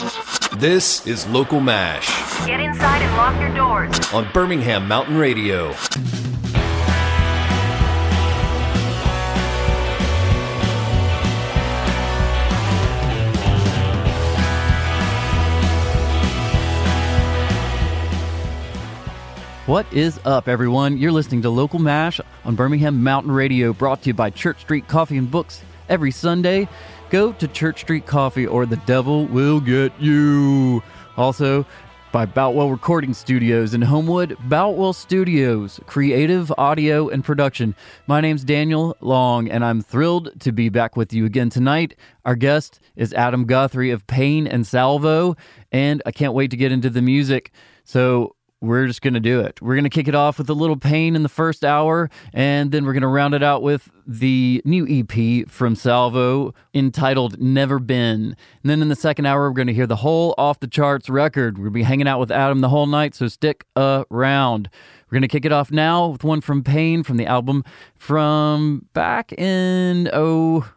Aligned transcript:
This 0.00 1.06
is 1.06 1.26
Local 1.26 1.60
MASH 1.60 2.08
Get 2.46 2.58
inside 2.58 3.02
and 3.02 3.16
lock 3.18 3.38
your 3.38 3.54
doors. 3.54 4.14
on 4.14 4.32
Birmingham 4.32 4.88
Mountain 4.88 5.18
Radio. 5.18 5.74
What 19.66 19.86
is 19.92 20.18
up, 20.24 20.48
everyone? 20.48 20.96
You're 20.96 21.12
listening 21.12 21.42
to 21.42 21.50
Local 21.50 21.78
MASH 21.78 22.20
on 22.44 22.56
Birmingham 22.56 23.04
Mountain 23.04 23.30
Radio, 23.32 23.72
brought 23.74 24.02
to 24.02 24.08
you 24.08 24.14
by 24.14 24.30
Church 24.30 24.60
Street 24.62 24.88
Coffee 24.88 25.16
and 25.18 25.30
Books 25.30 25.62
every 25.88 26.10
Sunday. 26.10 26.68
Go 27.10 27.32
to 27.32 27.48
Church 27.48 27.80
Street 27.80 28.06
Coffee 28.06 28.46
or 28.46 28.66
the 28.66 28.76
devil 28.86 29.26
will 29.26 29.60
get 29.60 29.92
you. 29.98 30.80
Also, 31.16 31.66
by 32.12 32.24
Boutwell 32.24 32.70
Recording 32.70 33.14
Studios 33.14 33.74
in 33.74 33.82
Homewood, 33.82 34.36
Boutwell 34.44 34.92
Studios, 34.92 35.80
creative 35.86 36.52
audio 36.56 37.08
and 37.08 37.24
production. 37.24 37.74
My 38.06 38.20
name's 38.20 38.44
Daniel 38.44 38.96
Long, 39.00 39.48
and 39.48 39.64
I'm 39.64 39.80
thrilled 39.80 40.40
to 40.40 40.52
be 40.52 40.68
back 40.68 40.96
with 40.96 41.12
you 41.12 41.24
again 41.24 41.50
tonight. 41.50 41.96
Our 42.24 42.36
guest 42.36 42.78
is 42.94 43.12
Adam 43.12 43.44
Guthrie 43.44 43.90
of 43.90 44.06
Pain 44.06 44.46
and 44.46 44.64
Salvo, 44.64 45.34
and 45.72 46.02
I 46.06 46.12
can't 46.12 46.34
wait 46.34 46.52
to 46.52 46.56
get 46.56 46.70
into 46.70 46.90
the 46.90 47.02
music. 47.02 47.50
So, 47.82 48.36
we're 48.60 48.86
just 48.86 49.00
going 49.00 49.14
to 49.14 49.20
do 49.20 49.40
it. 49.40 49.60
We're 49.62 49.74
going 49.74 49.84
to 49.84 49.90
kick 49.90 50.06
it 50.06 50.14
off 50.14 50.38
with 50.38 50.50
a 50.50 50.54
little 50.54 50.76
pain 50.76 51.16
in 51.16 51.22
the 51.22 51.30
first 51.30 51.64
hour, 51.64 52.10
and 52.32 52.70
then 52.72 52.84
we're 52.84 52.92
going 52.92 53.02
to 53.02 53.08
round 53.08 53.34
it 53.34 53.42
out 53.42 53.62
with 53.62 53.90
the 54.06 54.60
new 54.64 54.86
EP 54.88 55.48
from 55.48 55.74
Salvo 55.74 56.54
entitled 56.74 57.40
Never 57.40 57.78
Been. 57.78 58.36
And 58.62 58.70
then 58.70 58.82
in 58.82 58.88
the 58.88 58.96
second 58.96 59.26
hour, 59.26 59.48
we're 59.48 59.54
going 59.54 59.68
to 59.68 59.74
hear 59.74 59.86
the 59.86 59.96
whole 59.96 60.34
off 60.36 60.60
the 60.60 60.66
charts 60.66 61.08
record. 61.08 61.58
We'll 61.58 61.70
be 61.70 61.82
hanging 61.82 62.06
out 62.06 62.20
with 62.20 62.30
Adam 62.30 62.60
the 62.60 62.68
whole 62.68 62.86
night, 62.86 63.14
so 63.14 63.28
stick 63.28 63.64
around. 63.76 64.68
We're 65.06 65.16
going 65.16 65.22
to 65.22 65.28
kick 65.28 65.44
it 65.44 65.52
off 65.52 65.72
now 65.72 66.08
with 66.08 66.22
one 66.22 66.40
from 66.40 66.62
Pain 66.62 67.02
from 67.02 67.16
the 67.16 67.26
album 67.26 67.64
from 67.96 68.86
back 68.92 69.32
in, 69.32 70.10
oh, 70.12 70.70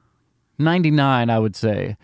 99, 0.58 1.30
I 1.30 1.39
would 1.39 1.55
say. 1.55 1.97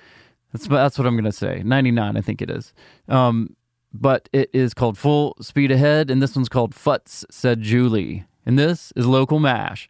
That's, 0.52 0.68
that's 0.68 0.98
what 0.98 1.08
I'm 1.08 1.16
going 1.16 1.26
to 1.26 1.32
say. 1.32 1.62
99, 1.64 2.18
I 2.18 2.22
think 2.22 2.42
it 2.42 2.50
is. 2.50 2.74
Um, 3.08 3.56
but 3.94 4.30
it 4.34 4.50
is 4.54 4.74
called 4.74 4.98
Full 4.98 5.36
Speed 5.42 5.72
Ahead, 5.72 6.10
and 6.10 6.22
this 6.22 6.36
one's 6.36 6.50
called 6.50 6.74
Futz, 6.74 7.26
said 7.30 7.62
Julie. 7.62 8.26
And 8.46 8.58
this 8.58 8.92
is 8.96 9.06
Local 9.06 9.40
MASH. 9.40 9.90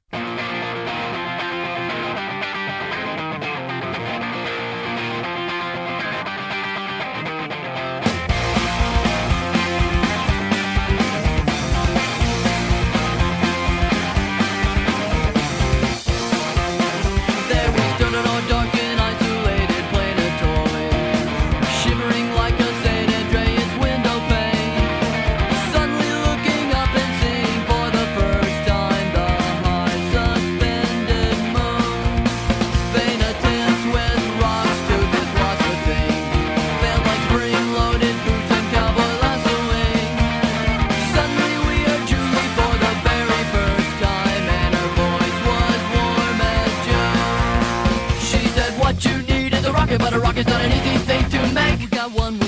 One, 52.14 52.40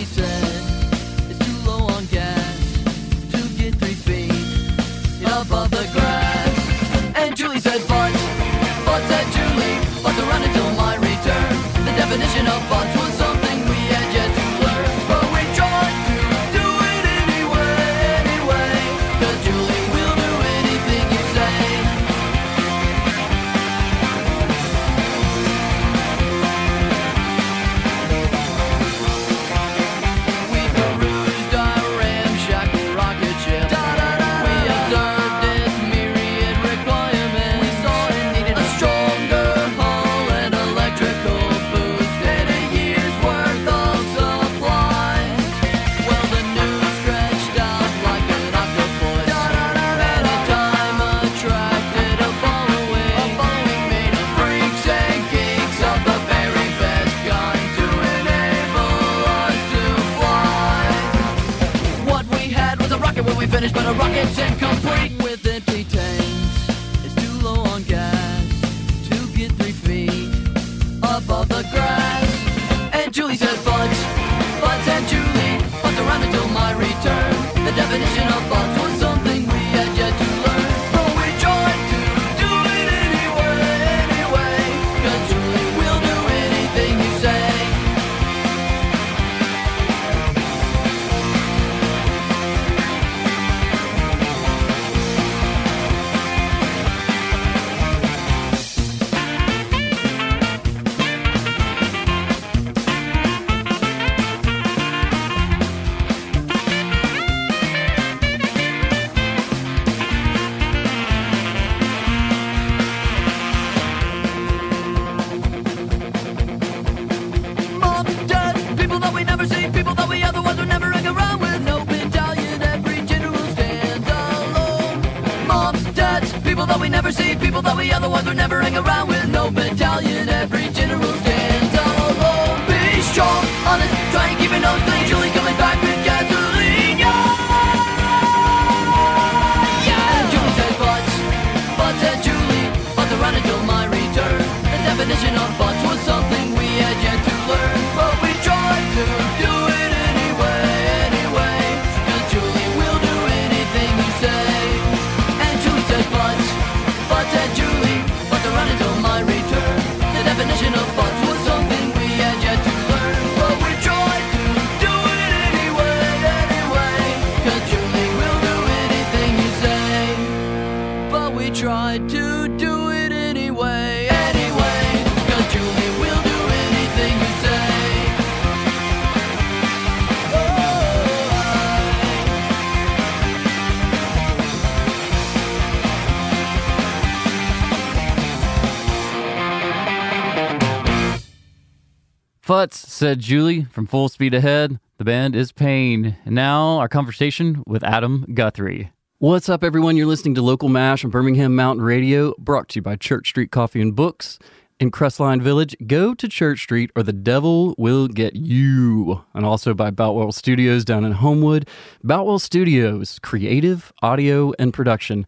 Futz, 192.51 192.73
said 192.73 193.19
Julie 193.19 193.63
from 193.63 193.87
Full 193.87 194.09
Speed 194.09 194.33
Ahead. 194.33 194.77
The 194.97 195.05
band 195.05 195.37
is 195.37 195.53
Pain. 195.53 196.17
And 196.25 196.35
now 196.35 196.79
our 196.79 196.89
conversation 196.89 197.63
with 197.65 197.81
Adam 197.81 198.25
Guthrie. 198.33 198.91
What's 199.19 199.47
up, 199.47 199.63
everyone? 199.63 199.95
You're 199.95 200.05
listening 200.05 200.35
to 200.35 200.41
Local 200.41 200.67
MASH 200.67 201.05
on 201.05 201.11
Birmingham 201.11 201.55
Mountain 201.55 201.85
Radio, 201.85 202.33
brought 202.37 202.67
to 202.67 202.79
you 202.79 202.81
by 202.81 202.97
Church 202.97 203.29
Street 203.29 203.51
Coffee 203.51 203.79
and 203.79 203.95
Books 203.95 204.37
in 204.81 204.91
Crestline 204.91 205.41
Village. 205.41 205.77
Go 205.87 206.13
to 206.13 206.27
Church 206.27 206.59
Street 206.63 206.91
or 206.93 207.03
the 207.03 207.13
devil 207.13 207.73
will 207.77 208.09
get 208.09 208.35
you. 208.35 209.23
And 209.33 209.45
also 209.45 209.73
by 209.73 209.89
Boutwell 209.89 210.33
Studios 210.33 210.83
down 210.83 211.05
in 211.05 211.13
Homewood. 211.13 211.69
Boutwell 212.03 212.37
Studios, 212.37 213.17
creative 213.19 213.93
audio 214.01 214.51
and 214.59 214.73
production. 214.73 215.25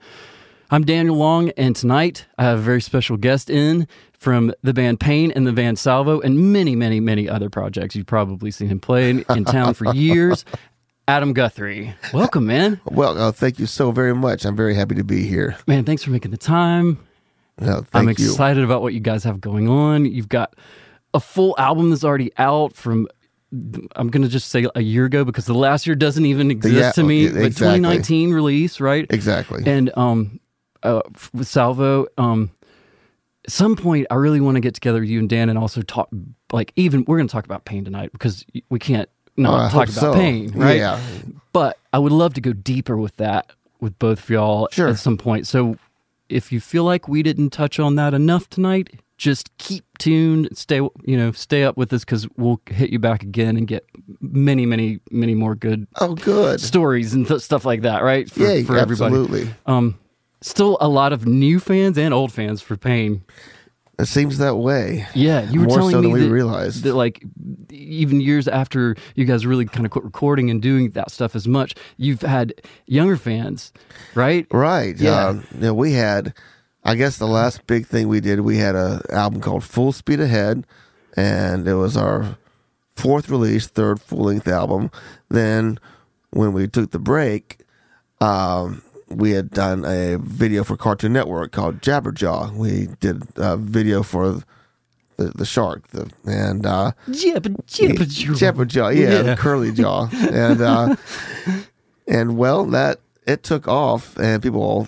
I'm 0.69 0.83
Daniel 0.83 1.15
Long, 1.15 1.51
and 1.51 1.75
tonight 1.75 2.25
I 2.37 2.43
have 2.43 2.57
a 2.57 2.61
very 2.61 2.81
special 2.81 3.15
guest 3.15 3.49
in 3.49 3.87
from 4.23 4.53
the 4.63 4.73
band 4.73 5.01
Pain 5.01 5.31
and 5.33 5.45
the 5.45 5.51
Van 5.51 5.75
Salvo, 5.75 6.21
and 6.21 6.53
many, 6.53 6.77
many, 6.77 7.01
many 7.01 7.27
other 7.27 7.49
projects. 7.49 7.93
You've 7.93 8.07
probably 8.07 8.51
seen 8.51 8.69
him 8.69 8.79
play 8.79 9.09
in, 9.09 9.25
in 9.35 9.43
town 9.43 9.73
for 9.73 9.93
years. 9.93 10.45
Adam 11.09 11.33
Guthrie. 11.33 11.93
Welcome, 12.13 12.45
man. 12.45 12.79
Well, 12.85 13.17
uh, 13.21 13.33
thank 13.33 13.59
you 13.59 13.65
so 13.65 13.91
very 13.91 14.15
much. 14.15 14.45
I'm 14.45 14.55
very 14.55 14.73
happy 14.73 14.95
to 14.95 15.03
be 15.03 15.23
here. 15.23 15.57
Man, 15.67 15.83
thanks 15.83 16.01
for 16.03 16.11
making 16.11 16.31
the 16.31 16.37
time. 16.37 16.97
No, 17.59 17.81
thank 17.81 17.95
I'm 17.95 18.05
you. 18.05 18.11
excited 18.11 18.63
about 18.63 18.81
what 18.81 18.93
you 18.93 19.01
guys 19.01 19.25
have 19.25 19.41
going 19.41 19.67
on. 19.67 20.05
You've 20.05 20.29
got 20.29 20.55
a 21.13 21.19
full 21.19 21.55
album 21.59 21.89
that's 21.89 22.05
already 22.05 22.31
out 22.37 22.77
from 22.77 23.09
I'm 23.95 24.07
going 24.07 24.23
to 24.23 24.29
just 24.29 24.47
say 24.47 24.65
a 24.73 24.81
year 24.81 25.05
ago 25.05 25.25
because 25.25 25.45
the 25.45 25.53
last 25.53 25.85
year 25.85 25.95
doesn't 25.95 26.25
even 26.25 26.49
exist 26.49 26.75
Yeah, 26.75 26.91
to 26.93 27.03
me, 27.03 27.25
yeah, 27.25 27.33
but 27.33 27.55
2019 27.57 28.31
release, 28.31 28.79
right? 28.79 29.05
Exactly. 29.11 29.61
And 29.67 29.91
um, 29.95 30.39
uh, 30.81 31.01
with 31.33 31.47
Salvo, 31.47 32.07
um, 32.17 32.49
some 33.47 33.75
point, 33.75 34.07
I 34.11 34.15
really 34.15 34.39
want 34.41 34.55
to 34.55 34.61
get 34.61 34.73
together 34.73 34.99
with 35.01 35.09
you 35.09 35.19
and 35.19 35.29
Dan 35.29 35.49
and 35.49 35.57
also 35.59 35.81
talk. 35.81 36.09
Like, 36.51 36.71
even 36.75 37.03
we're 37.07 37.17
going 37.17 37.27
to 37.27 37.31
talk 37.31 37.45
about 37.45 37.65
pain 37.65 37.83
tonight 37.83 38.11
because 38.11 38.45
we 38.69 38.79
can't 38.79 39.09
Oh, 39.37 39.41
not 39.41 39.71
talk 39.71 39.89
about 39.89 39.99
so. 39.99 40.13
pain, 40.13 40.51
right? 40.53 40.77
Yeah. 40.77 40.99
But 41.53 41.77
I 41.91 41.97
would 41.99 42.11
love 42.11 42.35
to 42.35 42.41
go 42.41 42.53
deeper 42.53 42.95
with 42.97 43.15
that 43.17 43.51
with 43.81 43.97
both 43.97 44.19
of 44.23 44.29
y'all 44.29 44.67
Sure. 44.71 44.89
at 44.89 44.99
some 44.99 45.17
point. 45.17 45.47
So, 45.47 45.75
if 46.29 46.51
you 46.51 46.59
feel 46.59 46.83
like 46.83 47.07
we 47.07 47.21
didn't 47.23 47.49
touch 47.49 47.79
on 47.79 47.95
that 47.95 48.13
enough 48.13 48.49
tonight, 48.49 48.89
just 49.17 49.55
keep 49.57 49.83
tuned. 49.99 50.49
Stay, 50.57 50.77
you 50.77 51.17
know, 51.17 51.31
stay 51.31 51.63
up 51.63 51.77
with 51.77 51.91
us 51.93 52.03
because 52.05 52.27
we'll 52.37 52.61
hit 52.67 52.91
you 52.91 52.99
back 52.99 53.23
again 53.23 53.57
and 53.57 53.67
get 53.67 53.85
many, 54.21 54.65
many, 54.65 54.99
many 55.11 55.33
more 55.35 55.53
good 55.55 55.87
Oh, 55.99 56.15
good. 56.15 56.59
stories 56.61 57.13
and 57.13 57.27
th- 57.27 57.41
stuff 57.41 57.65
like 57.65 57.81
that, 57.81 58.03
right? 58.03 58.29
For, 58.29 58.39
yeah, 58.41 58.63
for 58.63 58.77
everybody. 58.77 59.15
absolutely. 59.15 59.53
Um, 59.65 59.95
still 60.43 60.77
a 60.79 60.87
lot 60.87 61.13
of 61.13 61.25
new 61.25 61.59
fans 61.59 61.97
and 61.97 62.13
old 62.13 62.31
fans 62.31 62.61
for 62.61 62.77
Pain. 62.77 63.23
It 63.99 64.05
seems 64.05 64.39
that 64.39 64.55
way. 64.55 65.07
Yeah, 65.13 65.49
you 65.49 65.61
were 65.61 65.67
More 65.67 65.77
telling 65.77 65.91
so 65.91 66.01
me 66.01 66.07
than 66.07 66.13
we 66.13 66.19
that, 66.21 66.31
realized. 66.31 66.83
that 66.83 66.95
like 66.95 67.23
even 67.69 68.19
years 68.21 68.47
after 68.47 68.95
you 69.15 69.25
guys 69.25 69.45
really 69.45 69.65
kind 69.65 69.85
of 69.85 69.91
quit 69.91 70.03
recording 70.03 70.49
and 70.49 70.61
doing 70.61 70.89
that 70.91 71.11
stuff 71.11 71.35
as 71.35 71.47
much, 71.47 71.75
you've 71.97 72.21
had 72.21 72.53
younger 72.87 73.17
fans, 73.17 73.71
right? 74.15 74.47
Right. 74.51 74.97
Yeah. 74.97 75.27
Uh, 75.27 75.33
you 75.33 75.59
know, 75.59 75.73
we 75.75 75.93
had, 75.93 76.33
I 76.83 76.95
guess 76.95 77.17
the 77.17 77.27
last 77.27 77.67
big 77.67 77.85
thing 77.85 78.07
we 78.07 78.19
did, 78.19 78.39
we 78.39 78.57
had 78.57 78.75
a 78.75 79.01
album 79.11 79.41
called 79.41 79.63
Full 79.63 79.91
Speed 79.91 80.19
Ahead, 80.19 80.65
and 81.15 81.67
it 81.67 81.75
was 81.75 81.95
our 81.95 82.35
fourth 82.95 83.29
release, 83.29 83.67
third 83.67 84.01
full 84.01 84.25
length 84.25 84.47
album. 84.47 84.89
Then 85.29 85.79
when 86.31 86.51
we 86.51 86.67
took 86.67 86.89
the 86.89 86.99
break, 86.99 87.59
um, 88.21 88.81
we 89.15 89.31
had 89.31 89.51
done 89.51 89.85
a 89.85 90.17
video 90.17 90.63
for 90.63 90.75
Cartoon 90.77 91.13
Network 91.13 91.51
called 91.51 91.81
Jabberjaw. 91.81 92.53
We 92.53 92.87
did 92.99 93.23
a 93.37 93.57
video 93.57 94.03
for 94.03 94.41
the, 95.17 95.25
the 95.35 95.45
shark, 95.45 95.87
the, 95.89 96.11
and 96.25 96.65
uh, 96.65 96.91
Jabba, 97.09 97.55
jabba, 97.65 97.97
Jabberjaw, 97.97 98.95
yeah, 98.95 99.09
Yeah. 99.09 99.21
the 99.21 99.35
curly 99.35 99.71
jaw, 99.71 100.09
and 100.11 100.61
uh, 100.61 100.95
and 102.07 102.37
well, 102.37 102.65
that 102.65 102.99
it 103.27 103.43
took 103.43 103.67
off, 103.67 104.17
and 104.17 104.41
people 104.41 104.61
all 104.61 104.87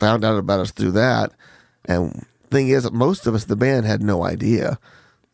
found 0.00 0.24
out 0.24 0.36
about 0.36 0.60
us 0.60 0.72
through 0.72 0.92
that. 0.92 1.32
And 1.84 2.26
thing 2.50 2.68
is, 2.68 2.90
most 2.92 3.26
of 3.26 3.34
us, 3.34 3.44
the 3.44 3.56
band, 3.56 3.86
had 3.86 4.02
no 4.02 4.24
idea. 4.24 4.78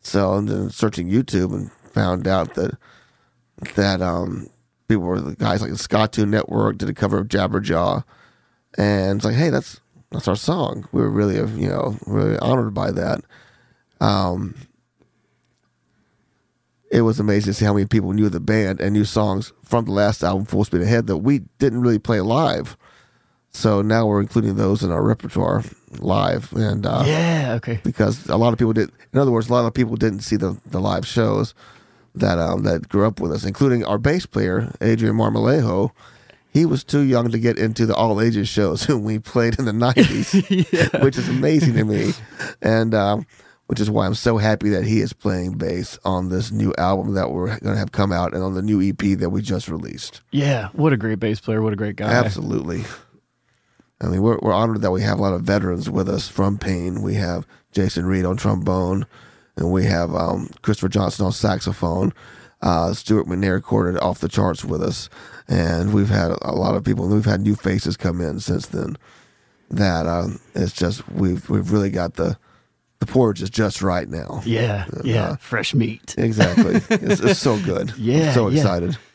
So 0.01 0.33
and 0.35 0.47
then 0.47 0.69
searching 0.69 1.09
YouTube 1.09 1.53
and 1.53 1.71
found 1.71 2.27
out 2.27 2.53
that 2.53 2.77
that 3.75 4.01
um 4.01 4.47
people 4.89 5.03
were 5.05 5.21
the 5.21 5.35
guys 5.35 5.61
like 5.61 5.71
the 5.71 5.87
Cartoon 5.87 6.29
Network 6.31 6.77
did 6.79 6.89
a 6.89 6.93
cover 6.93 7.19
of 7.19 7.29
Jabberjaw, 7.29 8.03
and 8.77 9.17
it's 9.19 9.25
like, 9.25 9.35
hey, 9.35 9.49
that's 9.49 9.79
that's 10.11 10.27
our 10.27 10.35
song. 10.35 10.85
We 10.91 11.01
were 11.01 11.09
really, 11.09 11.35
you 11.35 11.69
know, 11.69 11.97
really 12.05 12.37
honored 12.39 12.73
by 12.73 12.91
that. 12.91 13.21
Um, 14.01 14.55
it 16.91 17.01
was 17.01 17.19
amazing 17.19 17.53
to 17.53 17.53
see 17.53 17.65
how 17.65 17.73
many 17.73 17.85
people 17.85 18.13
knew 18.13 18.29
the 18.29 18.39
band 18.39 18.81
and 18.81 18.93
knew 18.93 19.05
songs 19.05 19.53
from 19.63 19.85
the 19.85 19.91
last 19.91 20.23
album, 20.23 20.45
Full 20.45 20.65
Speed 20.65 20.81
Ahead, 20.81 21.05
that 21.07 21.17
we 21.17 21.39
didn't 21.59 21.81
really 21.81 21.99
play 21.99 22.19
live. 22.19 22.75
So 23.51 23.81
now 23.83 24.07
we're 24.07 24.21
including 24.21 24.55
those 24.55 24.83
in 24.83 24.91
our 24.91 25.03
repertoire 25.03 25.63
live, 25.99 26.51
and 26.53 26.85
uh, 26.85 27.03
Yeah, 27.05 27.53
okay. 27.57 27.79
because 27.83 28.27
a 28.27 28.37
lot 28.37 28.53
of 28.53 28.59
people 28.59 28.73
did. 28.73 28.91
In 29.13 29.19
other 29.19 29.31
words, 29.31 29.49
a 29.49 29.53
lot 29.53 29.65
of 29.65 29.73
people 29.73 29.95
didn't 29.95 30.21
see 30.21 30.35
the, 30.35 30.59
the 30.65 30.79
live 30.79 31.05
shows 31.05 31.53
that 32.15 32.37
um, 32.37 32.63
that 32.63 32.89
grew 32.89 33.05
up 33.05 33.19
with 33.19 33.31
us, 33.31 33.43
including 33.43 33.85
our 33.85 33.97
bass 33.97 34.25
player 34.25 34.73
Adrian 34.81 35.15
Marmolejo. 35.15 35.91
He 36.51 36.65
was 36.65 36.83
too 36.83 37.01
young 37.01 37.29
to 37.29 37.37
get 37.37 37.59
into 37.59 37.85
the 37.85 37.93
all 37.93 38.19
ages 38.19 38.49
shows 38.49 38.87
when 38.87 39.03
we 39.03 39.19
played 39.19 39.59
in 39.59 39.65
the 39.65 39.73
nineties, 39.73 40.33
which 41.01 41.17
is 41.17 41.29
amazing 41.29 41.75
to 41.75 41.83
me, 41.83 42.13
and 42.61 42.93
um, 42.93 43.25
which 43.67 43.79
is 43.79 43.89
why 43.89 44.07
I'm 44.07 44.15
so 44.15 44.37
happy 44.37 44.69
that 44.69 44.83
he 44.83 44.99
is 44.99 45.13
playing 45.13 45.59
bass 45.59 45.99
on 46.03 46.29
this 46.29 46.51
new 46.51 46.73
album 46.79 47.13
that 47.13 47.29
we're 47.29 47.47
going 47.59 47.75
to 47.75 47.77
have 47.77 47.91
come 47.91 48.11
out 48.11 48.33
and 48.33 48.43
on 48.43 48.55
the 48.55 48.63
new 48.63 48.81
EP 48.81 49.19
that 49.19 49.29
we 49.29 49.43
just 49.43 49.69
released. 49.69 50.21
Yeah, 50.31 50.69
what 50.73 50.91
a 50.91 50.97
great 50.97 51.19
bass 51.19 51.39
player. 51.39 51.61
What 51.61 51.73
a 51.73 51.75
great 51.75 51.95
guy. 51.95 52.11
Absolutely. 52.11 52.83
I 54.01 54.07
mean, 54.07 54.23
we're, 54.23 54.39
we're 54.41 54.53
honored 54.53 54.81
that 54.81 54.91
we 54.91 55.01
have 55.01 55.19
a 55.19 55.21
lot 55.21 55.33
of 55.33 55.41
veterans 55.41 55.89
with 55.89 56.09
us 56.09 56.27
from 56.27 56.57
Pain. 56.57 57.03
We 57.03 57.15
have 57.15 57.45
Jason 57.71 58.05
Reed 58.05 58.25
on 58.25 58.37
trombone, 58.37 59.05
and 59.59 59.71
we 59.71 59.85
have 59.85 60.15
um, 60.15 60.49
Christopher 60.61 60.89
Johnson 60.89 61.25
on 61.25 61.31
saxophone. 61.31 62.13
Uh, 62.61 62.93
Stuart 62.93 63.27
McNair 63.27 63.53
recorded 63.53 63.99
off 64.01 64.19
the 64.19 64.27
charts 64.27 64.65
with 64.65 64.81
us, 64.81 65.09
and 65.47 65.93
we've 65.93 66.09
had 66.09 66.31
a 66.41 66.51
lot 66.53 66.75
of 66.75 66.83
people. 66.83 67.05
and 67.05 67.13
We've 67.13 67.25
had 67.25 67.41
new 67.41 67.55
faces 67.55 67.95
come 67.95 68.19
in 68.21 68.39
since 68.39 68.67
then. 68.67 68.97
That 69.69 70.07
um, 70.07 70.39
it's 70.55 70.73
just 70.73 71.07
we've 71.09 71.47
we've 71.49 71.71
really 71.71 71.91
got 71.91 72.15
the 72.15 72.37
the 72.99 73.05
porridge 73.05 73.41
is 73.41 73.49
just 73.49 73.81
right 73.81 74.09
now. 74.09 74.41
Yeah, 74.45 74.87
yeah. 75.03 75.35
Fresh 75.37 75.73
meat. 75.73 76.15
Exactly. 76.17 76.81
it's, 76.89 77.21
it's 77.21 77.39
so 77.39 77.57
good. 77.59 77.93
Yeah, 77.97 78.27
I'm 78.29 78.33
so 78.33 78.49
yeah. 78.49 78.63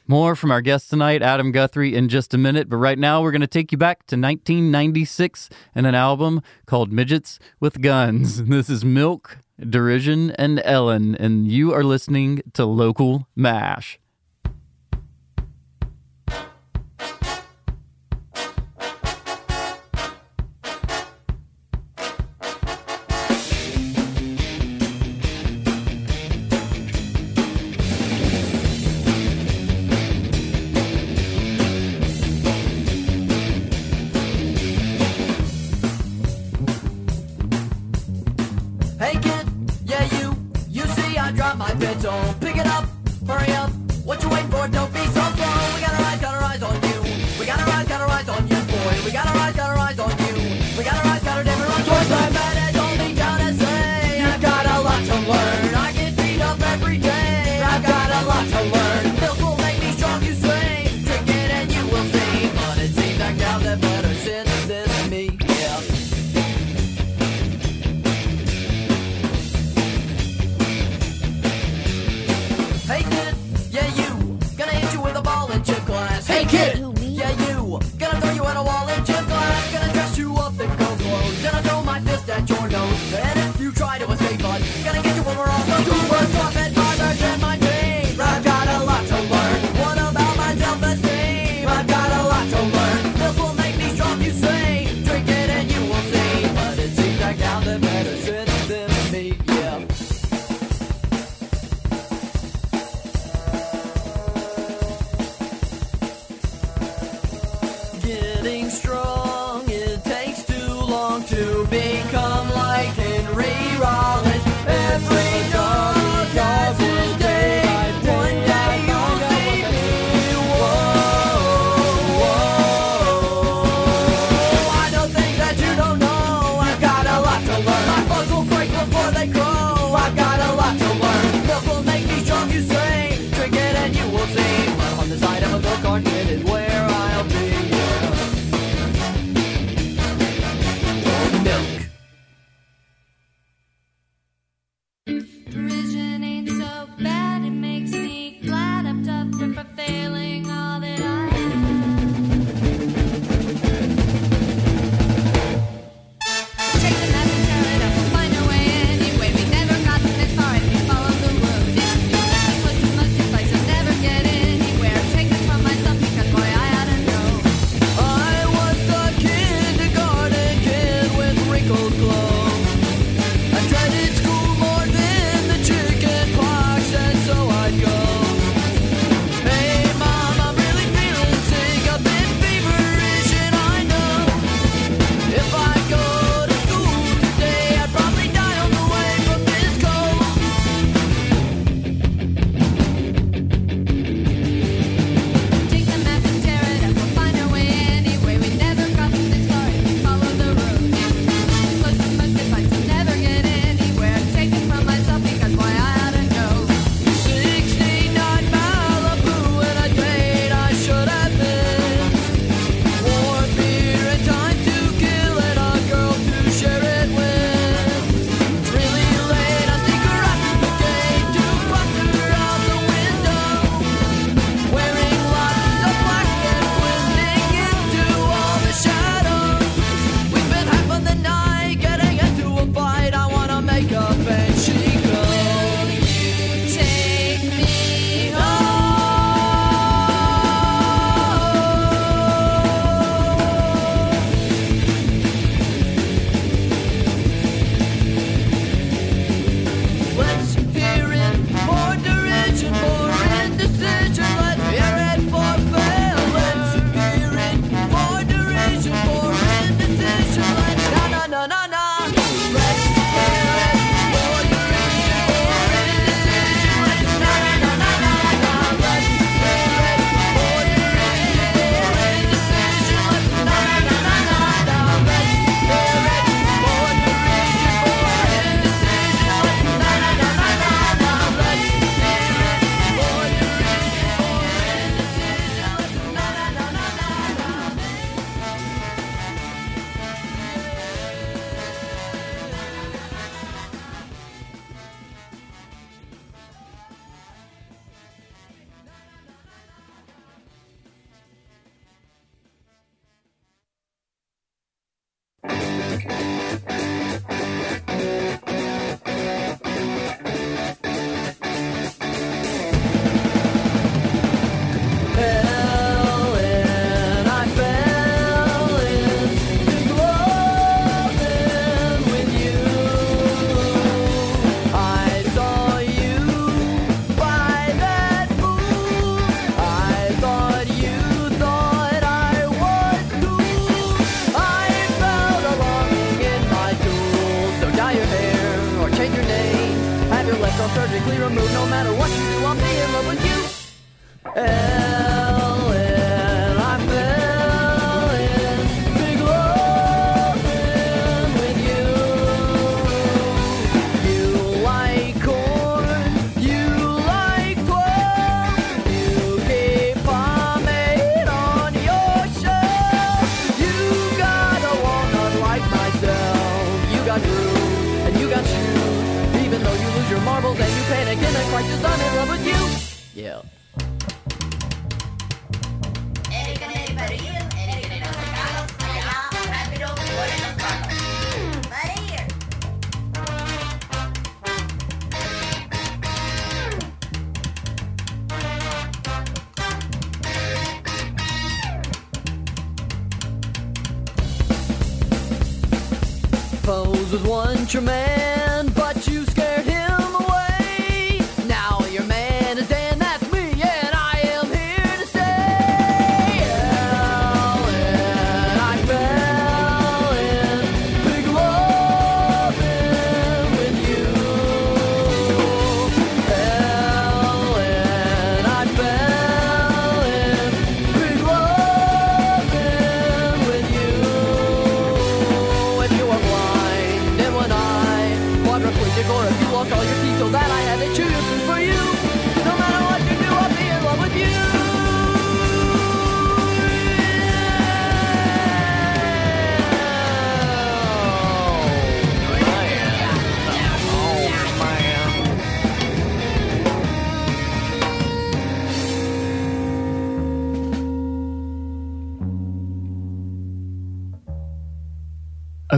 More 0.06 0.36
from 0.36 0.50
our 0.50 0.60
guest 0.60 0.90
tonight, 0.90 1.22
Adam 1.22 1.50
Guthrie, 1.50 1.94
in 1.94 2.10
just 2.10 2.34
a 2.34 2.38
minute. 2.38 2.68
But 2.68 2.76
right 2.76 2.98
now, 2.98 3.22
we're 3.22 3.30
going 3.30 3.40
to 3.40 3.46
take 3.46 3.72
you 3.72 3.78
back 3.78 4.00
to 4.08 4.16
1996 4.16 5.48
and 5.74 5.86
an 5.86 5.94
album 5.94 6.42
called 6.66 6.92
Midgets 6.92 7.38
with 7.58 7.80
Guns. 7.80 8.42
This 8.54 8.68
is 8.68 8.84
Milk, 8.84 9.38
Derision, 9.58 10.32
and 10.32 10.60
Ellen, 10.62 11.14
and 11.14 11.50
you 11.50 11.72
are 11.72 11.82
listening 11.82 12.42
to 12.52 12.66
Local 12.66 13.26
MASH. 13.34 13.98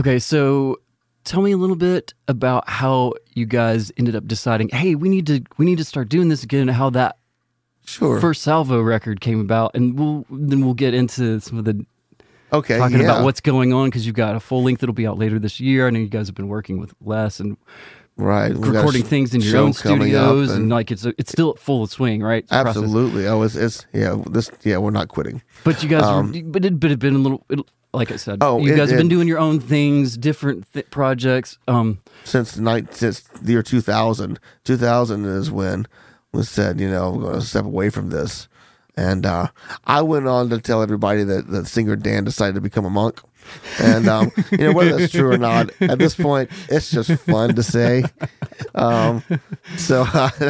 Okay, 0.07 0.19
so 0.19 0.79
tell 1.25 1.41
me 1.41 1.51
a 1.51 1.57
little 1.57 1.75
bit 1.75 2.13
about 2.29 2.69
how 2.69 3.11
you 3.33 3.45
guys 3.45 3.91
ended 3.97 4.15
up 4.15 4.25
deciding, 4.25 4.69
hey, 4.69 4.95
we 4.95 5.09
need 5.09 5.27
to 5.27 5.43
we 5.57 5.65
need 5.65 5.79
to 5.79 5.83
start 5.83 6.07
doing 6.07 6.29
this 6.29 6.43
again. 6.43 6.69
How 6.69 6.89
that 6.91 7.17
Sure. 7.85 8.21
first 8.21 8.41
Salvo 8.41 8.81
record 8.81 9.19
came 9.19 9.41
about, 9.41 9.71
and 9.75 9.99
we'll 9.99 10.25
then 10.29 10.63
we'll 10.63 10.75
get 10.75 10.93
into 10.93 11.41
some 11.41 11.57
of 11.57 11.65
the 11.65 11.85
okay. 12.53 12.77
talking 12.77 12.99
yeah. 12.99 13.03
about 13.03 13.25
what's 13.25 13.41
going 13.41 13.73
on 13.73 13.89
because 13.89 14.05
you've 14.05 14.15
got 14.15 14.33
a 14.33 14.39
full 14.39 14.63
length 14.63 14.79
that'll 14.79 14.93
be 14.93 15.05
out 15.05 15.17
later 15.17 15.39
this 15.39 15.59
year. 15.59 15.87
I 15.87 15.89
know 15.89 15.99
you 15.99 16.07
guys 16.07 16.27
have 16.27 16.35
been 16.35 16.47
working 16.47 16.79
with 16.79 16.93
Les 17.01 17.41
and 17.41 17.57
right. 18.17 18.53
we 18.53 18.69
recording 18.69 19.03
sh- 19.03 19.07
things 19.07 19.33
in 19.33 19.41
your 19.41 19.57
own 19.57 19.73
studios, 19.73 20.51
and, 20.51 20.69
like 20.69 20.91
it's 20.91 21.05
it's 21.05 21.31
still 21.31 21.55
full 21.55 21.83
of 21.83 21.89
swing, 21.91 22.21
right? 22.21 22.43
It's 22.43 22.51
absolutely. 22.51 23.27
I 23.27 23.33
was. 23.33 23.55
It's 23.55 23.85
yeah. 23.93 24.21
This 24.29 24.51
yeah. 24.63 24.77
We're 24.77 24.91
not 24.91 25.07
quitting. 25.07 25.41
But 25.63 25.81
you 25.83 25.89
guys, 25.89 26.03
Um, 26.03 26.31
were, 26.31 26.41
but 26.43 26.65
it 26.65 26.79
but 26.79 26.91
it 26.91 26.99
been 26.99 27.15
a 27.15 27.19
little. 27.19 27.45
It, 27.49 27.59
like 27.93 28.11
I 28.11 28.17
said, 28.17 28.39
Oh, 28.41 28.59
you 28.59 28.73
it- 28.73 28.77
guys 28.77 28.89
have 28.89 28.97
been 28.99 29.07
doing 29.07 29.27
your 29.27 29.39
own 29.39 29.59
things, 29.59 30.17
different 30.17 30.71
th- 30.73 30.89
projects. 30.91 31.57
Um, 31.67 31.99
since 32.25 32.51
the 32.53 32.61
night 32.61 32.93
since 32.93 33.21
the 33.21 33.53
year 33.53 33.63
2000 33.63 34.39
2000 34.65 35.25
is 35.25 35.49
when 35.49 35.87
was 36.33 36.49
said 36.49 36.79
you 36.79 36.89
know 36.89 37.11
we're 37.11 37.21
going 37.23 37.39
to 37.39 37.41
step 37.45 37.63
away 37.65 37.89
from 37.89 38.09
this 38.09 38.47
and 38.97 39.25
uh, 39.25 39.47
i 39.85 40.01
went 40.01 40.27
on 40.27 40.49
to 40.49 40.59
tell 40.59 40.83
everybody 40.83 41.23
that 41.23 41.47
the 41.47 41.65
singer 41.65 41.95
dan 41.95 42.25
decided 42.25 42.53
to 42.53 42.61
become 42.61 42.83
a 42.85 42.89
monk 42.89 43.21
and 43.79 44.07
um, 44.07 44.31
you 44.51 44.57
know 44.59 44.73
whether 44.73 44.97
that's 44.97 45.11
true 45.11 45.31
or 45.31 45.37
not 45.37 45.69
at 45.81 45.99
this 45.99 46.15
point 46.15 46.49
it's 46.69 46.91
just 46.91 47.11
fun 47.21 47.55
to 47.55 47.63
say. 47.63 48.03
Um, 48.75 49.23
so 49.77 50.03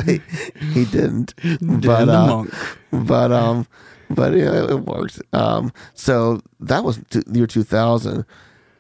he 0.73 0.85
didn't. 0.85 1.33
But 1.61 2.09
uh, 2.09 2.43
but 2.91 3.31
um 3.31 3.67
but 4.09 4.33
yeah, 4.33 4.71
it 4.71 4.79
worked. 4.81 5.21
Um 5.33 5.71
so 5.93 6.41
that 6.61 6.83
was 6.83 6.99
t- 7.09 7.23
the 7.25 7.39
year 7.39 7.47
2000 7.47 8.25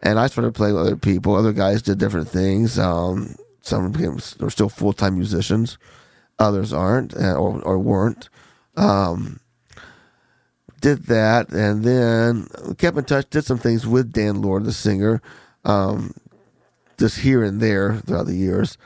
and 0.03 0.19
i 0.19 0.27
started 0.27 0.53
playing 0.53 0.75
with 0.75 0.85
other 0.85 0.95
people. 0.95 1.35
Other 1.35 1.53
guys 1.53 1.81
did 1.81 1.97
different 1.97 2.29
things. 2.29 2.79
Um 2.79 3.35
some 3.61 3.91
became 3.91 4.17
are 4.41 4.49
still 4.49 4.69
full-time 4.69 5.15
musicians. 5.15 5.77
Others 6.39 6.71
aren't 6.71 7.15
uh, 7.15 7.33
or, 7.35 7.61
or 7.63 7.79
weren't. 7.79 8.29
Um 8.75 9.39
did 10.81 11.05
that 11.05 11.49
and 11.51 11.83
then 11.83 12.47
kept 12.77 12.97
in 12.97 13.03
touch 13.03 13.29
did 13.29 13.43
some 13.43 13.57
things 13.57 13.85
with 13.87 14.11
dan 14.11 14.41
lord 14.41 14.63
the 14.63 14.73
singer 14.73 15.21
um 15.65 16.13
just 16.99 17.19
here 17.19 17.43
and 17.43 17.59
there 17.61 17.97
throughout 17.97 18.25
the 18.25 18.35
years 18.35 18.77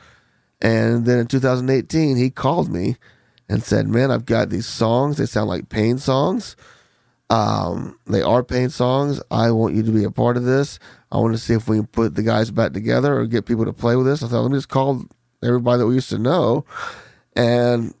and 0.62 1.04
then 1.06 1.18
in 1.18 1.26
2018 1.26 2.16
he 2.16 2.30
called 2.30 2.70
me 2.70 2.96
and 3.48 3.62
said, 3.62 3.88
"Man, 3.88 4.10
I've 4.10 4.24
got 4.24 4.48
these 4.48 4.66
songs. 4.66 5.18
They 5.18 5.26
sound 5.26 5.48
like 5.48 5.68
pain 5.68 5.98
songs. 5.98 6.56
Um, 7.28 7.98
they 8.06 8.22
are 8.22 8.44
pain 8.44 8.70
songs. 8.70 9.20
I 9.30 9.50
want 9.50 9.74
you 9.74 9.82
to 9.82 9.90
be 9.90 10.04
a 10.04 10.10
part 10.10 10.36
of 10.36 10.44
this. 10.44 10.78
I 11.10 11.18
want 11.18 11.34
to 11.34 11.38
see 11.38 11.54
if 11.54 11.68
we 11.68 11.78
can 11.78 11.86
put 11.86 12.14
the 12.14 12.22
guys 12.22 12.50
back 12.50 12.72
together 12.72 13.18
or 13.18 13.26
get 13.26 13.44
people 13.46 13.64
to 13.64 13.72
play 13.72 13.96
with 13.96 14.06
this." 14.06 14.22
I 14.22 14.28
thought, 14.28 14.42
let 14.42 14.52
me 14.52 14.56
just 14.56 14.68
call 14.68 15.04
everybody 15.42 15.80
that 15.80 15.86
we 15.86 15.94
used 15.94 16.10
to 16.10 16.18
know, 16.18 16.64
and 17.34 17.92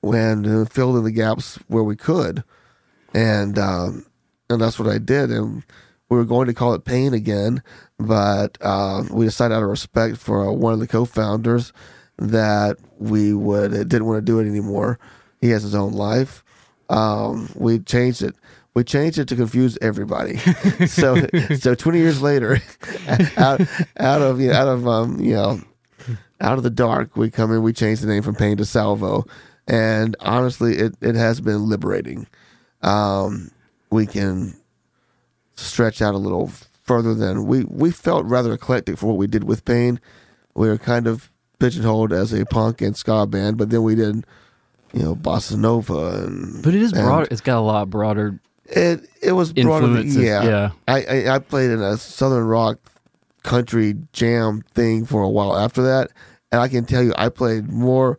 when 0.00 0.46
uh, 0.46 0.64
filled 0.64 0.96
in 0.96 1.04
the 1.04 1.12
gaps 1.12 1.58
where 1.68 1.84
we 1.84 1.94
could, 1.94 2.42
and 3.14 3.58
um, 3.58 4.06
and 4.50 4.60
that's 4.60 4.78
what 4.78 4.88
I 4.88 4.98
did. 4.98 5.30
And 5.30 5.62
we 6.08 6.16
were 6.16 6.24
going 6.24 6.46
to 6.46 6.54
call 6.54 6.74
it 6.74 6.84
Pain 6.84 7.14
again, 7.14 7.62
but 7.98 8.58
uh, 8.60 9.04
we 9.10 9.24
decided 9.24 9.54
out 9.54 9.62
of 9.62 9.68
respect 9.68 10.18
for 10.18 10.46
uh, 10.46 10.52
one 10.52 10.72
of 10.72 10.78
the 10.78 10.86
co-founders 10.86 11.72
that 12.18 12.76
we 12.98 13.32
would 13.32 13.72
didn't 13.72 14.06
want 14.06 14.18
to 14.18 14.32
do 14.32 14.38
it 14.38 14.46
anymore. 14.46 14.98
He 15.40 15.50
has 15.50 15.62
his 15.62 15.74
own 15.74 15.92
life. 15.92 16.44
Um, 16.88 17.50
we 17.54 17.78
changed 17.78 18.22
it. 18.22 18.34
We 18.74 18.84
changed 18.84 19.18
it 19.18 19.28
to 19.28 19.36
confuse 19.36 19.76
everybody. 19.82 20.36
so 20.86 21.26
so 21.58 21.74
twenty 21.74 21.98
years 21.98 22.22
later, 22.22 22.60
out 23.36 23.60
out 23.98 24.22
of 24.22 24.40
you 24.40 24.48
know, 24.48 24.54
out 24.54 24.68
of 24.68 24.86
um 24.86 25.20
you 25.20 25.34
know 25.34 25.60
out 26.40 26.58
of 26.58 26.64
the 26.64 26.70
dark, 26.70 27.16
we 27.16 27.30
come 27.30 27.52
in. 27.52 27.62
We 27.62 27.72
changed 27.72 28.02
the 28.02 28.08
name 28.08 28.22
from 28.22 28.34
Pain 28.34 28.56
to 28.58 28.64
Salvo, 28.64 29.26
and 29.66 30.16
honestly, 30.20 30.76
it 30.76 30.94
it 31.00 31.14
has 31.14 31.40
been 31.40 31.68
liberating. 31.68 32.26
Um, 32.82 33.50
we 33.90 34.06
can 34.06 34.54
stretch 35.56 36.02
out 36.02 36.14
a 36.14 36.18
little 36.18 36.50
further 36.82 37.14
than 37.14 37.46
we 37.46 37.64
we 37.64 37.90
felt 37.90 38.26
rather 38.26 38.52
eclectic 38.52 38.98
for 38.98 39.06
what 39.06 39.16
we 39.16 39.26
did 39.26 39.44
with 39.44 39.64
Pain. 39.64 40.00
We 40.54 40.68
were 40.68 40.78
kind 40.78 41.06
of 41.06 41.30
pigeonholed 41.58 42.12
as 42.12 42.32
a 42.32 42.44
punk 42.46 42.80
and 42.80 42.96
ska 42.96 43.26
band, 43.26 43.56
but 43.56 43.70
then 43.70 43.82
we 43.82 43.94
did, 43.94 44.24
you 44.92 45.02
know, 45.02 45.14
bossa 45.14 45.56
nova 45.56 46.24
and. 46.24 46.62
But 46.62 46.74
it 46.74 46.82
is 46.82 46.92
broader. 46.92 47.28
It's 47.30 47.40
got 47.40 47.58
a 47.58 47.60
lot 47.60 47.88
broader. 47.88 48.40
It 48.66 49.08
it 49.22 49.32
was 49.32 49.52
broader. 49.52 49.86
Influences, 49.86 50.16
Yeah, 50.16 50.42
yeah. 50.44 50.70
I, 50.88 51.04
I 51.04 51.34
I 51.34 51.38
played 51.38 51.70
in 51.70 51.80
a 51.80 51.96
southern 51.96 52.44
rock 52.44 52.78
country 53.42 53.94
jam 54.12 54.62
thing 54.74 55.04
for 55.04 55.22
a 55.22 55.28
while 55.28 55.56
after 55.56 55.82
that, 55.82 56.10
and 56.50 56.60
I 56.60 56.68
can 56.68 56.84
tell 56.84 57.02
you, 57.02 57.12
I 57.16 57.28
played 57.28 57.68
more. 57.70 58.18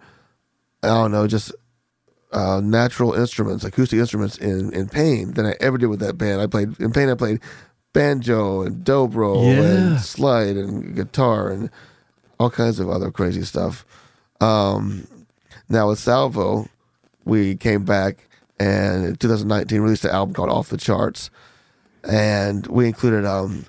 I 0.81 0.87
don't 0.87 1.11
know, 1.11 1.27
just 1.27 1.53
uh, 2.33 2.59
natural 2.63 3.13
instruments, 3.13 3.63
acoustic 3.63 3.99
instruments 3.99 4.37
in 4.37 4.73
in 4.73 4.89
Pain 4.89 5.33
than 5.33 5.45
I 5.45 5.55
ever 5.61 5.77
did 5.77 5.87
with 5.87 5.99
that 6.01 6.17
band. 6.17 6.41
I 6.41 6.47
played 6.47 6.79
in 6.79 6.91
Pain. 6.91 7.09
I 7.09 7.15
played 7.15 7.39
banjo 7.93 8.61
and 8.63 8.83
dobro 8.85 9.53
Yeah. 9.55 9.61
and 9.63 9.99
slide 10.01 10.57
and 10.57 10.95
guitar 10.95 11.49
and 11.49 11.69
all 12.39 12.49
kinds 12.49 12.79
of 12.79 12.89
other 12.89 13.11
crazy 13.11 13.43
stuff. 13.43 13.85
Um, 14.41 15.07
now 15.69 15.89
with 15.89 15.99
Salvo, 15.99 16.67
we 17.23 17.55
came 17.55 17.83
back 17.85 18.27
and 18.59 19.05
in 19.05 19.15
2019 19.15 19.81
released 19.81 20.05
an 20.05 20.11
album 20.11 20.33
called 20.33 20.49
Off 20.49 20.69
the 20.69 20.77
Charts, 20.77 21.29
and 22.03 22.65
we 22.67 22.87
included 22.87 23.25
um, 23.25 23.65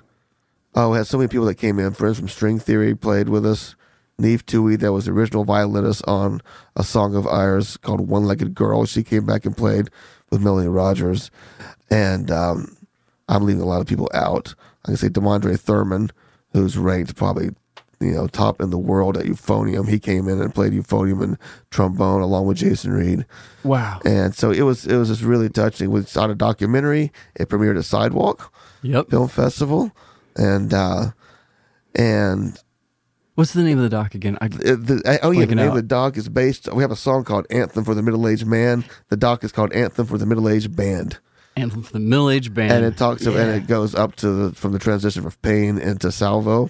oh 0.75 0.91
we 0.91 0.97
had 0.97 1.07
so 1.07 1.17
many 1.17 1.27
people 1.27 1.45
that 1.45 1.55
came 1.55 1.79
in. 1.79 1.91
Friends 1.93 2.17
from 2.19 2.27
String 2.29 2.59
Theory 2.59 2.95
played 2.95 3.29
with 3.29 3.45
us 3.45 3.75
Neve 4.17 4.45
Tui, 4.45 4.75
that 4.77 4.93
was 4.93 5.05
the 5.05 5.11
original 5.11 5.43
violinist 5.43 6.03
on 6.07 6.41
a 6.75 6.83
song 6.83 7.15
of 7.15 7.27
ours 7.27 7.77
called 7.77 8.07
One 8.07 8.25
Legged 8.25 8.53
Girl. 8.55 8.85
She 8.85 9.03
came 9.03 9.25
back 9.25 9.45
and 9.45 9.55
played 9.57 9.89
with 10.31 10.41
Melanie 10.41 10.69
Rogers. 10.69 11.31
And 11.89 12.31
um, 12.31 12.75
I'm 13.27 13.43
leaving 13.43 13.61
a 13.61 13.65
lot 13.67 13.81
of 13.81 13.87
people 13.87 14.09
out. 14.13 14.55
I 14.85 14.89
can 14.89 14.97
say 14.97 15.09
Demondrae 15.09 15.59
Thurman, 15.59 16.11
who's 16.53 16.77
ranked 16.77 17.15
probably 17.15 17.49
you 18.01 18.11
know 18.11 18.27
top 18.27 18.59
in 18.61 18.69
the 18.71 18.77
world 18.77 19.17
at 19.17 19.25
euphonium. 19.25 19.87
He 19.89 19.99
came 19.99 20.27
in 20.27 20.41
and 20.41 20.53
played 20.53 20.73
euphonium 20.73 21.23
and 21.23 21.37
trombone 21.71 22.21
along 22.21 22.45
with 22.45 22.57
Jason 22.57 22.91
Reed. 22.91 23.25
Wow. 23.63 23.99
And 24.05 24.35
so 24.35 24.51
it 24.51 24.61
was 24.61 24.85
it 24.85 24.95
was 24.97 25.07
just 25.09 25.21
really 25.23 25.49
touching. 25.49 25.91
We 25.91 26.03
saw 26.03 26.29
a 26.29 26.35
documentary. 26.35 27.11
It 27.35 27.49
premiered 27.49 27.77
at 27.77 27.85
Sidewalk 27.85 28.53
Yep. 28.81 29.09
Film 29.09 29.27
Festival, 29.27 29.91
and 30.35 30.73
uh, 30.73 31.11
and 31.95 32.59
What's 33.35 33.53
the 33.53 33.63
name 33.63 33.77
of 33.77 33.83
the 33.83 33.89
doc 33.89 34.15
again? 34.15 34.37
I, 34.41 34.45
it- 34.45 34.51
the, 34.87 35.01
uh, 35.05 35.17
oh 35.23 35.31
yeah, 35.31 35.45
the 35.45 35.55
name 35.55 35.65
out. 35.65 35.69
of 35.71 35.75
the 35.75 35.81
doc 35.83 36.17
is 36.17 36.29
based. 36.29 36.71
We 36.73 36.81
have 36.83 36.91
a 36.91 36.95
song 36.95 37.23
called 37.25 37.45
"Anthem 37.49 37.83
for 37.83 37.93
the 37.93 38.01
Middle 38.01 38.27
Aged 38.27 38.47
Man." 38.47 38.85
The 39.09 39.17
doc 39.17 39.43
is 39.43 39.51
called 39.51 39.73
"Anthem 39.73 40.05
for 40.07 40.17
the 40.17 40.25
Middle 40.25 40.47
Aged 40.47 40.75
Band," 40.75 41.19
Anthem 41.57 41.83
for 41.83 41.91
the 41.93 41.99
Middle 41.99 42.29
Age 42.29 42.53
Band. 42.53 42.71
and 42.71 42.85
it 42.85 42.97
talks 42.97 43.25
of, 43.25 43.35
and 43.35 43.51
it 43.51 43.67
goes 43.67 43.93
up 43.93 44.15
to 44.17 44.29
the, 44.31 44.55
from 44.55 44.71
the 44.71 44.79
transition 44.79 45.21
from 45.21 45.33
Pain 45.41 45.77
into 45.77 46.11
Salvo, 46.13 46.69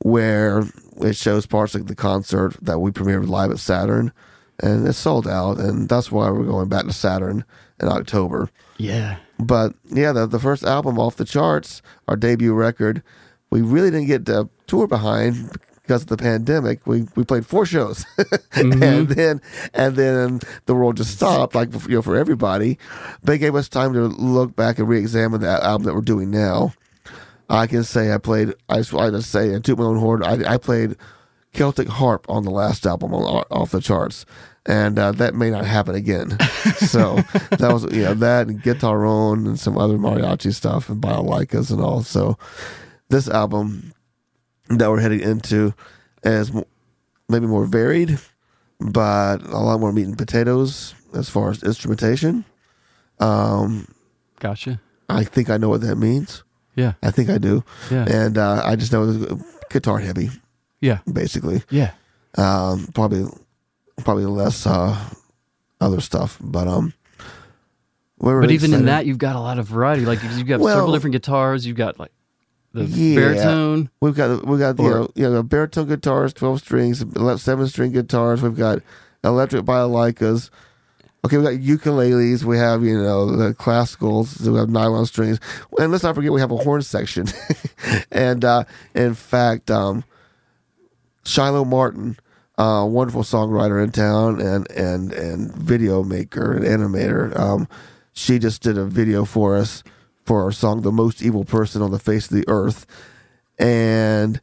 where 0.00 0.64
it 1.00 1.16
shows 1.16 1.46
parts 1.46 1.74
of 1.74 1.86
the 1.86 1.94
concert 1.94 2.56
that 2.62 2.80
we 2.80 2.90
premiered 2.90 3.28
live 3.28 3.50
at 3.50 3.58
Saturn, 3.58 4.12
and 4.60 4.86
it's 4.88 4.98
sold 4.98 5.28
out, 5.28 5.58
and 5.58 5.88
that's 5.88 6.10
why 6.10 6.30
we're 6.30 6.44
going 6.44 6.68
back 6.68 6.86
to 6.86 6.92
Saturn 6.92 7.44
in 7.80 7.88
October. 7.88 8.50
Yeah. 8.78 9.18
But 9.38 9.74
yeah, 9.84 10.12
the, 10.12 10.26
the 10.26 10.38
first 10.40 10.64
album 10.64 10.98
off 10.98 11.16
the 11.16 11.24
charts, 11.24 11.80
our 12.08 12.16
debut 12.16 12.54
record, 12.54 13.02
we 13.50 13.62
really 13.62 13.90
didn't 13.90 14.06
get 14.08 14.24
the 14.24 14.48
tour 14.66 14.86
behind 14.86 15.56
because 15.86 16.02
of 16.02 16.08
the 16.08 16.16
pandemic. 16.16 16.86
We 16.86 17.06
we 17.14 17.24
played 17.24 17.46
four 17.46 17.64
shows, 17.66 18.04
and 18.52 19.08
then 19.08 19.40
and 19.72 19.96
then 19.96 20.40
the 20.66 20.74
world 20.74 20.96
just 20.96 21.12
stopped, 21.12 21.54
like 21.54 21.72
you 21.88 21.96
know, 21.96 22.02
for 22.02 22.16
everybody. 22.16 22.78
They 23.22 23.38
gave 23.38 23.54
us 23.54 23.68
time 23.68 23.92
to 23.92 24.02
look 24.06 24.56
back 24.56 24.78
and 24.78 24.88
re-examine 24.88 25.40
the 25.40 25.48
album 25.48 25.86
that 25.86 25.94
we're 25.94 26.00
doing 26.00 26.30
now. 26.30 26.72
I 27.48 27.66
can 27.66 27.84
say 27.84 28.12
I 28.12 28.18
played. 28.18 28.54
I 28.68 28.78
just 28.78 28.94
I 28.94 29.10
just 29.10 29.30
say 29.30 29.52
and 29.52 29.64
toot 29.64 29.78
my 29.78 29.84
own 29.84 29.98
horn. 29.98 30.24
I, 30.24 30.54
I 30.54 30.56
played 30.58 30.96
Celtic 31.52 31.88
harp 31.88 32.28
on 32.28 32.42
the 32.42 32.50
last 32.50 32.86
album 32.86 33.14
on, 33.14 33.44
off 33.50 33.70
the 33.70 33.80
charts, 33.80 34.26
and 34.66 34.98
uh, 34.98 35.12
that 35.12 35.34
may 35.34 35.50
not 35.50 35.64
happen 35.64 35.94
again. 35.94 36.38
so 36.76 37.16
that 37.50 37.70
was 37.72 37.84
you 37.94 38.02
know 38.02 38.14
that 38.14 38.48
and 38.48 38.62
guitar 38.62 39.06
on 39.06 39.46
and 39.46 39.58
some 39.58 39.78
other 39.78 39.96
mariachi 39.96 40.52
stuff 40.52 40.88
and 40.88 41.00
biolicas 41.00 41.70
and 41.70 41.80
all. 41.80 42.02
So 42.02 42.36
this 43.08 43.28
album 43.28 43.92
that 44.68 44.90
we're 44.90 45.00
heading 45.00 45.20
into 45.20 45.74
as 46.22 46.52
maybe 47.28 47.46
more 47.46 47.64
varied, 47.66 48.18
but 48.80 49.42
a 49.42 49.58
lot 49.58 49.80
more 49.80 49.92
meat 49.92 50.06
and 50.06 50.18
potatoes 50.18 50.94
as 51.14 51.28
far 51.28 51.50
as 51.50 51.62
instrumentation. 51.62 52.44
Um, 53.18 53.86
Gotcha. 54.40 54.80
I 55.08 55.24
think 55.24 55.50
I 55.50 55.56
know 55.56 55.68
what 55.68 55.80
that 55.82 55.96
means. 55.96 56.42
Yeah. 56.74 56.92
I 57.02 57.10
think 57.10 57.30
I 57.30 57.38
do. 57.38 57.64
Yeah. 57.90 58.04
And 58.08 58.36
uh, 58.36 58.62
I 58.64 58.76
just 58.76 58.92
know 58.92 59.08
it's 59.08 59.42
guitar 59.70 59.98
heavy, 59.98 60.30
Yeah. 60.80 60.98
basically. 61.10 61.62
Yeah. 61.70 61.92
Um, 62.36 62.88
probably, 62.94 63.24
probably 64.04 64.26
less 64.26 64.66
uh, 64.66 64.96
other 65.80 66.00
stuff, 66.00 66.36
but 66.40 66.68
um. 66.68 66.92
But 68.18 68.50
even 68.50 68.72
in 68.72 68.86
that, 68.86 69.04
you've 69.04 69.18
got 69.18 69.36
a 69.36 69.40
lot 69.40 69.58
of 69.58 69.66
variety. 69.66 70.06
Like 70.06 70.22
you've 70.22 70.46
got 70.46 70.58
Well- 70.60 70.74
several 70.74 70.92
different 70.92 71.12
guitars. 71.12 71.66
You've 71.66 71.76
got 71.76 71.98
like 71.98 72.10
the 72.76 72.84
Yeah. 72.84 73.14
baritone. 73.16 73.90
we've 74.00 74.14
got 74.14 74.46
we 74.46 74.58
got 74.58 74.78
you 74.78 74.84
Or- 74.86 74.90
know 75.00 75.08
you 75.14 75.28
know 75.30 75.42
baritone 75.42 75.86
guitars, 75.88 76.32
twelve 76.32 76.60
strings, 76.60 77.04
seven 77.42 77.66
string 77.68 77.92
guitars. 77.92 78.42
We've 78.42 78.56
got 78.56 78.80
electric 79.24 79.64
biolicas. 79.64 80.50
Okay, 81.24 81.38
we 81.38 81.42
got 81.44 81.54
ukuleles. 81.54 82.44
We 82.44 82.56
have 82.58 82.84
you 82.84 82.96
know 83.02 83.34
the 83.34 83.52
classicals. 83.54 84.40
We 84.46 84.56
have 84.58 84.68
nylon 84.68 85.06
strings, 85.06 85.40
and 85.78 85.90
let's 85.90 86.04
not 86.04 86.14
forget 86.14 86.32
we 86.32 86.40
have 86.40 86.52
a 86.52 86.56
horn 86.56 86.82
section. 86.82 87.26
and 88.12 88.44
uh, 88.44 88.64
in 88.94 89.14
fact, 89.14 89.70
um, 89.70 90.04
Shiloh 91.24 91.64
Martin, 91.64 92.16
uh, 92.58 92.86
wonderful 92.88 93.22
songwriter 93.22 93.82
in 93.82 93.90
town 93.90 94.40
and 94.40 94.70
and 94.70 95.12
and 95.12 95.52
video 95.54 96.04
maker 96.04 96.52
and 96.52 96.64
animator. 96.64 97.36
Um, 97.38 97.66
she 98.12 98.38
just 98.38 98.62
did 98.62 98.78
a 98.78 98.84
video 98.84 99.24
for 99.24 99.56
us 99.56 99.82
for 100.26 100.42
our 100.42 100.52
song 100.52 100.82
"The 100.82 100.92
Most 100.92 101.22
Evil 101.22 101.44
Person 101.44 101.80
on 101.80 101.90
the 101.90 101.98
Face 101.98 102.30
of 102.30 102.36
the 102.36 102.44
Earth," 102.48 102.84
and 103.58 104.40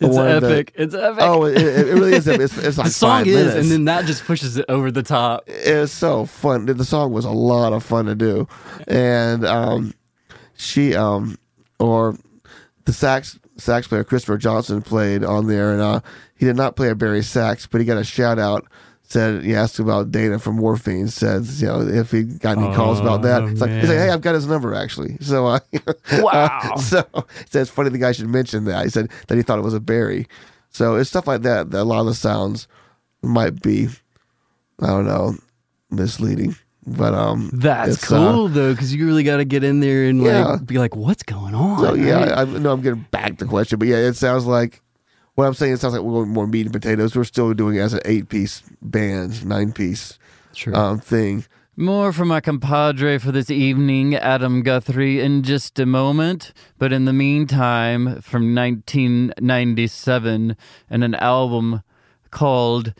It's 0.00 0.16
epic. 0.16 0.72
it's 0.74 0.94
epic. 0.94 1.18
oh, 1.22 1.44
it, 1.46 1.56
it 1.56 1.94
really 1.94 2.14
is. 2.14 2.26
It's, 2.26 2.58
it's 2.58 2.76
like 2.78 2.88
the 2.88 2.92
song 2.92 3.10
five 3.20 3.26
is, 3.28 3.36
minutes. 3.36 3.54
and 3.56 3.70
then 3.70 3.84
that 3.86 4.04
just 4.04 4.24
pushes 4.24 4.56
it 4.56 4.66
over 4.68 4.90
the 4.90 5.02
top. 5.02 5.44
it's 5.46 5.92
so 5.92 6.26
fun. 6.26 6.66
The 6.66 6.84
song 6.84 7.12
was 7.12 7.24
a 7.24 7.30
lot 7.30 7.72
of 7.72 7.82
fun 7.84 8.06
to 8.06 8.14
do, 8.14 8.46
and 8.88 9.46
um, 9.46 9.94
she 10.56 10.94
um, 10.94 11.38
or 11.78 12.18
the 12.84 12.92
sax 12.92 13.38
sax 13.56 13.86
player 13.86 14.04
Christopher 14.04 14.36
Johnson 14.36 14.82
played 14.82 15.22
on 15.24 15.46
there, 15.46 15.72
and 15.72 15.80
uh, 15.80 16.00
he 16.36 16.44
did 16.44 16.56
not 16.56 16.76
play 16.76 16.90
a 16.90 16.94
bari 16.94 17.22
sax, 17.22 17.66
but 17.66 17.80
he 17.80 17.86
got 17.86 17.96
a 17.98 18.04
shout 18.04 18.38
out. 18.38 18.66
Said 19.14 19.44
he 19.44 19.54
asked 19.54 19.78
about 19.78 20.10
Dana 20.10 20.40
from 20.40 20.56
Morphine. 20.56 21.06
Says 21.06 21.62
you 21.62 21.68
know 21.68 21.80
if 21.82 22.10
he 22.10 22.24
got 22.24 22.58
any 22.58 22.74
calls 22.74 22.98
about 22.98 23.22
that. 23.22 23.42
Oh, 23.42 23.46
It's 23.46 23.60
like, 23.60 23.70
he's 23.80 23.88
like, 23.88 23.98
hey, 23.98 24.10
I've 24.10 24.22
got 24.22 24.34
his 24.34 24.48
number 24.48 24.74
actually. 24.74 25.16
So 25.20 25.46
uh, 25.46 25.60
Wow. 26.18 26.74
so 26.78 27.04
he 27.14 27.44
said 27.48 27.62
it's 27.62 27.70
funny 27.70 27.90
the 27.90 27.98
guy 27.98 28.10
should 28.10 28.28
mention 28.28 28.64
that. 28.64 28.82
He 28.82 28.90
said 28.90 29.08
that 29.28 29.36
he 29.36 29.42
thought 29.42 29.60
it 29.60 29.62
was 29.62 29.72
a 29.72 29.78
bari. 29.78 30.26
So 30.70 30.96
it's 30.96 31.08
stuff 31.10 31.28
like 31.28 31.42
that. 31.42 31.70
That 31.70 31.82
a 31.82 31.84
lot 31.84 32.00
of 32.00 32.06
the 32.06 32.14
sounds 32.14 32.66
might 33.22 33.62
be, 33.62 33.86
I 34.80 34.88
don't 34.88 35.06
know, 35.06 35.34
misleading. 35.92 36.56
But 36.84 37.14
um, 37.14 37.50
That's 37.54 37.94
it's, 37.94 38.12
uh, 38.12 38.32
cool 38.32 38.48
though, 38.48 38.72
because 38.72 38.92
you 38.92 39.06
really 39.06 39.22
got 39.22 39.36
to 39.36 39.44
get 39.44 39.62
in 39.62 39.78
there 39.78 40.06
and 40.08 40.22
like 40.22 40.32
Yeah. 40.32 40.56
be 40.64 40.78
like, 40.78 40.96
"What's 40.96 41.22
going 41.22 41.54
on?" 41.54 41.78
so 41.78 41.94
yeah, 41.94 42.16
right? 42.16 42.28
I, 42.32 42.40
I 42.42 42.44
know 42.58 42.72
I'm 42.72 42.80
getting 42.82 43.06
back 43.12 43.38
to 43.38 43.44
the 43.44 43.46
question, 43.46 43.78
but 43.78 43.86
yeah, 43.86 43.98
it 43.98 44.16
sounds 44.16 44.44
like 44.44 44.82
what 45.34 45.46
I'm 45.46 45.54
saying. 45.54 45.72
It 45.74 45.80
sounds 45.80 45.94
like 45.94 46.02
we're 46.02 46.12
going 46.12 46.28
more 46.30 46.46
meat 46.46 46.66
and 46.66 46.72
potatoes. 46.72 47.16
We're 47.16 47.24
still 47.24 47.52
doing 47.54 47.76
it 47.76 47.80
as 47.80 47.94
an 47.94 48.00
eight 48.04 48.28
piece 48.28 48.62
band, 48.82 49.44
nine 49.46 49.72
piece 49.72 50.18
Sure. 50.52 50.76
um 50.76 50.98
thing. 51.00 51.44
More 51.76 52.12
from 52.12 52.28
my 52.28 52.40
compadre 52.40 53.18
for 53.18 53.32
this 53.32 53.50
evening, 53.50 54.14
Adam 54.14 54.62
Guthrie, 54.62 55.18
in 55.20 55.42
just 55.42 55.76
a 55.80 55.86
moment. 55.86 56.52
But 56.78 56.92
in 56.92 57.04
the 57.04 57.12
meantime, 57.12 58.20
from 58.20 58.54
1997, 58.54 60.56
and 60.88 61.02
an 61.04 61.14
album 61.16 61.82
called 62.30 62.94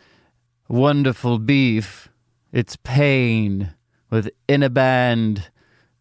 Wonderful 0.67 1.39
Beef, 1.39 2.09
it's 2.51 2.75
Pain 2.83 3.73
with 4.09 4.29
In 4.49 4.61
a 4.61 4.69
Band, 4.69 5.49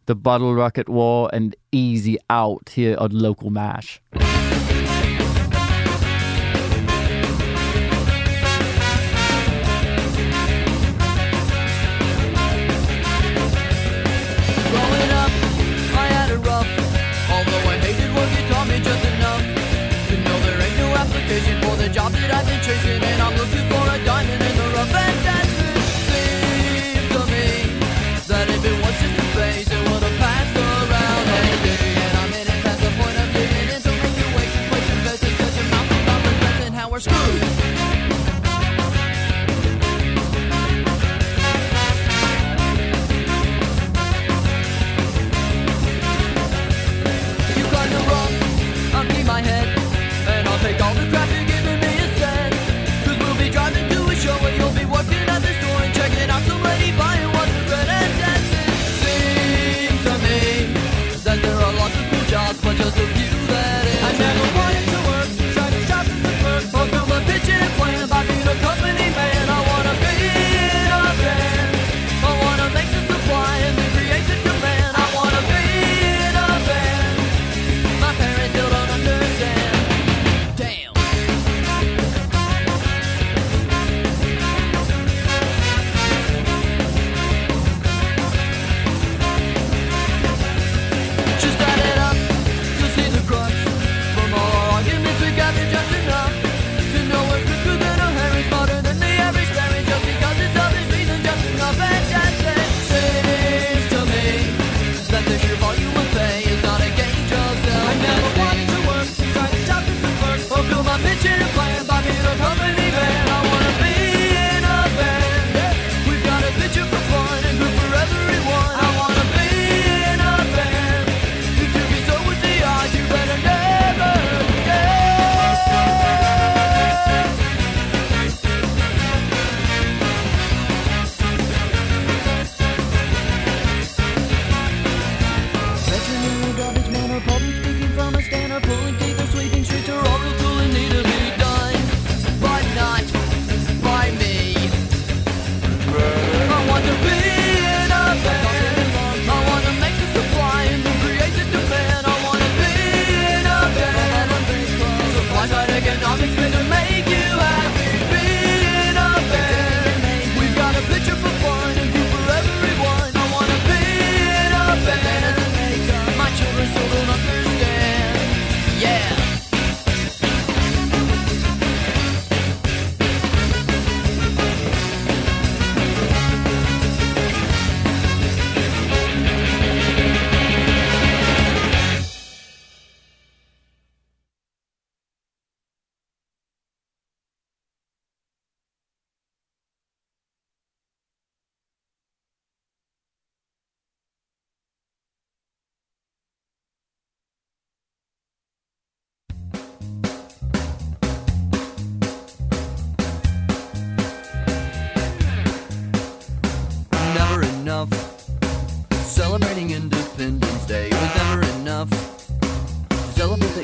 The 0.06 0.16
Bottle 0.16 0.52
Rocket 0.56 0.88
War, 0.88 1.30
and 1.32 1.54
Easy 1.70 2.18
Out 2.28 2.70
here 2.74 2.96
on 2.98 3.12
Local 3.12 3.50
MASH. 3.50 4.00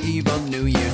even 0.03 0.51
New 0.51 0.67
Year. 0.67 0.90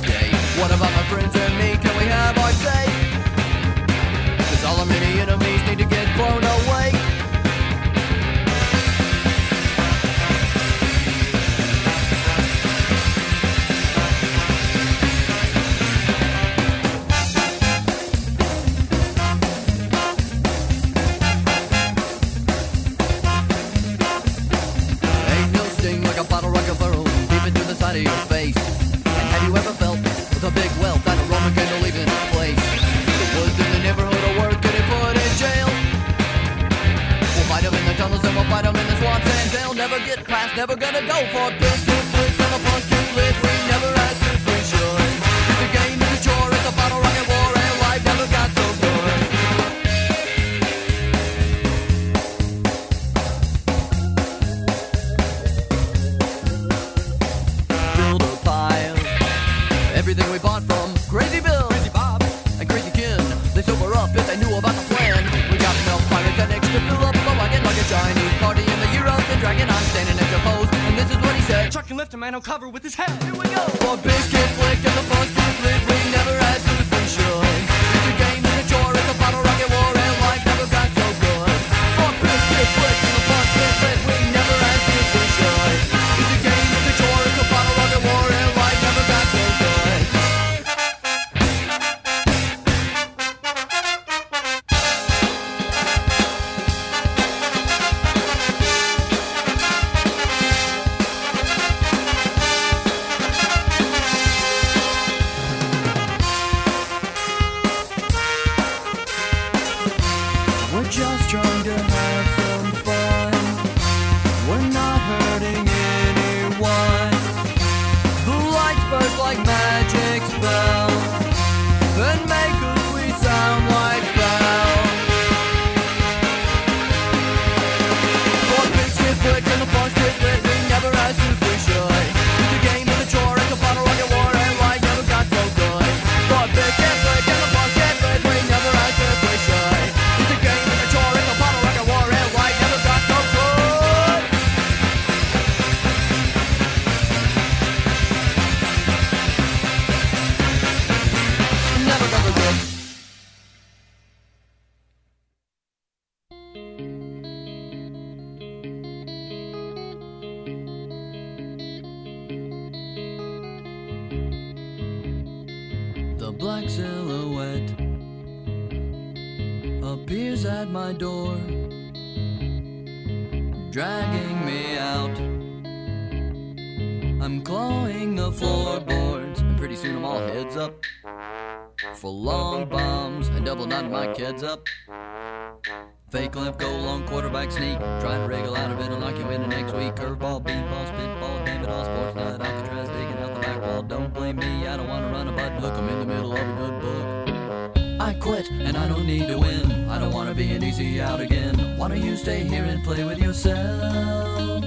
Trying 188.01 188.27
to 188.27 188.35
wriggle 188.35 188.55
out 188.55 188.71
of 188.71 188.79
it, 188.79 188.91
I'll 188.91 188.99
knock 188.99 189.17
you 189.17 189.29
into 189.29 189.47
next 189.47 189.73
week. 189.73 189.95
Curveball, 189.95 190.43
beanball, 190.43 190.87
spitball, 190.87 191.45
damn 191.45 191.63
it 191.63 191.69
all, 191.69 191.83
sports 191.83 192.15
nut. 192.15 192.41
Alcatraz 192.41 192.89
digging 192.89 193.17
out 193.23 193.33
the 193.33 193.41
back 193.41 193.61
wall. 193.61 193.81
Don't 193.81 194.13
blame 194.13 194.37
me, 194.37 194.67
I 194.67 194.77
don't 194.77 194.87
want 194.87 195.05
to 195.05 195.11
run 195.11 195.27
a 195.27 195.31
button. 195.31 195.57
hook. 195.61 195.73
I'm 195.73 195.89
in 195.89 195.99
the 195.99 196.05
middle 196.05 196.33
of 196.33 196.39
a 196.39 196.53
good 196.61 196.81
book. 196.81 197.77
I 197.99 198.13
quit, 198.13 198.49
and 198.51 198.77
I 198.77 198.87
don't 198.87 199.05
need 199.05 199.27
to 199.27 199.37
win. 199.37 199.89
I 199.89 199.99
don't 199.99 200.13
want 200.13 200.29
to 200.29 200.35
be 200.35 200.51
an 200.53 200.63
easy 200.63 201.01
out 201.01 201.19
again. 201.19 201.77
Why 201.77 201.89
don't 201.89 202.01
you 202.01 202.15
stay 202.15 202.43
here 202.43 202.63
and 202.63 202.83
play 202.83 203.03
with 203.03 203.19
yourself? 203.19 204.63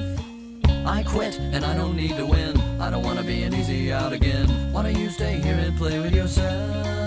I 0.84 1.02
quit, 1.04 1.38
and 1.38 1.64
I 1.64 1.76
don't 1.76 1.96
need 1.96 2.16
to 2.16 2.26
win. 2.26 2.60
I 2.80 2.90
don't 2.90 3.02
want 3.02 3.18
to 3.18 3.24
be 3.24 3.42
an 3.44 3.54
easy 3.54 3.92
out 3.92 4.12
again. 4.12 4.72
Why 4.72 4.82
don't 4.82 4.98
you 4.98 5.10
stay 5.10 5.40
here 5.40 5.54
and 5.54 5.76
play 5.76 5.98
with 6.00 6.14
yourself? 6.14 6.99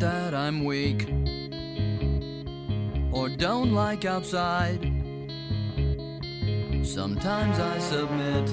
that 0.00 0.34
I'm 0.34 0.64
weak 0.64 1.08
or 3.12 3.28
don't 3.28 3.72
like 3.72 4.04
outside. 4.04 4.80
Sometimes 6.82 7.58
I 7.58 7.78
submit 7.78 8.48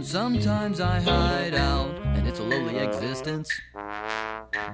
and 0.00 0.06
sometimes 0.08 0.80
I 0.80 0.98
hide 0.98 1.52
out, 1.54 1.94
and 2.16 2.26
it's 2.26 2.38
a 2.38 2.42
lowly 2.42 2.78
existence. 2.78 3.52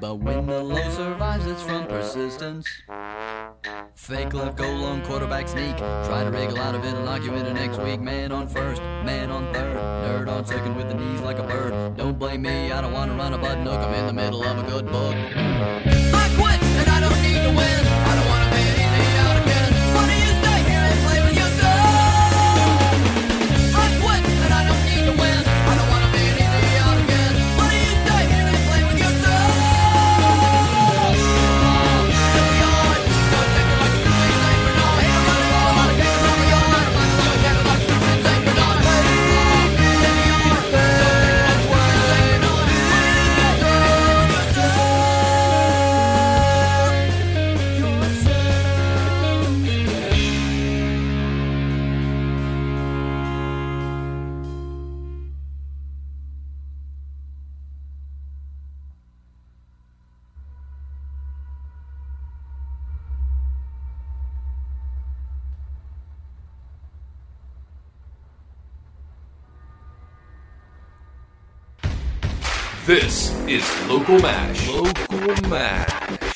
But 0.00 0.20
when 0.20 0.46
the 0.46 0.62
low 0.62 0.88
survives, 0.90 1.46
it's 1.46 1.62
from 1.62 1.88
persistence. 1.88 2.68
Fake 3.96 4.35
left, 4.35 4.59
goal 4.59 4.85
on 4.85 5.02
quarterback 5.02 5.48
sneak. 5.48 5.74
Try 5.78 6.22
to 6.22 6.30
wriggle 6.30 6.59
out 6.59 6.74
of 6.74 6.85
it 6.85 6.94
and 6.94 7.06
lock 7.06 7.22
you 7.24 7.35
it 7.35 7.50
next 7.54 7.80
week. 7.80 7.98
Man 7.98 8.30
on 8.30 8.46
first, 8.46 8.82
man 8.82 9.30
on 9.30 9.52
third. 9.54 9.74
Nerd 9.74 10.28
on 10.28 10.44
second 10.44 10.76
with 10.76 10.88
the 10.88 10.94
knees 10.94 11.20
like 11.22 11.38
a 11.38 11.42
bird. 11.42 11.96
Don't 11.96 12.18
blame 12.18 12.42
me, 12.42 12.70
I 12.70 12.82
don't 12.82 12.92
want 12.92 13.11
to 13.11 13.16
run 13.16 13.32
a 13.32 13.38
butt 13.38 13.59
nook. 13.61 13.80
I'm 13.80 13.94
in 13.94 14.06
the 14.06 14.12
middle 14.12 14.44
of 14.44 14.59
a 14.59 14.70
good 14.70 14.87
book. 14.92 15.14
I 15.14 16.30
quit 16.37 16.62
and 16.62 16.90
I 16.90 17.00
don't. 17.00 17.15
This 72.87 73.35
is 73.49 73.64
Local 73.88 74.20
Mash. 74.20 74.68
Local 74.68 75.49
Mash. 75.49 76.36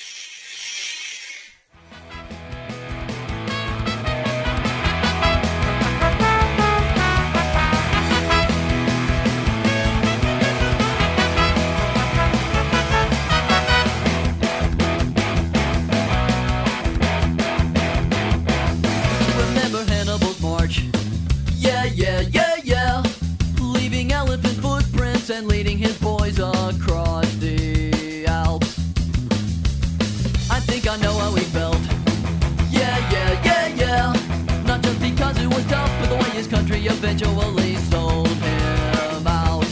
individually 37.02 37.76
sold 37.90 38.28
him 38.28 39.26
out. 39.26 39.64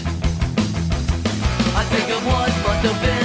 I 1.77 1.85
think 1.91 2.09
it 2.09 2.25
was, 2.25 2.53
but 2.64 2.81
the 2.83 3.18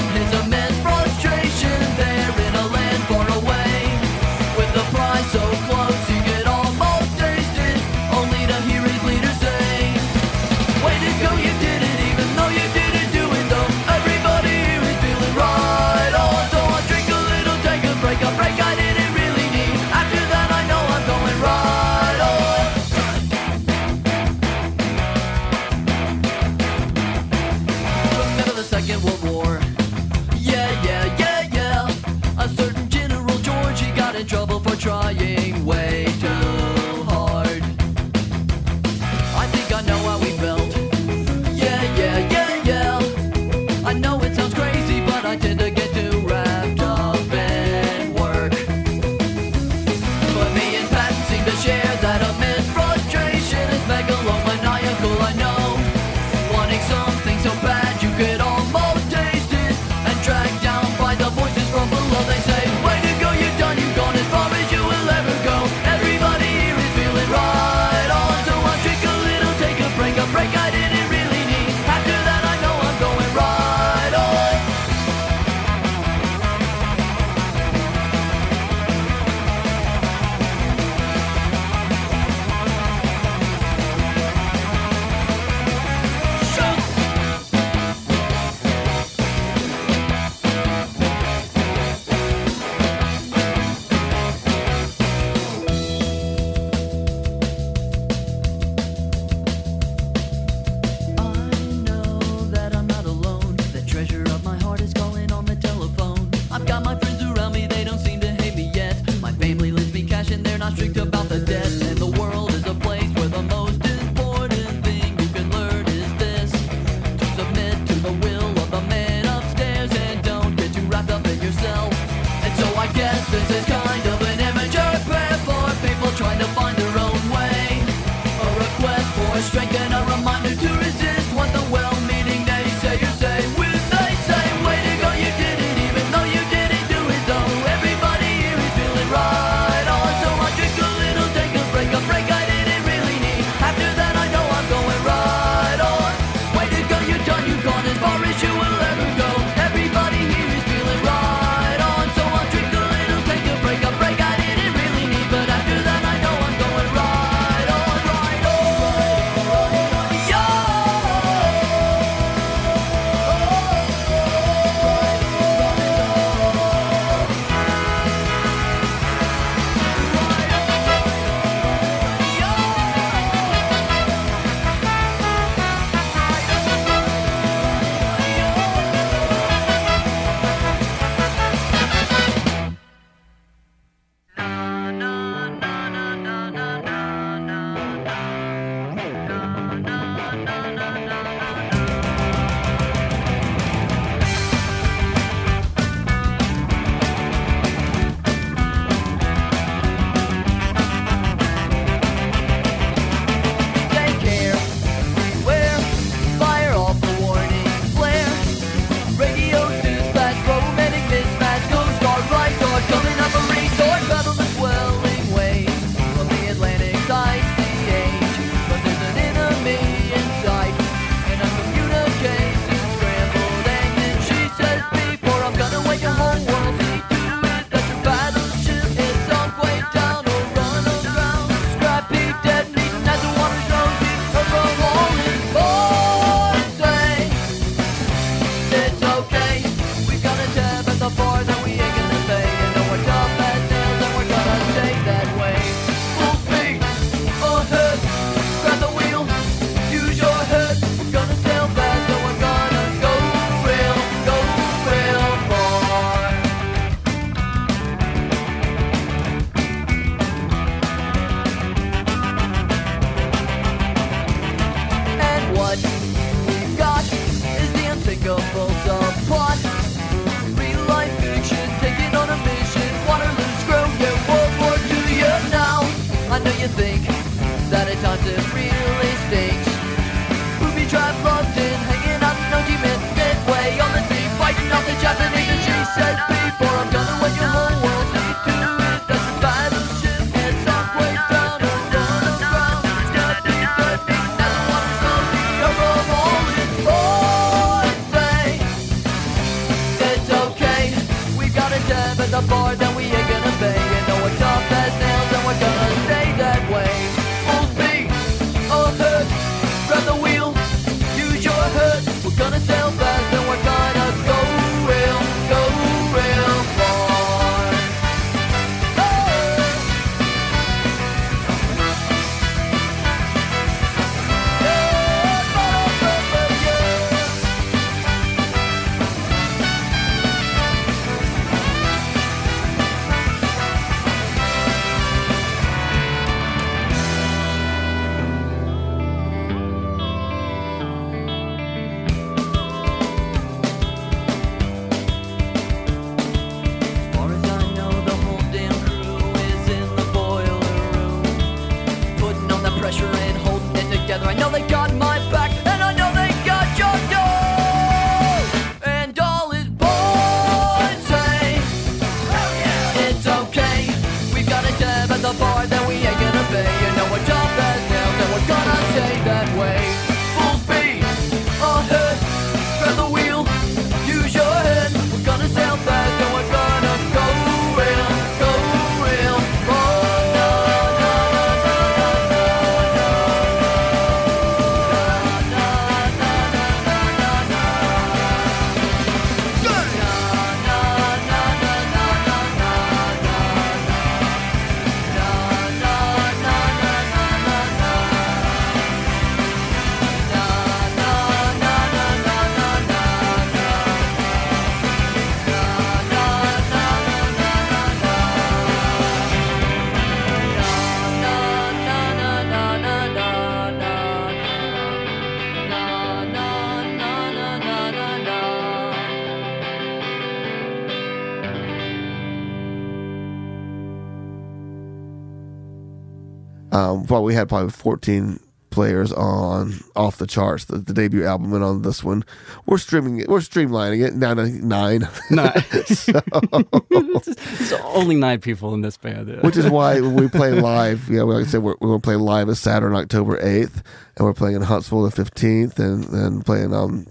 Well, 427.13 427.23
we 427.23 427.35
had 427.35 427.47
probably 427.47 427.69
14 427.69 428.39
players 428.71 429.13
on 429.13 429.75
off 429.95 430.17
the 430.17 430.25
charts. 430.25 430.65
The, 430.65 430.79
the 430.79 430.93
debut 430.95 431.23
album 431.23 431.53
and 431.53 431.63
on 431.63 431.83
this 431.83 432.03
one, 432.03 432.25
we're 432.65 432.79
streaming 432.79 433.19
it. 433.19 433.29
We're 433.29 433.37
streamlining 433.37 434.03
it 434.03 434.19
down 434.19 434.37
to 434.37 434.47
nine, 434.49 435.07
Nice. 435.29 436.05
There's 436.89 437.71
only 437.83 438.15
nine 438.15 438.41
people 438.41 438.73
in 438.73 438.81
this 438.81 438.97
band. 438.97 439.43
which 439.43 439.57
is 439.57 439.69
why 439.69 440.01
we 440.01 440.27
play 440.27 440.53
live. 440.59 441.07
Yeah, 441.07 441.21
like 441.21 441.45
I 441.45 441.47
said, 441.47 441.61
we're, 441.61 441.75
we're 441.79 441.89
going 441.89 442.01
to 442.01 442.03
play 442.03 442.15
live 442.15 442.47
this 442.47 442.61
Saturday, 442.61 442.95
October 442.95 443.37
8th, 443.37 443.83
and 444.17 444.25
we're 444.25 444.33
playing 444.33 444.55
in 444.55 444.63
Huntsville 444.63 445.07
the 445.07 445.23
15th, 445.23 445.77
and 445.77 446.05
then 446.05 446.41
playing 446.41 446.73
um 446.73 447.05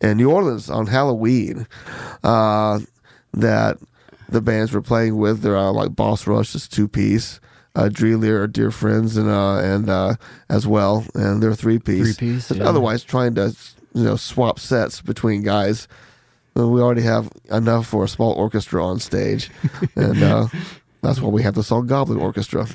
in 0.00 0.16
New 0.16 0.30
Orleans 0.30 0.70
on 0.70 0.86
Halloween. 0.86 1.66
Uh, 2.24 2.80
that 3.34 3.76
the 4.30 4.40
bands 4.40 4.72
we're 4.72 4.80
playing 4.80 5.18
with, 5.18 5.42
they're 5.42 5.58
uh, 5.58 5.72
like 5.72 5.94
Boss 5.94 6.26
Rush, 6.26 6.54
is 6.54 6.66
two 6.66 6.88
piece. 6.88 7.38
Uh, 7.74 7.88
Dreelier 7.88 8.42
are 8.42 8.46
dear 8.46 8.70
friends, 8.70 9.16
and 9.16 9.28
uh, 9.30 9.56
and 9.56 9.88
uh, 9.88 10.14
as 10.50 10.66
well, 10.66 11.06
and 11.14 11.42
they're 11.42 11.54
three 11.54 11.78
piece. 11.78 12.16
Three-piece, 12.16 12.50
yeah. 12.50 12.64
Otherwise, 12.64 13.02
trying 13.02 13.34
to 13.36 13.56
you 13.94 14.04
know 14.04 14.16
swap 14.16 14.58
sets 14.58 15.00
between 15.00 15.42
guys. 15.42 15.88
Well, 16.54 16.70
we 16.70 16.82
already 16.82 17.02
have 17.02 17.30
enough 17.50 17.86
for 17.86 18.04
a 18.04 18.08
small 18.08 18.32
orchestra 18.32 18.84
on 18.84 18.98
stage, 18.98 19.50
and 19.96 20.22
uh, 20.22 20.48
that's 21.00 21.20
why 21.20 21.30
we 21.30 21.42
have 21.42 21.54
the 21.54 21.62
song 21.62 21.86
Goblin 21.86 22.18
Orchestra. 22.18 22.66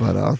But 0.00 0.16
uh, 0.16 0.36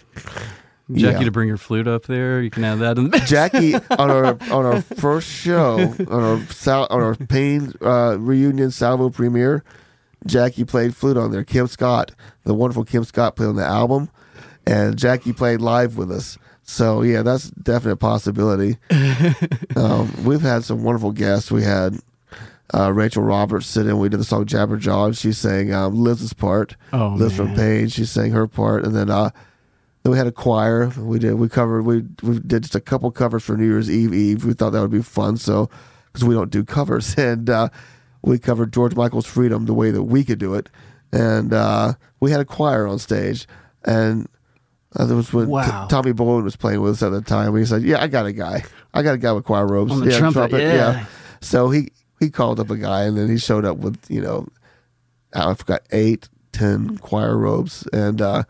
Jackie 0.93 1.19
yeah. 1.19 1.25
to 1.25 1.31
bring 1.31 1.49
your 1.49 1.57
flute 1.57 1.87
up 1.87 2.07
there. 2.07 2.43
You 2.43 2.51
can 2.51 2.65
add 2.65 2.81
that 2.81 2.99
in 2.99 3.11
the 3.11 3.19
Jackie 3.21 3.75
on 3.91 4.11
our 4.11 4.27
on 4.51 4.67
our 4.67 4.83
first 4.83 5.29
show 5.29 5.79
on 5.79 6.23
our 6.23 6.45
sal- 6.47 6.89
on 6.91 7.01
our 7.01 7.15
Pain 7.15 7.73
uh, 7.81 8.17
reunion 8.19 8.71
Salvo 8.71 9.09
premiere, 9.09 9.63
Jackie 10.27 10.64
played 10.64 10.95
flute 10.95 11.16
on 11.16 11.31
there. 11.31 11.45
Kim 11.45 11.66
Scott, 11.66 12.12
the 12.45 12.55
wonderful 12.55 12.85
Kim 12.85 13.05
Scott, 13.05 13.37
played 13.37 13.49
on 13.49 13.57
the 13.57 13.64
album, 13.64 14.11
and 14.66 14.99
Jackie 14.99 15.33
played 15.33 15.61
live 15.61 15.97
with 15.97 16.11
us. 16.11 16.39
So 16.62 17.03
yeah, 17.03 17.23
that's 17.23 17.49
a 17.49 17.55
definite 17.61 17.97
possibility. 17.97 18.77
um, 19.77 20.12
we've 20.25 20.41
had 20.41 20.64
some 20.64 20.85
wonderful 20.85 21.12
guests. 21.12 21.51
We 21.51 21.62
had 21.64 21.99
uh, 22.73 22.93
Rachel 22.93 23.23
Roberts 23.23 23.66
sit 23.66 23.87
in. 23.87 23.99
We 23.99 24.09
did 24.09 24.21
the 24.21 24.25
song 24.25 24.47
Jabber 24.47 24.77
Jaw. 24.77 25.07
and 25.07 25.16
She 25.16 25.33
sang 25.33 25.73
um, 25.73 25.95
Liz's 25.97 26.33
part. 26.33 26.77
Oh, 26.93 27.14
Liz 27.16 27.35
from 27.35 27.49
man. 27.49 27.57
Pain. 27.57 27.89
She 27.89 28.05
sang 28.05 28.31
her 28.31 28.47
part, 28.47 28.85
and 28.85 28.95
then 28.95 29.11
uh, 29.11 29.31
then 30.03 30.12
we 30.12 30.18
had 30.18 30.27
a 30.27 30.33
choir. 30.33 30.89
We 30.97 31.18
did. 31.18 31.35
We 31.35 31.49
covered. 31.49 31.83
We 31.83 32.05
we 32.23 32.39
did 32.39 32.62
just 32.62 32.75
a 32.77 32.81
couple 32.81 33.11
covers 33.11 33.43
for 33.43 33.57
New 33.57 33.66
Year's 33.66 33.91
Eve. 33.91 34.14
Eve. 34.14 34.45
We 34.45 34.53
thought 34.53 34.71
that 34.71 34.81
would 34.81 34.91
be 34.91 35.03
fun. 35.03 35.37
So 35.39 35.68
because 36.12 36.25
we 36.25 36.35
don't 36.35 36.51
do 36.51 36.64
covers, 36.64 37.14
and 37.18 37.51
uh, 37.51 37.68
we 38.23 38.39
covered 38.39 38.73
George 38.73 38.95
Michael's 38.95 39.27
Freedom 39.27 39.66
the 39.66 39.75
way 39.75 39.91
that 39.91 40.03
we 40.03 40.25
could 40.25 40.39
do 40.39 40.55
it, 40.55 40.68
and 41.12 41.53
uh, 41.53 41.95
we 42.21 42.31
had 42.31 42.41
a 42.41 42.45
choir 42.45 42.87
on 42.87 42.99
stage, 42.99 43.47
and. 43.85 44.29
Uh, 44.97 45.07
there 45.07 45.16
was 45.16 45.33
when 45.33 45.47
T- 45.47 45.71
Tommy 45.89 46.11
Bowen 46.11 46.43
was 46.43 46.57
playing 46.57 46.81
with 46.81 46.95
us 46.95 47.03
at 47.05 47.11
the 47.11 47.21
time. 47.21 47.55
He 47.55 47.64
said, 47.64 47.85
"Yeah, 47.85 48.03
I 48.03 48.09
got 48.09 48.27
a 48.27 48.33
guy. 48.33 48.64
I 48.93 49.03
got 49.05 49.14
a 49.14 49.18
guy 49.18 49.31
with 49.31 49.45
choir 49.45 49.64
robes 49.64 49.93
On 49.93 50.01
the 50.01 50.11
yeah, 50.11 50.18
trumpet, 50.18 50.51
yeah. 50.51 51.07
So 51.41 51.71
he 51.71 51.93
he 52.18 52.29
called 52.31 52.61
up 52.61 52.71
a 52.71 52.77
guy, 52.77 53.05
and 53.05 53.16
then 53.16 53.29
he 53.29 53.39
showed 53.39 53.64
up 53.64 53.79
with 53.79 53.99
you 54.09 54.21
know, 54.21 54.49
I 55.33 55.55
forgot 55.55 55.83
eight, 55.93 56.29
ten 56.53 56.99
choir 56.99 57.37
robes, 57.37 57.87
and 57.93 58.21
uh, 58.21 58.43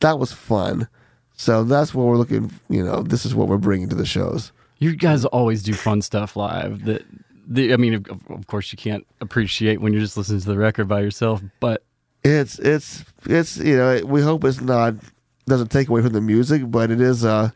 that 0.00 0.18
was 0.18 0.32
fun. 0.32 0.88
So 1.36 1.64
that's 1.64 1.94
what 1.94 2.06
we're 2.06 2.16
looking. 2.16 2.50
You 2.68 2.84
know, 2.84 3.02
this 3.02 3.24
is 3.24 3.34
what 3.34 3.48
we're 3.48 3.58
bringing 3.58 3.88
to 3.90 3.96
the 3.96 4.06
shows. 4.06 4.52
You 4.78 4.96
guys 4.96 5.24
always 5.26 5.62
do 5.62 5.72
fun 5.72 6.02
stuff 6.02 6.36
live. 6.36 6.84
That 6.84 7.04
the, 7.50 7.72
I 7.74 7.76
mean, 7.76 7.94
of, 7.94 8.06
of 8.30 8.46
course, 8.46 8.72
you 8.72 8.78
can't 8.78 9.06
appreciate 9.20 9.80
when 9.80 9.92
you're 9.92 10.00
just 10.00 10.16
listening 10.16 10.40
to 10.40 10.46
the 10.48 10.56
record 10.56 10.88
by 10.88 11.00
yourself. 11.00 11.42
But 11.60 11.82
It's 12.24 12.58
it's 12.58 13.04
it's 13.26 13.56
you 13.58 13.76
know 13.76 14.00
we 14.06 14.22
hope 14.22 14.44
it's 14.44 14.60
not 14.60 14.94
doesn't 15.46 15.70
take 15.70 15.88
away 15.88 16.00
from 16.02 16.12
the 16.12 16.20
music, 16.20 16.62
but 16.70 16.90
it 16.90 17.00
is. 17.00 17.24
uh 17.24 17.50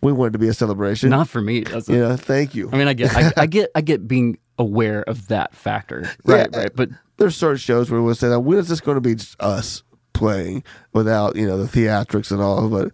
We 0.00 0.12
want 0.12 0.30
it 0.30 0.32
to 0.34 0.38
be 0.38 0.48
a 0.48 0.54
celebration. 0.54 1.10
not 1.10 1.28
for 1.28 1.40
me. 1.40 1.62
Doesn't. 1.62 1.94
you 1.94 2.00
know, 2.00 2.16
thank 2.16 2.54
you. 2.54 2.70
I 2.72 2.76
mean, 2.76 2.88
I 2.88 2.94
get, 2.94 3.16
I, 3.16 3.32
I 3.36 3.46
get, 3.46 3.70
I 3.74 3.80
get 3.80 4.06
being 4.06 4.38
aware 4.58 5.02
of 5.02 5.28
that 5.28 5.54
factor. 5.54 6.08
Right, 6.24 6.48
Yeah, 6.52 6.58
right. 6.60 6.76
But 6.76 6.90
there's 7.16 7.34
certain 7.36 7.56
shows 7.58 7.90
where 7.90 8.00
we'll 8.02 8.14
say 8.14 8.28
that 8.28 8.40
when 8.40 8.58
is 8.58 8.68
this 8.68 8.80
going 8.80 8.96
to 8.96 9.00
be 9.00 9.14
just 9.16 9.40
us 9.40 9.82
playing 10.12 10.62
without 10.92 11.34
you 11.34 11.44
know 11.46 11.56
the 11.56 11.66
theatrics 11.66 12.30
and 12.30 12.40
all 12.40 12.68
but 12.68 12.92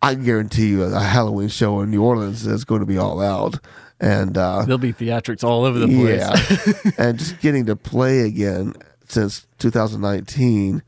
i 0.00 0.14
guarantee 0.14 0.68
you 0.68 0.82
a 0.82 0.98
halloween 0.98 1.48
show 1.48 1.80
in 1.82 1.90
new 1.90 2.02
orleans 2.02 2.46
is 2.46 2.64
going 2.64 2.80
to 2.80 2.86
be 2.86 2.96
all 2.96 3.20
out 3.20 3.58
and 4.04 4.36
uh 4.36 4.62
there'll 4.64 4.78
be 4.78 4.92
theatrics 4.92 5.42
all 5.42 5.64
over 5.64 5.78
the 5.78 5.86
place. 5.86 6.20
yeah 6.20 6.90
and 6.98 7.18
just 7.18 7.40
getting 7.40 7.64
to 7.66 7.74
play 7.74 8.20
again 8.20 8.74
since 9.08 9.46
2019 9.58 10.82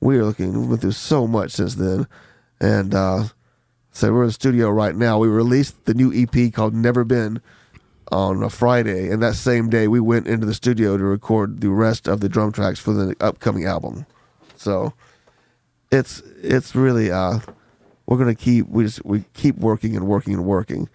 we 0.00 0.16
are 0.16 0.24
looking 0.24 0.58
we 0.62 0.66
went 0.66 0.80
through 0.80 0.92
so 0.92 1.26
much 1.26 1.52
since 1.52 1.74
then 1.74 2.06
and 2.60 2.94
uh 2.94 3.24
so 3.90 4.10
we're 4.12 4.22
in 4.22 4.28
the 4.28 4.32
studio 4.32 4.70
right 4.70 4.96
now 4.96 5.18
we 5.18 5.28
released 5.28 5.84
the 5.84 5.92
new 5.94 6.12
ep 6.12 6.52
called 6.54 6.74
never 6.74 7.04
been 7.04 7.40
on 8.10 8.42
a 8.42 8.50
Friday, 8.50 9.08
and 9.08 9.22
that 9.22 9.34
same 9.34 9.70
day 9.70 9.88
we 9.88 9.98
went 9.98 10.26
into 10.26 10.44
the 10.44 10.52
studio 10.52 10.98
to 10.98 11.02
record 11.02 11.62
the 11.62 11.70
rest 11.70 12.06
of 12.06 12.20
the 12.20 12.28
drum 12.28 12.52
tracks 12.52 12.78
for 12.78 12.92
the 12.92 13.16
upcoming 13.20 13.64
album. 13.64 14.04
So 14.54 14.92
it's 15.90 16.20
it's 16.42 16.74
really 16.74 17.10
uh 17.10 17.38
we're 18.06 18.18
gonna 18.18 18.34
keep 18.34 18.68
we 18.68 18.84
just 18.84 19.02
we 19.06 19.24
keep 19.32 19.56
working 19.56 19.96
and 19.96 20.06
working 20.06 20.34
and 20.34 20.44
working. 20.44 20.90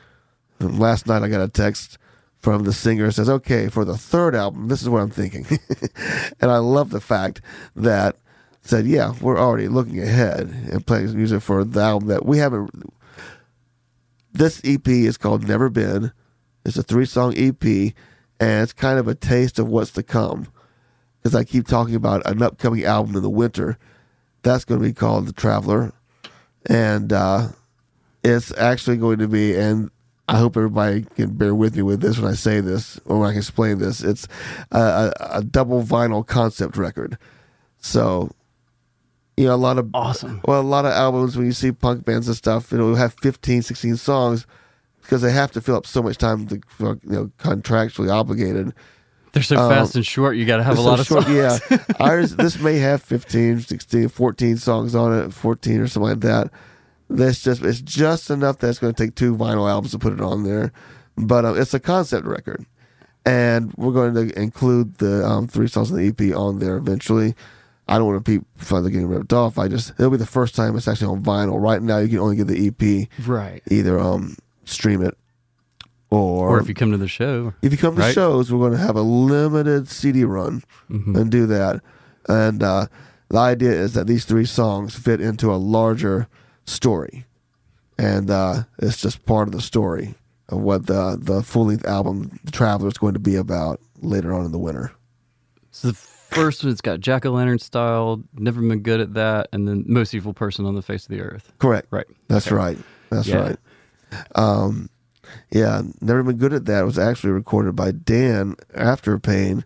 Last 0.60 1.08
night 1.08 1.24
I 1.24 1.30
got 1.30 1.41
a 1.41 1.47
text 1.47 1.97
from 2.39 2.64
the 2.64 2.74
singer 2.74 3.12
says, 3.12 3.30
"Okay, 3.30 3.68
for 3.68 3.86
the 3.86 3.97
third 3.97 4.36
album, 4.36 4.68
this 4.68 4.82
is 4.82 4.89
what 4.89 5.01
I'm 5.01 5.10
thinking," 5.10 5.45
and 6.39 6.51
I 6.51 6.58
love 6.58 6.89
the 6.89 7.01
fact 7.01 7.41
that 7.76 8.16
said, 8.62 8.86
"Yeah, 8.86 9.14
we're 9.22 9.39
already 9.39 9.68
looking 9.68 9.99
ahead 10.01 10.47
and 10.72 10.86
playing 10.86 11.16
music 11.16 11.41
for 11.41 11.64
the 11.64 11.82
album 11.82 12.10
that 12.10 12.26
we 12.26 12.38
haven't." 12.38 12.72
This 14.34 14.62
EP 14.64 14.88
is 14.88 15.18
called 15.18 15.47
"Never 15.47 15.70
Been." 15.70 16.12
It's 16.66 16.78
a 16.78 16.84
three-song 16.84 17.34
EP, 17.38 17.64
and 18.39 18.64
it's 18.64 18.74
kind 18.74 18.99
of 18.99 19.08
a 19.08 19.16
taste 19.16 19.58
of 19.58 19.68
what's 19.68 19.91
to 19.91 20.03
come. 20.03 20.47
Because 21.20 21.34
I 21.34 21.43
keep 21.43 21.68
talking 21.68 21.95
about 21.95 22.26
an 22.30 22.41
upcoming 22.41 22.84
album 22.84 23.16
in 23.16 23.24
the 23.24 23.30
winter, 23.30 23.78
that's 24.41 24.66
going 24.66 24.82
to 24.82 24.88
be 24.88 24.93
called 24.93 25.28
"The 25.28 25.34
Traveler," 25.34 25.93
and 26.66 27.12
uh, 27.12 27.49
it's 28.24 28.55
actually 28.58 28.97
going 28.97 29.20
to 29.20 29.28
be 29.28 29.55
and 29.55 29.89
I 30.30 30.38
hope 30.38 30.57
everybody 30.57 31.03
can 31.15 31.36
bear 31.36 31.55
with 31.55 31.75
me 31.75 31.84
with 31.84 32.01
this 32.01 32.17
when 32.19 32.30
I 32.30 32.36
say 32.36 32.59
this 32.59 32.99
or 33.05 33.19
when 33.19 33.34
I 33.34 33.38
explain 33.38 33.80
this. 33.80 34.03
It's 34.03 34.28
a, 34.71 34.80
a, 34.80 35.13
a 35.38 35.43
double 35.43 35.84
vinyl 35.84 36.25
concept 36.25 36.75
record. 36.75 37.17
So, 37.80 38.32
you 39.38 39.45
know, 39.45 39.53
a 39.53 39.55
lot 39.55 39.78
of 39.78 39.89
Awesome. 39.93 40.41
Well, 40.45 40.59
a 40.59 40.63
lot 40.63 40.86
of 40.86 40.91
albums 40.91 41.38
when 41.38 41.45
you 41.45 41.53
see 41.53 41.71
punk 41.71 42.03
bands 42.03 42.28
and 42.28 42.36
stuff, 42.36 42.71
you 42.71 42.78
know, 42.78 42.93
have 42.95 43.13
15, 43.21 43.61
16 43.61 43.95
songs 43.97 44.45
because 45.01 45.21
they 45.21 45.32
have 45.32 45.51
to 45.53 45.61
fill 45.61 45.75
up 45.78 45.86
so 45.88 46.03
much 46.03 46.17
time. 46.17 46.45
To, 46.47 46.55
you 46.80 46.99
know, 47.05 47.32
contractually 47.38 48.11
obligated. 48.11 48.73
They're 49.32 49.43
so 49.43 49.57
Um, 49.57 49.69
fast 49.69 49.95
and 49.95 50.05
short. 50.05 50.36
You 50.36 50.45
got 50.45 50.57
to 50.57 50.63
have 50.63 50.73
a 50.73 50.78
So 50.78 50.84
lot 50.84 50.99
of 50.99 51.05
short- 51.07 51.23
songs. 51.23 51.36
Yeah, 51.69 51.78
ours. 52.01 52.36
This 52.36 52.59
may 52.59 52.80
have 52.80 53.01
15, 53.03 53.61
16, 53.61 54.09
14 54.09 54.57
songs 54.57 54.95
on 54.95 55.13
it, 55.17 55.32
fourteen 55.34 55.80
or 55.80 55.88
something 55.88 56.09
like 56.09 56.19
that. 56.21 56.51
That's 57.10 57.41
just 57.41 57.64
it's 57.64 57.82
just 57.82 58.30
enough 58.30 58.58
that 58.60 58.70
it's 58.70 58.80
going 58.80 58.93
to 58.93 59.03
take 59.05 59.16
two 59.16 59.36
vinyl 59.36 59.70
albums 59.70 59.91
to 59.91 59.99
put 59.99 60.14
it 60.14 60.22
on 60.22 60.43
there, 60.43 60.72
but 61.18 61.45
um, 61.45 61.60
it's 61.60 61.74
a 61.74 61.80
concept 61.80 62.26
record, 62.26 62.66
and 63.26 63.74
we're 63.78 63.93
going 63.93 64.14
to 64.14 64.39
include 64.39 64.97
the 64.97 65.26
um, 65.26 65.47
three 65.47 65.68
songs 65.68 65.89
in 65.91 65.97
the 65.97 66.08
EP 66.30 66.36
on 66.36 66.60
there 66.60 66.76
eventually. 66.78 67.34
I 67.88 67.97
don't 67.97 68.08
want 68.08 68.26
to 68.26 68.39
be 68.39 68.45
further 68.58 68.89
getting 68.89 69.08
ripped 69.08 69.32
off. 69.32 69.58
I 69.58 69.70
just 69.70 69.91
it'll 69.91 70.12
be 70.12 70.18
the 70.18 70.26
first 70.26 70.53
time 70.55 70.76
it's 70.76 70.88
actually 70.89 71.08
on 71.08 71.24
vinyl. 71.24 71.62
Right 71.62 71.82
now, 71.82 71.99
you 71.99 72.10
can 72.10 72.20
only 72.20 72.36
get 72.36 72.47
the 72.47 72.68
EP, 72.68 73.08
Right. 73.26 73.62
either 73.72 73.97
um 73.97 74.36
stream 74.66 75.01
it 75.01 75.18
or, 76.10 76.49
Or 76.49 76.60
if 76.60 76.68
you 76.68 76.74
come 76.74 76.91
to 76.91 76.97
the 76.97 77.08
show. 77.08 77.53
if 77.62 77.72
you 77.72 77.78
come 77.78 77.95
to 77.95 78.01
Right. 78.01 78.14
shows, 78.14 78.51
we're 78.51 78.60
going 78.60 78.72
to 78.74 78.86
have 78.86 78.95
a 78.97 79.01
limited 79.01 79.88
CD 79.89 80.24
run 80.26 80.64
Mm-hmm. 80.91 81.16
and 81.16 81.32
do 81.32 81.45
that. 81.47 81.82
And 82.28 82.62
uh, 82.64 82.88
the 83.30 83.38
idea 83.38 83.72
is 83.72 83.93
that 83.93 84.08
these 84.08 84.26
three 84.26 84.45
songs 84.45 84.95
fit 84.95 85.22
into 85.22 85.49
a 85.51 85.55
larger 85.55 86.28
story, 86.68 87.26
and 87.97 88.30
uh, 88.30 88.63
it's 88.78 89.01
just 89.01 89.26
part 89.26 89.47
of 89.47 89.53
the 89.53 89.61
story 89.61 90.13
of 90.49 90.59
what 90.59 90.86
the 90.86 91.18
the 91.20 91.41
full 91.41 91.65
length 91.65 91.86
album, 91.86 92.39
The 92.43 92.51
Traveler, 92.51 92.88
is 92.89 92.97
going 92.97 93.13
to 93.15 93.20
be 93.20 93.36
about 93.36 93.82
later 94.01 94.34
on 94.34 94.45
in 94.45 94.51
the 94.51 94.59
winter. 94.59 94.91
So 95.72 95.88
the 95.89 95.93
first 95.95 96.63
one's 96.63 96.82
got 96.82 96.99
Jack 96.99 97.26
o' 97.26 97.32
Lantern 97.32 97.59
style, 97.59 98.22
never 98.36 98.61
been 98.61 98.80
good 98.82 98.99
at 99.01 99.13
that, 99.15 99.47
and 99.51 99.68
then 99.68 99.84
most 99.88 100.13
evil 100.13 100.34
person 100.34 100.65
on 100.65 100.76
the 100.76 100.82
face 100.82 101.03
of 101.03 101.09
the 101.09 101.22
earth. 101.22 101.51
Correct. 101.59 101.88
Right. 101.89 102.05
That's 102.28 102.47
Okay. 102.47 102.55
right. 102.55 102.78
That's 103.09 103.28
Yeah. 103.28 103.39
right. 103.39 103.57
Um, 104.36 104.89
yeah, 105.51 105.82
never 106.01 106.24
been 106.24 106.38
good 106.38 106.53
at 106.53 106.65
that. 106.65 106.82
It 106.84 106.86
was 106.86 106.97
actually 106.99 107.32
recorded 107.34 107.76
by 107.76 107.91
Dan 107.91 108.55
after 108.74 109.20
Pain, 109.20 109.65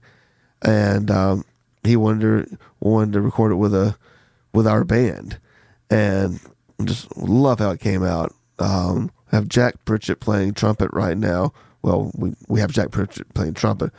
and 0.64 1.12
um, 1.12 1.45
he 1.84 1.95
wanted 1.95 2.49
to, 2.49 2.58
wanted 2.80 3.14
to 3.14 3.22
record 3.22 3.52
it 3.52 3.56
with 3.56 3.74
a 3.76 3.95
with 4.54 4.66
our 4.68 4.84
band, 4.84 5.38
and 5.89 6.39
just 6.88 7.16
love 7.18 7.60
how 7.60 7.72
it 7.72 7.80
came 7.80 8.04
out. 8.04 8.34
Um, 8.60 9.12
have 9.32 9.48
Jack 9.48 9.84
Pritchett 9.86 10.20
playing 10.20 10.54
trumpet 10.54 10.90
right 10.94 11.18
now. 11.18 11.54
Well, 11.82 12.12
we 12.16 12.34
we 12.48 12.60
have 12.60 12.72
Jack 12.72 12.92
Pritchett 12.92 13.34
playing 13.34 13.54
trumpet, 13.56 13.92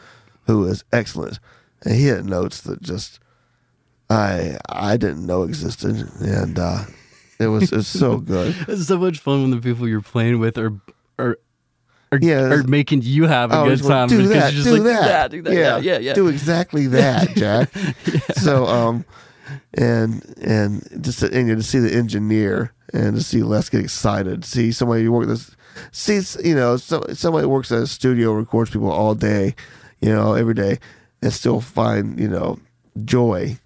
who 0.47 0.65
is 0.67 0.85
excellent, 0.93 1.39
and 1.85 1.95
he 1.95 2.05
hit 2.05 2.25
notes 2.25 2.61
that 2.63 2.81
just 2.83 3.19
I 4.11 4.59
I 4.69 4.97
didn't 4.97 5.27
know 5.27 5.43
existed, 5.43 6.09
and 6.21 6.59
uh, 6.59 6.85
it 7.41 7.49
was 7.49 7.73
it's 7.73 7.89
so 7.89 8.19
good. 8.19 8.55
It's 8.69 8.87
so 8.87 8.99
much 8.99 9.19
fun 9.19 9.43
when 9.43 9.51
the 9.51 9.59
people 9.61 9.89
you're 9.89 10.01
playing 10.03 10.39
with 10.39 10.59
are 10.59 10.73
are 11.19 11.39
are, 12.13 12.19
Yeah, 12.21 12.43
are 12.53 12.63
making 12.63 13.03
you 13.03 13.27
have 13.27 13.51
a 13.53 13.61
Oh, 13.61 13.65
good 13.65 13.83
time 13.83 14.09
do 14.09 14.19
because 14.19 14.31
that, 14.33 14.53
you're 14.53 14.63
just 14.63 14.67
do 14.67 14.73
like 14.75 14.83
that, 14.85 15.07
that, 15.07 15.31
do 15.31 15.43
that. 15.43 15.55
Yeah, 15.55 15.79
yeah, 15.79 15.99
yeah. 15.99 16.13
Do 16.13 16.29
exactly 16.29 16.87
that, 16.89 17.31
Jack. 17.37 17.71
So, 18.37 18.67
um, 18.67 19.05
and 19.75 20.23
and 20.43 20.87
just 21.03 21.21
to, 21.21 21.33
and 21.33 21.49
to 21.49 21.63
see 21.63 21.79
the 21.79 21.95
engineer 21.95 22.73
and 22.93 23.17
to 23.17 23.23
see 23.23 23.43
Les 23.43 23.69
get 23.69 23.81
excited, 23.81 24.45
see 24.45 24.73
somebody 24.73 25.05
who 25.05 25.13
work 25.13 25.29
this, 25.29 25.57
see 25.93 26.21
you 26.45 26.55
know 26.55 26.77
so, 26.77 27.05
somebody 27.15 27.47
works 27.47 27.73
at 27.73 27.83
a 27.83 27.87
studio 27.87 28.33
records 28.33 28.71
people 28.71 28.91
all 28.91 29.15
day, 29.15 29.55
you 30.01 30.11
know 30.11 30.35
every 30.35 30.55
day, 30.55 30.79
and 31.23 31.33
still 31.33 31.61
find 31.61 32.19
you 32.21 32.29
know 32.29 32.59
joy, 33.05 33.59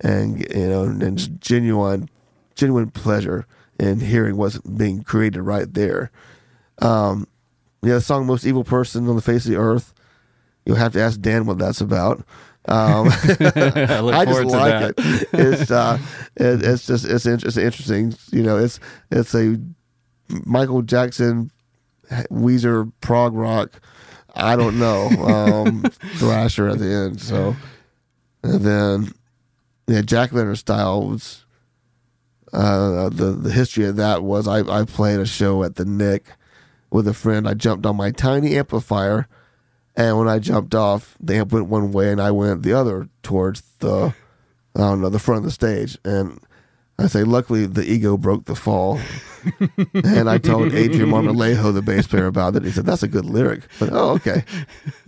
and 0.00 0.40
you 0.40 0.68
know 0.68 0.84
and 0.84 1.18
just 1.18 1.38
genuine 1.40 2.08
genuine 2.54 2.90
pleasure 2.90 3.46
in 3.78 4.00
hearing 4.00 4.36
what's 4.36 4.58
being 4.58 5.02
created 5.02 5.42
right 5.42 5.72
there. 5.74 6.10
Um, 6.80 7.28
yeah, 7.82 7.94
the 7.94 8.00
song 8.00 8.26
"Most 8.26 8.46
Evil 8.46 8.64
Person 8.64 9.08
on 9.08 9.16
the 9.16 9.22
Face 9.22 9.44
of 9.44 9.52
the 9.52 9.58
Earth." 9.58 9.94
You'll 10.64 10.76
have 10.76 10.92
to 10.92 11.00
ask 11.00 11.20
Dan 11.20 11.46
what 11.46 11.58
that's 11.58 11.80
about. 11.80 12.24
Um, 12.68 13.08
I 13.12 14.00
I 14.12 14.24
just 14.24 14.44
like 14.46 14.82
it. 14.90 14.94
It's 15.32 15.70
uh, 15.70 15.98
it, 16.36 16.62
it's 16.62 16.86
just 16.86 17.04
it's, 17.04 17.26
in- 17.26 17.34
it's 17.44 17.56
interesting. 17.56 18.14
You 18.30 18.42
know, 18.42 18.56
it's 18.58 18.78
it's 19.10 19.34
a 19.34 19.58
Michael 20.28 20.82
Jackson, 20.82 21.50
Weezer, 22.30 22.90
prog 23.00 23.34
rock. 23.34 23.80
I 24.34 24.56
don't 24.56 24.78
know 24.78 25.08
um, 25.08 25.82
thrasher 26.16 26.68
at 26.68 26.78
the 26.78 26.90
end. 26.90 27.20
So, 27.20 27.54
and 28.42 28.60
then 28.62 29.12
yeah, 29.86 30.02
Jack 30.02 30.32
o' 30.32 30.36
Lantern 30.36 30.56
style 30.56 31.06
was 31.08 31.44
uh, 32.52 33.08
the 33.08 33.32
the 33.32 33.50
history 33.50 33.86
of 33.86 33.96
that 33.96 34.22
was 34.22 34.46
I 34.46 34.60
I 34.60 34.84
played 34.84 35.18
a 35.20 35.26
show 35.26 35.64
at 35.64 35.74
the 35.76 35.84
Nick 35.84 36.26
with 36.90 37.08
a 37.08 37.14
friend. 37.14 37.48
I 37.48 37.54
jumped 37.54 37.84
on 37.86 37.96
my 37.96 38.10
tiny 38.10 38.56
amplifier, 38.56 39.26
and 39.96 40.18
when 40.18 40.28
I 40.28 40.38
jumped 40.38 40.74
off, 40.74 41.16
they 41.20 41.40
went 41.42 41.66
one 41.66 41.92
way 41.92 42.10
and 42.10 42.20
I 42.20 42.30
went 42.30 42.62
the 42.62 42.72
other 42.72 43.08
towards 43.22 43.62
the 43.78 44.14
I 44.74 44.78
don't 44.78 45.02
know 45.02 45.10
the 45.10 45.18
front 45.18 45.40
of 45.40 45.44
the 45.44 45.50
stage. 45.50 45.98
And 46.04 46.40
I 46.98 47.06
say, 47.06 47.24
luckily 47.24 47.66
the 47.66 47.84
ego 47.84 48.16
broke 48.16 48.46
the 48.46 48.54
fall. 48.54 49.00
and 49.94 50.30
I 50.30 50.38
told 50.38 50.72
Adrian 50.72 51.10
Marmolejo, 51.10 51.74
the 51.74 51.82
bass 51.82 52.06
player, 52.06 52.26
about 52.26 52.54
it. 52.54 52.64
He 52.64 52.70
said, 52.70 52.86
"That's 52.86 53.02
a 53.02 53.08
good 53.08 53.24
lyric." 53.24 53.62
But 53.80 53.90
oh, 53.92 54.10
okay. 54.10 54.44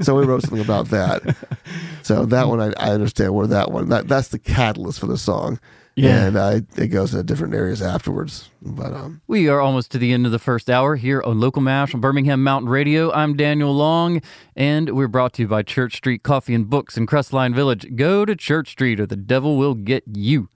So 0.01 0.17
we 0.17 0.25
wrote 0.25 0.43
something 0.43 0.61
about 0.61 0.89
that. 0.89 1.37
So 2.03 2.27
that 2.27 2.49
one, 2.49 2.61
I, 2.61 2.73
I 2.79 2.91
understand 2.91 3.33
where 3.33 3.47
that 3.47 3.71
one. 3.71 3.91
That 3.91 4.09
that's 4.09 4.29
the 4.29 4.41
catalyst 4.41 4.99
for 4.99 5.07
the 5.07 5.17
song. 5.17 5.61
Yeah. 5.97 6.27
And 6.27 6.39
I, 6.39 6.63
it 6.77 6.89
goes 6.89 7.13
to 7.13 7.23
different 7.23 7.55
areas 7.55 7.81
afterwards. 7.81 8.51
But 8.61 8.93
um, 8.93 9.21
We 9.27 9.49
are 9.49 9.61
almost 9.61 9.93
to 9.93 9.99
the 9.99 10.13
end 10.13 10.27
of 10.27 10.33
the 10.33 10.39
first 10.39 10.69
hour 10.69 10.97
here 10.97 11.23
on 11.23 11.39
Local 11.39 11.63
Mash 11.63 11.95
on 11.95 12.01
Birmingham 12.01 12.43
Mountain 12.43 12.69
Radio. 12.69 13.13
I'm 13.13 13.37
Daniel 13.37 13.73
Long, 13.73 14.21
and 14.57 14.91
we're 14.91 15.09
brought 15.09 15.35
to 15.35 15.43
you 15.43 15.49
by 15.49 15.63
Church 15.63 15.97
Street 15.97 16.23
Coffee 16.23 16.55
and 16.55 16.69
Books 16.69 16.97
in 16.97 17.07
Crestline 17.07 17.55
Village. 17.55 17.95
Go 17.95 18.25
to 18.25 18.35
Church 18.35 18.71
Street 18.71 18.99
or 18.99 19.07
the 19.07 19.17
devil 19.17 19.57
will 19.57 19.75
get 19.75 20.03
you. 20.13 20.49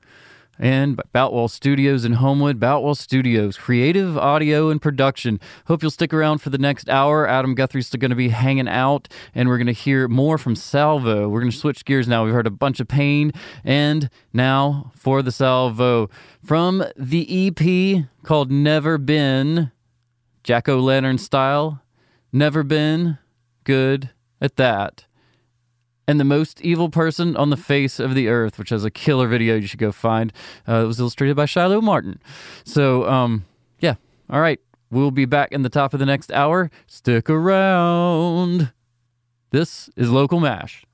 And 0.59 1.01
Boutwell 1.13 1.49
Studios 1.49 2.05
in 2.05 2.15
Homewood, 2.15 2.59
Boutwell 2.59 2.95
Studios, 2.95 3.57
creative 3.57 4.19
audio 4.19 4.71
and 4.71 4.83
production. 4.83 5.39
Hope 5.67 5.83
you'll 5.83 5.91
stick 5.91 6.13
around 6.13 6.39
for 6.39 6.51
the 6.51 6.59
next 6.59 6.89
hour. 6.89 7.29
Adam 7.29 7.55
Guthrie's 7.55 7.87
still 7.87 8.01
going 8.01 8.11
to 8.11 8.17
be 8.17 8.31
hanging 8.31 8.69
out, 8.69 9.09
and 9.35 9.49
we're 9.49 9.59
going 9.59 9.69
to 9.69 9.73
hear 9.73 10.09
more 10.09 10.37
from 10.39 10.57
Salvo. 10.57 11.29
We're 11.29 11.41
going 11.41 11.53
to 11.53 11.57
switch 11.57 11.85
gears 11.85 12.09
now. 12.09 12.25
We've 12.25 12.35
heard 12.35 12.47
a 12.47 12.51
bunch 12.51 12.81
of 12.81 12.89
pain, 12.89 13.33
and 13.65 14.11
now 14.33 14.91
for 14.95 15.23
the 15.23 15.33
Salvo 15.33 16.11
from 16.45 16.85
the 16.97 17.49
EP 17.49 18.07
called 18.25 18.51
Never 18.51 18.99
Been, 18.99 19.71
Jack 20.43 20.69
O' 20.69 20.81
Lantern 20.81 21.19
style. 21.19 21.83
Never 22.33 22.63
been 22.63 23.19
good 23.65 24.11
at 24.41 24.57
that 24.57 25.05
and 26.09 26.19
the 26.19 26.25
most 26.25 26.61
evil 26.63 26.89
person 26.89 27.37
on 27.37 27.51
the 27.51 27.57
face 27.57 28.01
of 28.01 28.15
the 28.15 28.29
earth, 28.29 28.59
which 28.59 28.71
has 28.71 28.85
a 28.85 28.91
killer 28.91 29.29
video 29.29 29.55
you 29.55 29.67
should 29.67 29.79
go 29.79 29.93
find. 29.93 30.33
Uh, 30.67 30.83
it 30.83 30.87
was 30.87 30.99
illustrated 30.99 31.37
by 31.37 31.45
Shiloh 31.45 31.83
Martin. 31.83 32.19
So, 32.65 33.09
um, 33.09 33.45
yeah. 33.79 33.95
All 34.31 34.41
right. 34.41 34.59
We'll 34.91 35.11
be 35.11 35.27
back 35.27 35.53
in 35.53 35.63
the 35.63 35.69
top 35.69 35.93
of 35.93 36.01
the 36.01 36.07
next 36.07 36.33
hour. 36.33 36.71
Stick 36.87 37.29
around. 37.29 38.73
This 39.51 39.91
is 39.97 40.11
Local 40.11 40.41
Mash. 40.41 40.88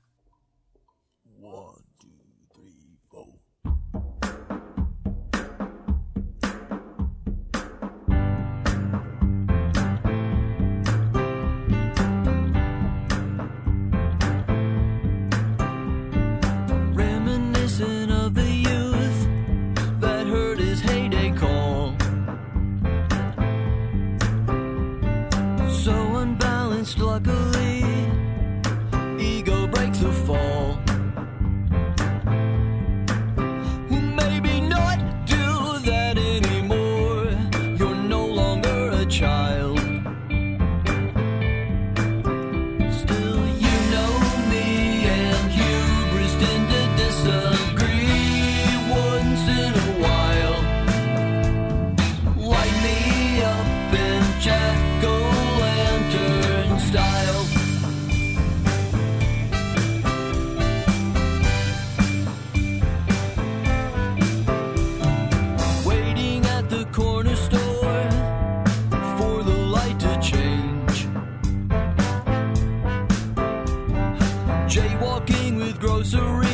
sorry. 76.05 76.44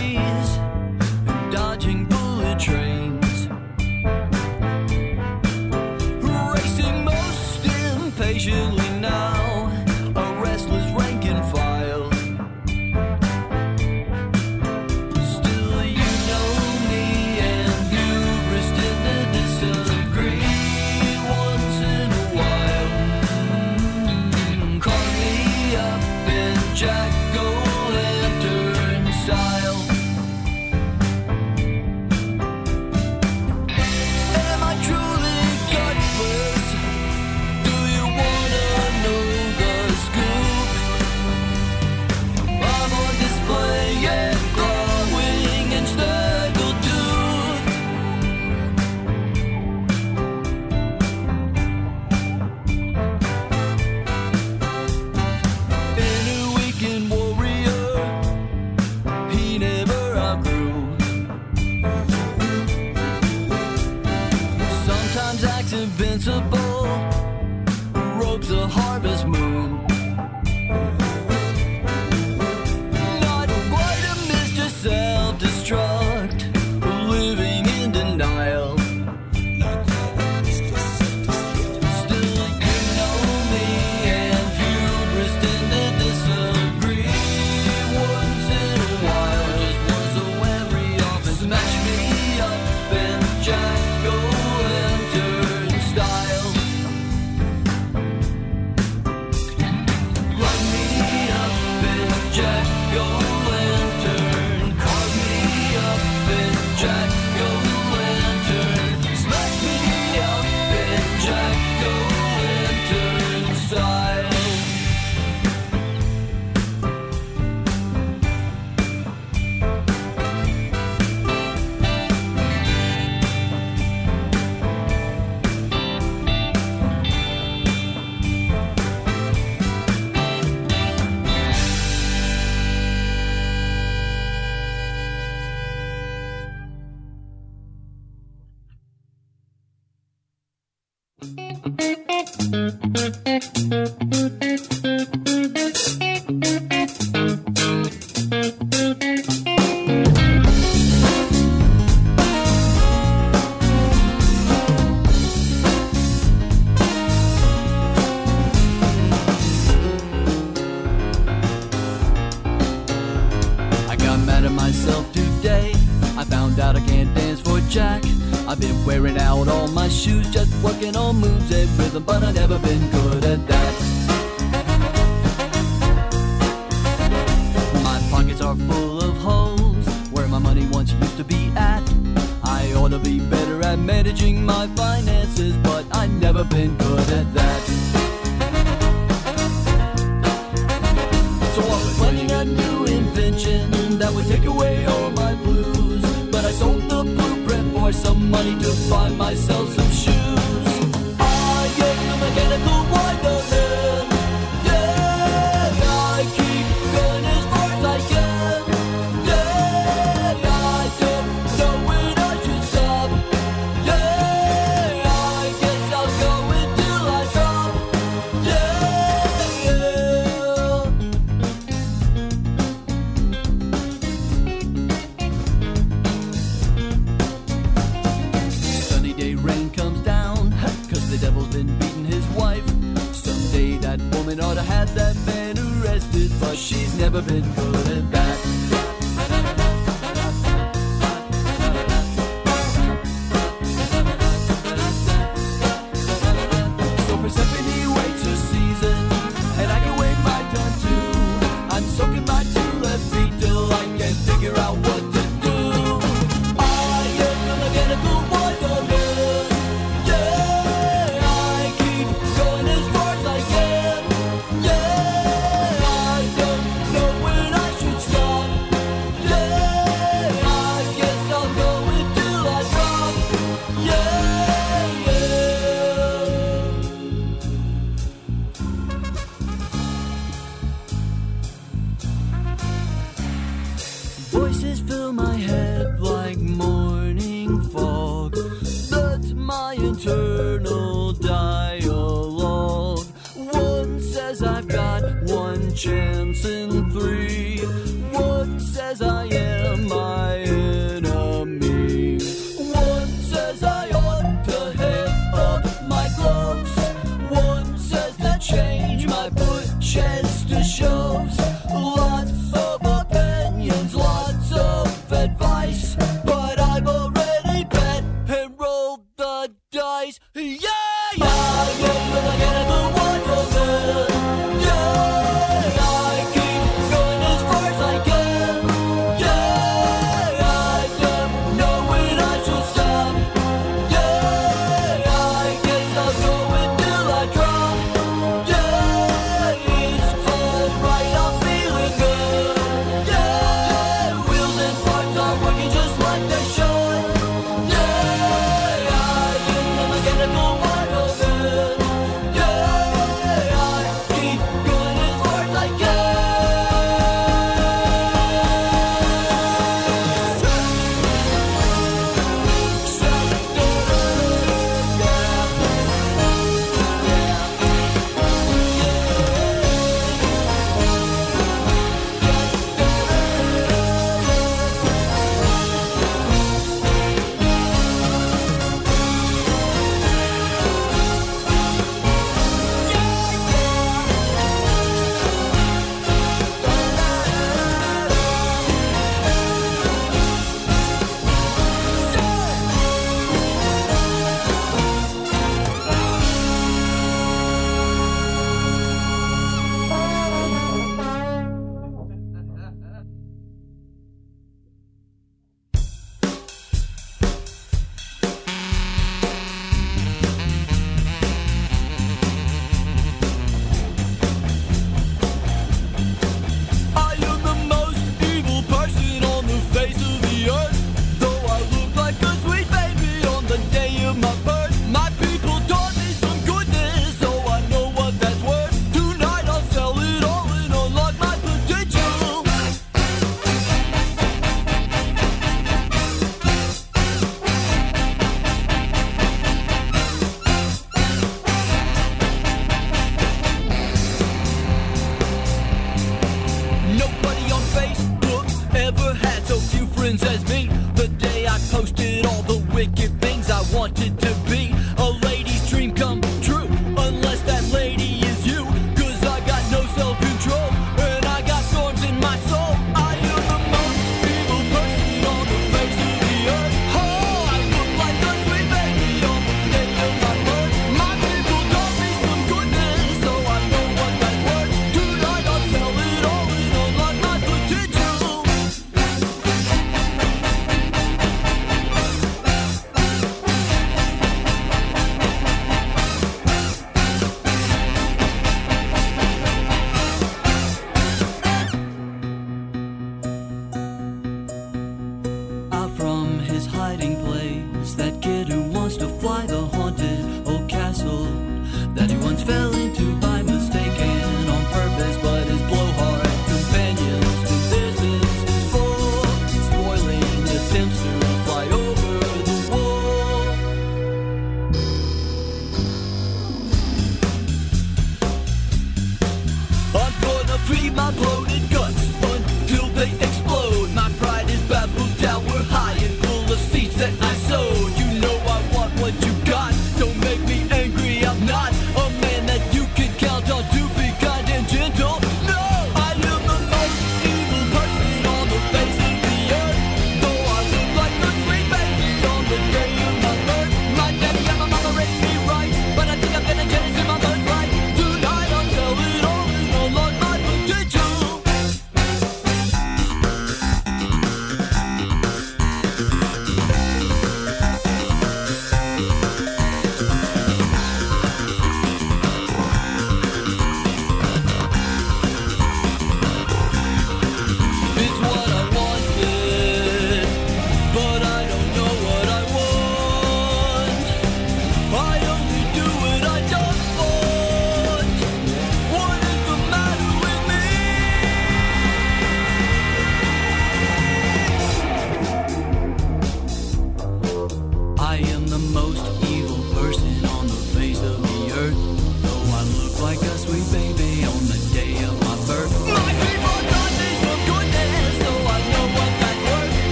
glad 234.86 234.96
that 234.96 235.16
man 235.28 235.58
arrested, 235.60 236.32
but 236.40 236.58
she's 236.58 236.98
never 236.98 237.22
been 237.22 237.46
good. 237.54 237.91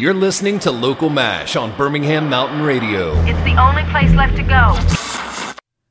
You're 0.00 0.14
listening 0.14 0.58
to 0.60 0.70
Local 0.70 1.10
MASH 1.10 1.56
on 1.56 1.76
Birmingham 1.76 2.30
Mountain 2.30 2.62
Radio. 2.62 3.12
It's 3.24 3.38
the 3.40 3.54
only 3.60 3.82
place 3.90 4.10
left 4.14 4.34
to 4.36 4.42
go. 4.42 4.74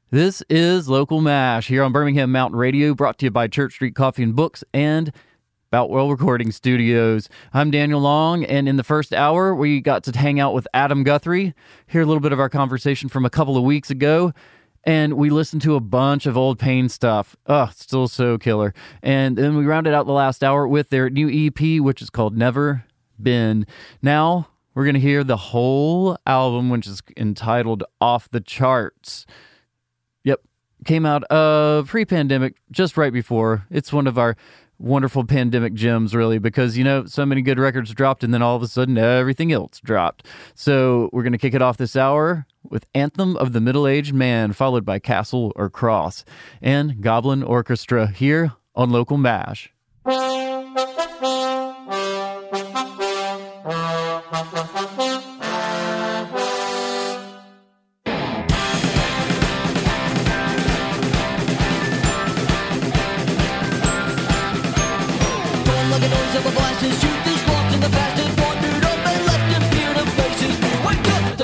This 0.09 0.41
is 0.49 0.89
Local 0.89 1.21
MASH 1.21 1.67
here 1.67 1.83
on 1.83 1.91
Birmingham 1.91 2.31
Mountain 2.31 2.57
Radio, 2.57 2.95
brought 2.95 3.19
to 3.19 3.27
you 3.27 3.29
by 3.29 3.47
Church 3.47 3.73
Street 3.73 3.93
Coffee 3.93 4.23
and 4.23 4.35
Books 4.35 4.63
and 4.73 5.13
Boutwell 5.69 6.09
Recording 6.09 6.51
Studios. 6.51 7.29
I'm 7.53 7.69
Daniel 7.69 7.99
Long, 7.99 8.43
and 8.43 8.67
in 8.67 8.77
the 8.77 8.83
first 8.83 9.13
hour, 9.13 9.53
we 9.53 9.79
got 9.79 10.03
to 10.05 10.17
hang 10.17 10.39
out 10.39 10.55
with 10.55 10.67
Adam 10.73 11.03
Guthrie, 11.03 11.53
hear 11.85 12.01
a 12.01 12.05
little 12.07 12.19
bit 12.19 12.33
of 12.33 12.39
our 12.39 12.49
conversation 12.49 13.09
from 13.09 13.25
a 13.25 13.29
couple 13.29 13.57
of 13.57 13.63
weeks 13.63 13.91
ago, 13.91 14.33
and 14.85 15.17
we 15.17 15.29
listened 15.29 15.61
to 15.61 15.75
a 15.75 15.79
bunch 15.79 16.25
of 16.25 16.35
old 16.35 16.57
pain 16.57 16.89
stuff. 16.89 17.35
Oh, 17.45 17.69
still 17.75 18.07
so 18.07 18.39
killer. 18.39 18.73
And 19.03 19.37
then 19.37 19.55
we 19.55 19.67
rounded 19.67 19.93
out 19.93 20.07
the 20.07 20.13
last 20.13 20.43
hour 20.43 20.67
with 20.67 20.89
their 20.89 21.11
new 21.11 21.29
EP, 21.29 21.79
which 21.79 22.01
is 22.01 22.09
called 22.09 22.35
Never 22.35 22.85
Been. 23.21 23.65
Now, 24.01 24.47
we're 24.73 24.85
going 24.85 24.95
to 24.95 24.99
hear 24.99 25.23
the 25.23 25.37
whole 25.37 26.17
album, 26.25 26.69
which 26.69 26.87
is 26.87 27.01
entitled 27.17 27.83
Off 27.99 28.29
the 28.29 28.39
Charts. 28.39 29.25
Yep. 30.23 30.41
Came 30.85 31.05
out 31.05 31.29
uh 31.29 31.83
pre 31.85 32.05
pandemic, 32.05 32.55
just 32.71 32.97
right 32.97 33.11
before. 33.11 33.65
It's 33.69 33.91
one 33.91 34.07
of 34.07 34.17
our 34.17 34.37
wonderful 34.77 35.25
pandemic 35.25 35.73
gems, 35.73 36.15
really, 36.15 36.39
because 36.39 36.77
you 36.77 36.83
know, 36.83 37.05
so 37.05 37.25
many 37.25 37.41
good 37.41 37.59
records 37.59 37.93
dropped 37.93 38.23
and 38.23 38.33
then 38.33 38.41
all 38.41 38.55
of 38.55 38.63
a 38.63 38.67
sudden 38.67 38.97
everything 38.97 39.51
else 39.51 39.79
dropped. 39.83 40.25
So 40.55 41.09
we're 41.11 41.23
gonna 41.23 41.37
kick 41.37 41.53
it 41.53 41.61
off 41.61 41.77
this 41.77 41.95
hour 41.95 42.45
with 42.63 42.85
Anthem 42.95 43.35
of 43.35 43.53
the 43.53 43.61
Middle 43.61 43.85
Aged 43.87 44.13
Man, 44.13 44.53
followed 44.53 44.85
by 44.85 44.99
Castle 44.99 45.51
or 45.55 45.69
Cross 45.69 46.23
and 46.61 47.01
Goblin 47.01 47.43
Orchestra 47.43 48.07
here 48.07 48.53
on 48.75 48.89
Local 48.89 49.17
Mash. 49.17 49.73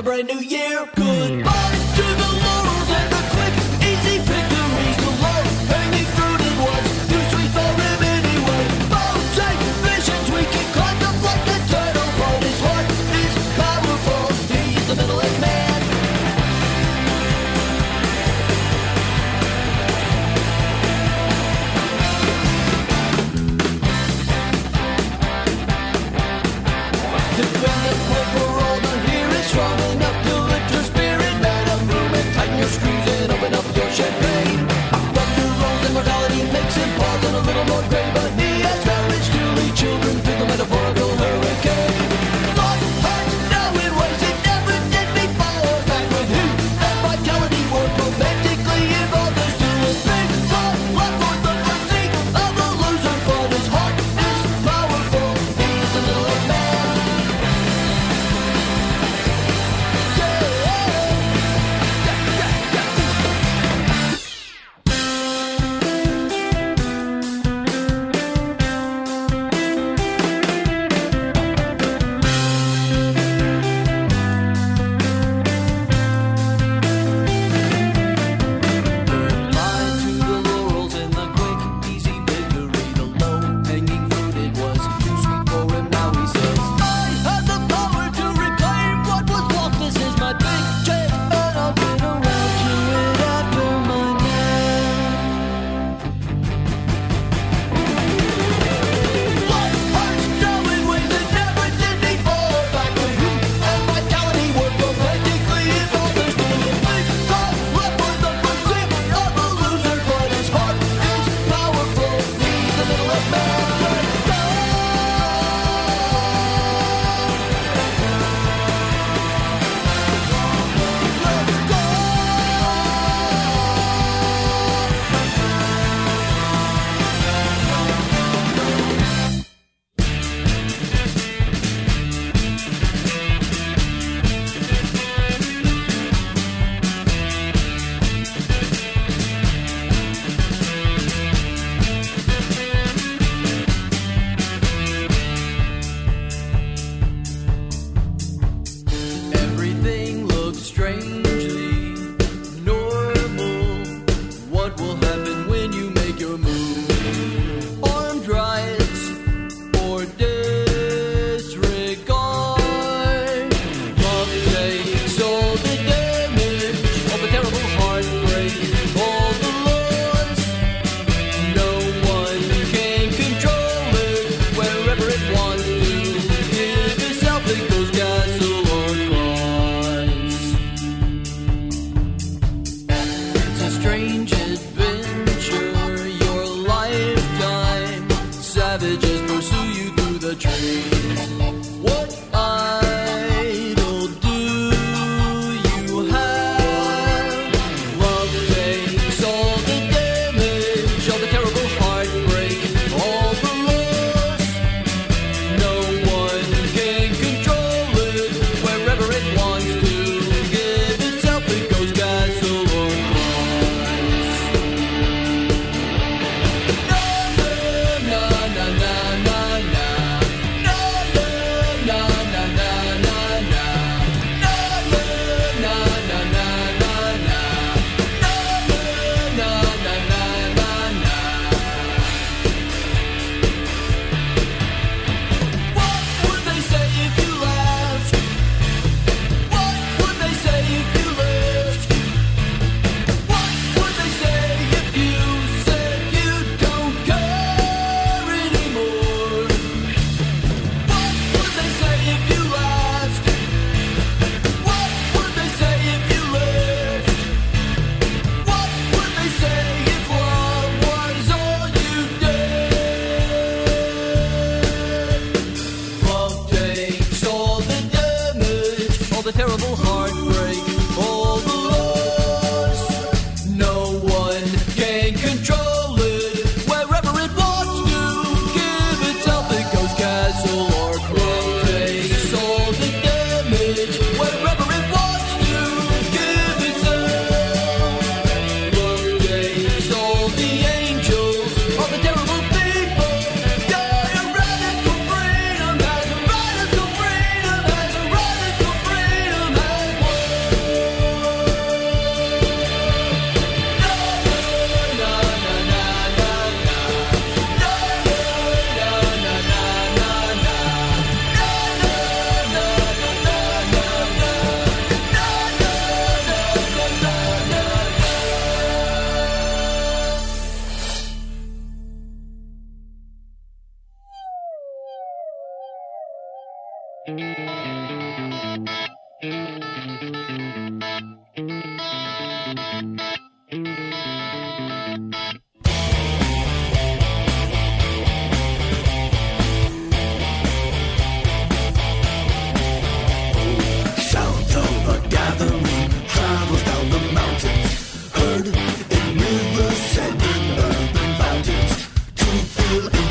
Brand 0.05 0.27
new 0.27 0.39
year. 0.39 0.88
Goodbye 0.95 1.45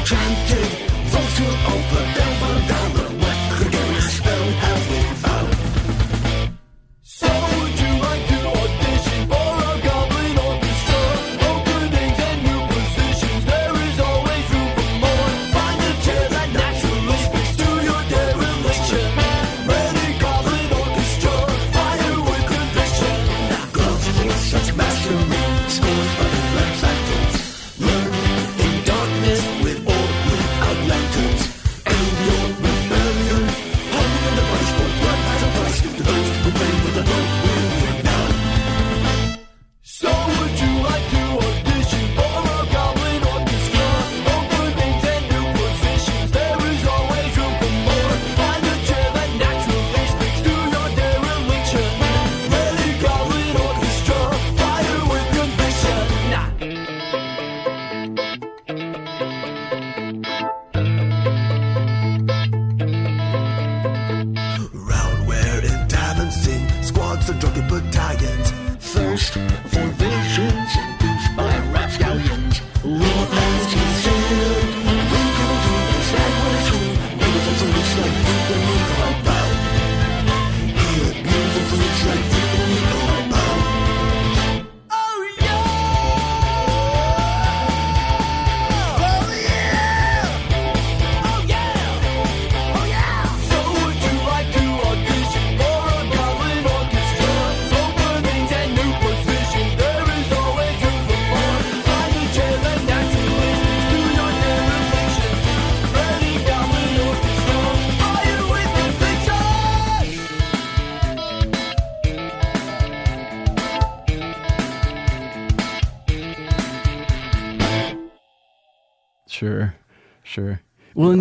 enchanted, 0.04 0.66
folks 1.08 1.40
will 1.40 1.56
open 1.72 2.03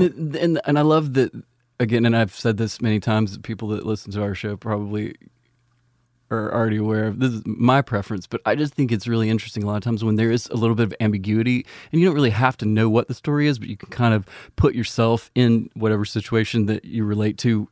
and, 0.01 0.33
the, 0.33 0.41
and 0.41 0.61
and 0.65 0.79
I 0.79 0.81
love 0.81 1.13
that 1.13 1.31
again, 1.79 2.05
and 2.05 2.15
I've 2.15 2.33
said 2.33 2.57
this 2.57 2.81
many 2.81 2.99
times. 2.99 3.37
People 3.39 3.69
that 3.69 3.85
listen 3.85 4.11
to 4.13 4.21
our 4.21 4.35
show 4.35 4.57
probably 4.57 5.15
are 6.31 6.53
already 6.53 6.77
aware 6.77 7.05
of. 7.05 7.19
This 7.19 7.31
is 7.31 7.41
my 7.45 7.81
preference, 7.81 8.25
but 8.27 8.41
I 8.45 8.55
just 8.55 8.73
think 8.73 8.91
it's 8.91 9.07
really 9.07 9.29
interesting. 9.29 9.63
A 9.63 9.67
lot 9.67 9.75
of 9.77 9.83
times 9.83 10.03
when 10.03 10.15
there 10.15 10.31
is 10.31 10.47
a 10.47 10.55
little 10.55 10.75
bit 10.75 10.83
of 10.83 10.93
ambiguity, 10.99 11.65
and 11.91 12.01
you 12.01 12.07
don't 12.07 12.15
really 12.15 12.31
have 12.31 12.57
to 12.57 12.65
know 12.65 12.89
what 12.89 13.07
the 13.07 13.13
story 13.13 13.47
is, 13.47 13.59
but 13.59 13.67
you 13.69 13.77
can 13.77 13.89
kind 13.89 14.13
of 14.13 14.25
put 14.55 14.73
yourself 14.75 15.29
in 15.35 15.69
whatever 15.75 16.05
situation 16.05 16.65
that 16.67 16.85
you 16.85 17.05
relate 17.05 17.37
to 17.39 17.67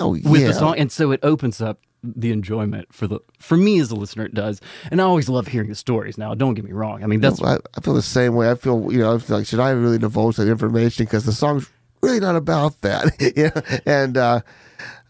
Oh, 0.00 0.10
with 0.10 0.26
yeah. 0.40 0.48
the 0.48 0.54
song, 0.54 0.76
and 0.76 0.90
so 0.90 1.12
it 1.12 1.20
opens 1.22 1.60
up 1.60 1.78
the 2.04 2.30
enjoyment 2.32 2.92
for 2.92 3.06
the 3.06 3.20
for 3.38 3.56
me 3.56 3.78
as 3.80 3.90
a 3.90 3.96
listener. 3.96 4.24
It 4.26 4.34
does, 4.34 4.60
and 4.90 5.00
I 5.00 5.04
always 5.04 5.28
love 5.28 5.48
hearing 5.48 5.68
the 5.70 5.74
stories. 5.74 6.18
Now, 6.18 6.34
don't 6.34 6.54
get 6.54 6.64
me 6.64 6.72
wrong. 6.72 7.02
I 7.02 7.06
mean, 7.06 7.20
that's 7.20 7.42
I, 7.42 7.56
I 7.76 7.80
feel 7.80 7.94
the 7.94 8.02
same 8.02 8.34
way. 8.34 8.50
I 8.50 8.54
feel, 8.54 8.92
you 8.92 8.98
know, 8.98 9.14
I 9.14 9.18
feel 9.18 9.38
like, 9.38 9.46
should 9.46 9.60
I 9.60 9.70
really 9.70 9.98
divulge 9.98 10.36
that 10.36 10.48
information? 10.48 11.04
Because 11.06 11.24
the 11.24 11.32
song's 11.32 11.68
really 12.02 12.20
not 12.20 12.36
about 12.36 12.80
that. 12.82 13.12
you 13.36 13.44
know? 13.54 13.62
And, 13.86 14.16
uh, 14.16 14.40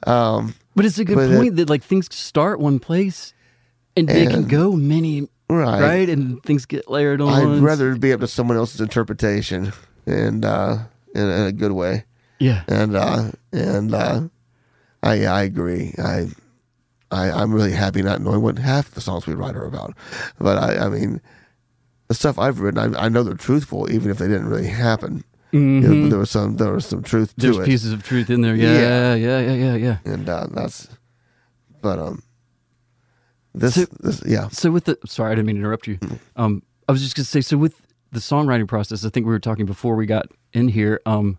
um, 0.07 0.55
But 0.77 0.85
it's 0.85 0.99
a 0.99 1.05
good 1.05 1.17
But 1.17 1.31
it- 1.31 1.37
point 1.37 1.57
that 1.57 1.69
like 1.69 1.83
things 1.83 2.15
start 2.15 2.61
one 2.61 2.79
place 2.79 3.33
and 3.97 4.09
they 4.09 4.27
can 4.27 4.47
go 4.49 4.73
many 4.73 5.29
right. 5.49 5.81
right, 5.81 6.09
and 6.09 6.43
things 6.43 6.67
get 6.67 6.91
layered 6.91 7.21
on. 7.21 7.57
I'd 7.57 7.63
rather 7.63 7.95
be 7.97 8.13
up 8.13 8.21
to 8.21 8.27
someone 8.27 8.57
else's 8.57 8.81
interpretation 8.81 9.73
and, 10.07 10.45
uh, 10.45 10.79
in, 11.15 11.23
in 11.29 11.47
a 11.47 11.53
good 11.53 11.73
way. 11.73 12.05
yeah, 12.41 12.63
And, 12.69 12.97
uh, 12.97 13.31
and, 13.53 13.95
uh, 13.95 14.23
I, 15.03 15.27
I 15.27 15.43
agree. 15.43 15.95
I, 15.99 16.29
I, 17.15 17.31
I'm 17.31 17.53
really 17.53 17.73
happy 17.73 18.03
not 18.03 18.21
knowing 18.21 18.43
what 18.43 18.59
half 18.59 18.91
the 18.91 19.01
songs 19.01 19.27
we 19.27 19.35
write 19.35 19.57
are 19.57 19.65
about. 19.67 19.95
But 20.39 20.59
I, 20.59 20.87
I 20.87 20.89
mean, 20.89 21.21
the 22.09 22.15
stuff 22.15 22.39
I've 22.39 22.61
written, 22.61 22.95
I, 22.97 23.05
I 23.07 23.09
know 23.09 23.23
they're 23.23 23.35
truthful, 23.35 23.91
even 23.91 24.11
if 24.11 24.19
they 24.19 24.29
didn't 24.29 24.49
really 24.49 24.67
happen. 24.67 25.25
You 25.53 25.61
know, 25.61 26.09
there 26.09 26.19
was 26.19 26.31
some, 26.31 26.57
there 26.57 26.73
was 26.73 26.85
some 26.85 27.03
truth 27.05 27.29
to 27.37 27.41
Mm-hmm. 27.41 27.53
there's 27.53 27.59
it. 27.59 27.71
pieces 27.71 27.93
of 27.93 28.03
truth 28.03 28.29
in 28.29 28.41
there. 28.41 28.57
Yeah, 28.57 29.15
yeah, 29.15 29.39
yeah, 29.39 29.53
yeah, 29.55 29.75
yeah. 29.77 29.99
and 30.13 30.29
uh, 30.29 30.49
that's 30.51 30.89
but 31.81 32.01
um 32.01 32.23
this, 33.55 33.75
So- 33.77 33.87
this 34.01 34.21
yeah 34.27 34.49
So 34.49 34.73
with 34.73 34.85
the 34.87 34.99
sorry, 35.07 35.31
I 35.31 35.35
didn't 35.37 35.47
mean 35.47 35.57
to 35.57 35.61
interrupt 35.61 35.87
you. 35.87 35.99
Um, 36.35 36.63
I 36.89 36.93
was 36.93 37.03
just 37.03 37.15
gonna 37.15 37.25
say 37.27 37.41
so 37.41 37.57
with 37.57 37.87
the 38.11 38.19
songwriting 38.19 38.67
process. 38.67 39.05
I 39.05 39.11
think 39.11 39.27
we 39.27 39.33
were 39.33 39.39
talking 39.39 39.65
before 39.65 39.95
we 39.95 40.07
got 40.07 40.27
in 40.53 40.67
here. 40.69 41.01
Um, 41.07 41.39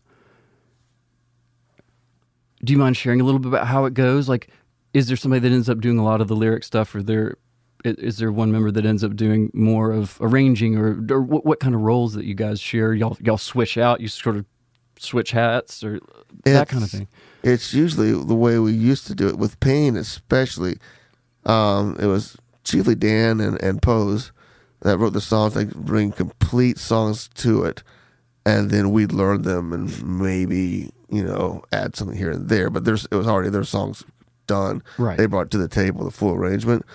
do 2.64 2.72
you 2.74 2.80
mind 2.80 2.98
sharing 2.98 3.22
a 3.22 3.24
little 3.24 3.40
bit 3.40 3.50
about 3.50 3.68
how 3.68 3.86
it 3.86 3.94
goes? 3.94 4.28
Like, 4.30 4.48
is 4.96 5.08
there 5.08 5.18
somebody 5.18 5.42
that 5.42 5.54
ends 5.54 5.68
up 5.70 5.82
doing 5.82 6.00
a 6.00 6.04
lot 6.06 6.22
of 6.22 6.30
the 6.30 6.36
lyric 6.38 6.64
stuff, 6.64 6.96
or 6.96 7.04
there 7.04 7.36
is 7.84 8.18
there 8.18 8.32
one 8.32 8.50
member 8.52 8.72
that 8.72 8.86
ends 8.86 9.04
up 9.04 9.16
doing 9.16 9.52
more 9.54 9.92
of 9.92 10.18
arranging, 10.22 10.78
or, 10.78 11.06
or 11.12 11.22
what, 11.22 11.46
what 11.46 11.60
kind 11.60 11.76
of 11.76 11.82
roles 11.82 12.14
that 12.14 12.24
you 12.24 12.34
guys 12.34 12.62
share? 12.62 12.94
Y'all 12.94 13.18
y'all 13.20 13.38
switch 13.38 13.78
out. 13.78 14.00
You 14.00 14.08
sort 14.08 14.38
of 14.38 14.46
switch 14.98 15.32
hats, 15.32 15.84
or 15.84 16.00
that 16.46 16.70
kind 16.70 16.84
of 16.84 16.90
thing. 16.90 17.10
it's 17.44 17.74
usually 17.74 18.12
the 18.12 18.36
way 18.36 18.58
we 18.58 18.72
used 18.72 19.06
to 19.08 19.16
do 19.16 19.28
it 19.28 19.38
with 19.38 19.60
pain 19.60 19.98
especially 19.98 20.78
um 21.46 21.98
it 22.00 22.06
was 22.06 22.38
chiefly 22.64 22.96
dan 22.96 23.40
and, 23.42 23.62
and 23.62 23.82
pose 23.82 24.32
that 24.82 24.98
wrote 24.98 25.14
the 25.14 25.20
songs 25.22 25.54
they 25.54 25.66
bring 25.66 26.12
complete 26.12 26.78
songs 26.78 27.28
to 27.34 27.64
it 27.64 27.84
and 28.46 28.70
then 28.70 28.92
we'd 28.92 29.12
learn 29.12 29.42
them 29.42 29.74
and 29.74 30.04
maybe 30.22 30.92
you 31.10 31.24
know 31.24 31.62
add 31.72 31.96
something 31.96 32.18
here 32.18 32.32
and 32.32 32.48
there 32.48 32.70
but 32.70 32.86
there's 32.86 33.06
it 33.12 33.16
was 33.16 33.28
already 33.28 33.50
their 33.50 33.64
songs 33.64 34.04
done. 34.48 34.84
Right. 34.98 35.18
they 35.18 35.26
brought 35.26 35.52
to 35.52 35.58
the 35.58 35.68
table 35.68 36.04
the 36.06 36.12
full 36.12 36.34
arrangement. 36.34 36.86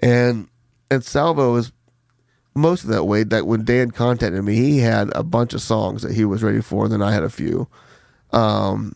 And 0.00 0.48
and 0.90 1.04
salvo 1.04 1.56
is 1.56 1.72
most 2.54 2.84
of 2.84 2.90
that 2.90 3.04
way 3.04 3.22
that 3.24 3.46
when 3.46 3.64
dan 3.64 3.90
contacted 3.90 4.44
me 4.44 4.54
he 4.54 4.78
had 4.78 5.10
a 5.16 5.22
bunch 5.22 5.54
of 5.54 5.62
songs 5.62 6.02
that 6.02 6.12
he 6.12 6.24
was 6.24 6.42
ready 6.42 6.60
for 6.60 6.84
and 6.84 6.92
then 6.92 7.02
i 7.02 7.12
had 7.12 7.22
a 7.22 7.30
few. 7.30 7.68
Um 8.32 8.94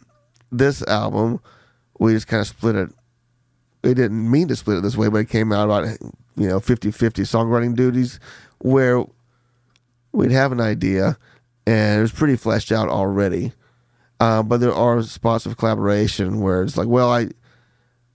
this 0.52 0.82
album 0.82 1.40
we 1.98 2.12
just 2.12 2.26
kind 2.28 2.42
of 2.42 2.46
split 2.46 2.76
it. 2.76 2.90
We 3.82 3.94
didn't 3.94 4.30
mean 4.30 4.48
to 4.48 4.56
split 4.56 4.78
it 4.78 4.82
this 4.82 4.96
way 4.96 5.08
but 5.08 5.18
it 5.18 5.28
came 5.28 5.52
out 5.52 5.64
about 5.64 5.86
you 6.36 6.48
know 6.48 6.60
50-50 6.60 6.92
songwriting 7.22 7.74
duties 7.74 8.20
where 8.58 9.04
we'd 10.12 10.32
have 10.32 10.52
an 10.52 10.60
idea 10.60 11.16
and 11.66 11.98
it 11.98 12.02
was 12.02 12.12
pretty 12.12 12.36
fleshed 12.36 12.72
out 12.72 12.88
already. 12.88 13.52
Uh, 14.18 14.42
but 14.42 14.60
there 14.60 14.72
are 14.72 15.02
spots 15.02 15.44
of 15.44 15.56
collaboration 15.58 16.40
where 16.40 16.62
it's 16.62 16.76
like 16.78 16.88
well 16.88 17.10
i 17.12 17.28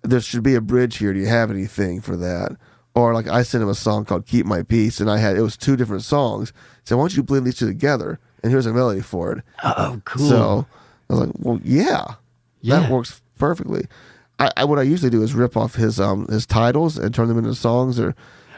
there 0.03 0.19
should 0.21 0.43
be 0.43 0.55
a 0.55 0.61
bridge 0.61 0.97
here 0.97 1.13
do 1.13 1.19
you 1.19 1.27
have 1.27 1.51
anything 1.51 2.01
for 2.01 2.15
that 2.17 2.51
or 2.95 3.13
like 3.13 3.27
i 3.27 3.43
sent 3.43 3.61
him 3.61 3.69
a 3.69 3.75
song 3.75 4.03
called 4.05 4.25
keep 4.25 4.45
my 4.45 4.63
peace 4.63 4.99
and 4.99 5.09
i 5.11 5.17
had 5.17 5.37
it 5.37 5.41
was 5.41 5.55
two 5.57 5.75
different 5.75 6.03
songs 6.03 6.51
so 6.83 6.97
why 6.97 7.03
don't 7.03 7.15
you 7.15 7.23
blend 7.23 7.45
these 7.45 7.57
two 7.57 7.67
together 7.67 8.19
and 8.43 8.51
here's 8.51 8.65
a 8.65 8.73
melody 8.73 9.01
for 9.01 9.31
it 9.33 9.43
Oh, 9.63 10.01
cool. 10.05 10.27
so 10.29 10.67
I 11.09 11.13
was 11.13 11.19
like, 11.27 11.29
well, 11.39 11.59
yeah, 11.63 12.05
Yeah. 12.61 12.79
that 12.79 12.89
works 12.91 13.21
perfectly. 13.37 13.85
I, 14.39 14.49
I 14.57 14.63
what 14.63 14.79
I 14.79 14.83
usually 14.83 15.09
do 15.11 15.21
is 15.23 15.33
rip 15.35 15.55
off 15.57 15.75
his 15.75 15.99
um 15.99 16.25
his 16.27 16.45
titles 16.45 16.97
and 16.97 17.13
turn 17.13 17.27
them 17.27 17.37
into 17.37 17.53
songs. 17.53 17.99
Or 17.99 18.15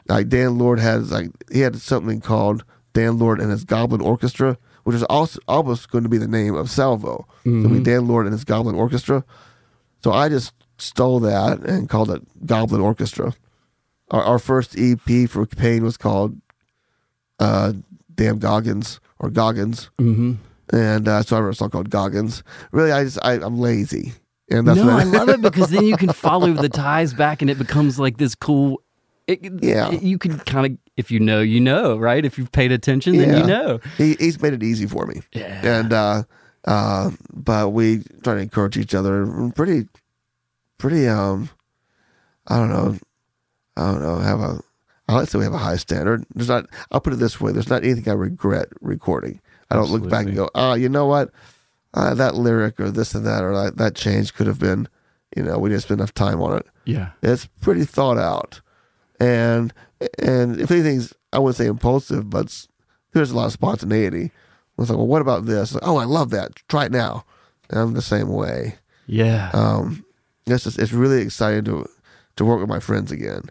like 0.07 0.30
Dan 0.30 0.57
Lord 0.60 0.80
has 0.80 1.11
like 1.11 1.32
he 1.52 1.61
had 1.61 1.76
something 1.82 2.22
called 2.22 2.64
Dan 2.94 3.18
Lord 3.18 3.41
and 3.41 3.49
his 3.52 3.64
Goblin 3.65 4.02
Orchestra, 4.02 4.56
which 4.84 4.95
is 4.95 5.02
also 5.06 5.40
almost 5.48 5.90
going 5.90 6.03
to 6.03 6.10
be 6.11 6.20
the 6.20 6.28
name 6.28 6.53
of 6.53 6.70
Salvo. 6.70 7.26
It'll 7.44 7.70
be 7.70 7.80
Dan 7.80 8.07
Lord 8.07 8.28
and 8.28 8.34
his 8.34 8.44
Goblin 8.44 8.76
Orchestra. 8.76 9.26
So 10.03 10.11
I 10.14 10.30
just 10.30 10.53
stole 10.77 11.19
that 11.21 11.59
and 11.61 11.89
called 11.89 12.09
it 12.11 12.21
Goblin 12.45 12.81
Orchestra. 12.81 13.33
Our, 14.11 14.21
our 14.23 14.39
first 14.39 14.75
EP 14.77 15.29
for 15.29 15.45
Pain 15.45 15.83
was 15.83 15.97
called 15.97 16.39
uh, 17.39 17.73
Damn 18.13 18.39
Goggins 18.39 18.99
or 19.19 19.29
Goggins. 19.29 19.89
Mm-hmm. 19.99 20.33
And 20.75 21.07
uh, 21.07 21.21
so 21.23 21.37
I 21.37 21.41
wrote 21.41 21.51
a 21.51 21.55
song 21.55 21.69
called 21.69 21.89
Goggins. 21.89 22.43
Really, 22.71 22.91
I 22.91 23.03
just, 23.03 23.19
I, 23.23 23.33
I'm 23.33 23.59
lazy. 23.59 24.13
And 24.49 24.67
that's 24.67 24.77
no, 24.79 24.85
what 24.87 24.95
I 25.01 25.03
love 25.03 25.29
it 25.29 25.41
because 25.41 25.69
then 25.69 25.85
you 25.85 25.97
can 25.97 26.11
follow 26.11 26.51
the 26.53 26.69
ties 26.69 27.13
back, 27.13 27.41
and 27.41 27.49
it 27.49 27.57
becomes 27.57 27.99
like 27.99 28.17
this 28.17 28.35
cool. 28.35 28.81
It, 29.27 29.39
Yeah. 29.63 29.91
it- 29.91 30.03
you 30.03 30.17
can 30.17 30.37
kind 30.39 30.65
of, 30.65 30.77
if 30.97 31.09
you 31.11 31.19
know, 31.19 31.41
you 31.41 31.59
know, 31.59 31.97
right? 31.97 32.23
If 32.23 32.37
you've 32.37 32.51
paid 32.51 32.71
attention, 32.71 33.17
then 33.17 33.29
Yeah. 33.29 33.37
you 33.39 33.45
know. 33.47 33.79
he, 33.97 34.15
he's 34.19 34.41
made 34.41 34.53
it 34.53 34.63
easy 34.63 34.85
for 34.85 35.05
me. 35.05 35.21
Yeah. 35.33 35.79
And, 35.79 35.93
uh, 35.93 36.23
uh, 36.65 37.11
but 37.33 37.69
we 37.69 38.03
try 38.23 38.35
to 38.35 38.41
encourage 38.41 38.77
each 38.77 38.93
other. 38.93 39.51
Pretty, 39.55 39.87
pretty, 40.84 41.07
um, 41.07 41.49
I 42.45 42.57
don't 42.57 42.69
know. 42.69 42.97
I 43.77 43.89
don't 43.89 44.01
know. 44.01 44.18
Have 44.18 44.41
a, 44.41 44.60
I 45.07 45.15
like 45.15 45.26
to 45.26 45.31
say 45.31 45.38
we 45.38 45.45
have 45.45 45.53
a 45.53 45.57
high 45.57 45.77
standard. 45.77 46.26
There's 46.35 46.49
not, 46.49 46.65
I'll 46.91 46.99
put 46.99 47.14
it 47.14 47.19
this 47.19 47.39
way. 47.39 47.53
There's 47.53 47.69
not 47.69 47.85
anything 47.85 48.10
I 48.10 48.15
regret 48.15 48.68
recording. 48.81 49.39
I 49.72 49.76
don't 49.76 49.89
look 49.89 50.10
back 50.10 50.26
and 50.26 50.35
go, 50.35 50.49
oh, 50.53 50.73
you 50.73 50.89
know 50.89 51.05
what? 51.05 51.30
Uh, 51.93 52.14
that 52.15 52.35
lyric 52.35 52.81
or 52.81 52.91
this 52.91 53.15
and 53.15 53.26
that 53.26 53.45
or 53.45 53.55
that, 53.55 53.77
that 53.77 53.95
change 53.95 54.34
could 54.34 54.45
have 54.45 54.60
been, 54.60 54.89
you 55.38 55.41
know, 55.41 55.57
we 55.57 55.69
didn't 55.69 55.84
spend 55.84 56.01
enough 56.01 56.14
time 56.14 56.41
on 56.41 56.57
it. 56.57 56.68
Yeah. 56.84 57.11
It's 57.22 57.45
pretty 57.61 57.85
thought 57.85 58.18
out, 58.18 58.60
and 59.22 59.73
and 60.22 60.60
if 60.60 60.69
anything's, 60.69 61.14
I 61.31 61.39
wouldn't 61.39 61.55
say 61.55 61.68
impulsive, 61.68 62.30
but 62.30 62.68
there's 63.14 63.31
a 63.31 63.38
lot 63.38 63.45
of 63.45 63.53
spontaneity. 63.53 64.31
It's 64.77 64.89
like, 64.89 64.97
well, 64.97 65.07
what 65.07 65.22
about 65.22 65.45
this? 65.45 65.76
Like, 65.76 65.88
oh, 65.88 65.95
I 65.95 66.03
love 66.03 66.31
that. 66.31 66.57
Try 66.68 66.85
it 66.85 66.91
now. 66.91 67.23
And 67.69 67.80
I'm 67.80 67.93
the 67.93 68.01
same 68.01 68.27
way. 68.27 68.76
Yeah. 69.07 69.49
Um, 69.53 70.03
it's 70.48 70.64
just, 70.64 70.80
it's 70.80 70.94
really 70.94 71.22
exciting 71.22 71.64
to 71.65 71.90
to 72.36 72.45
work 72.45 72.60
with 72.60 72.70
my 72.70 72.80
friends 72.80 73.11
again 73.11 73.44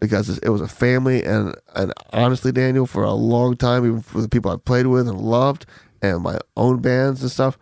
because 0.00 0.38
it 0.38 0.48
was 0.48 0.60
a 0.60 0.68
family, 0.68 1.24
and 1.24 1.54
and 1.74 1.92
honestly, 2.12 2.52
Daniel, 2.52 2.86
for 2.86 3.02
a 3.02 3.12
long 3.12 3.56
time, 3.56 3.84
even 3.84 4.00
for 4.00 4.20
the 4.20 4.28
people 4.28 4.50
I 4.50 4.56
played 4.56 4.86
with 4.86 5.08
and 5.08 5.20
loved, 5.20 5.66
and 6.02 6.22
my 6.22 6.38
own 6.56 6.80
bands 6.80 7.22
and 7.22 7.30
stuff, 7.30 7.58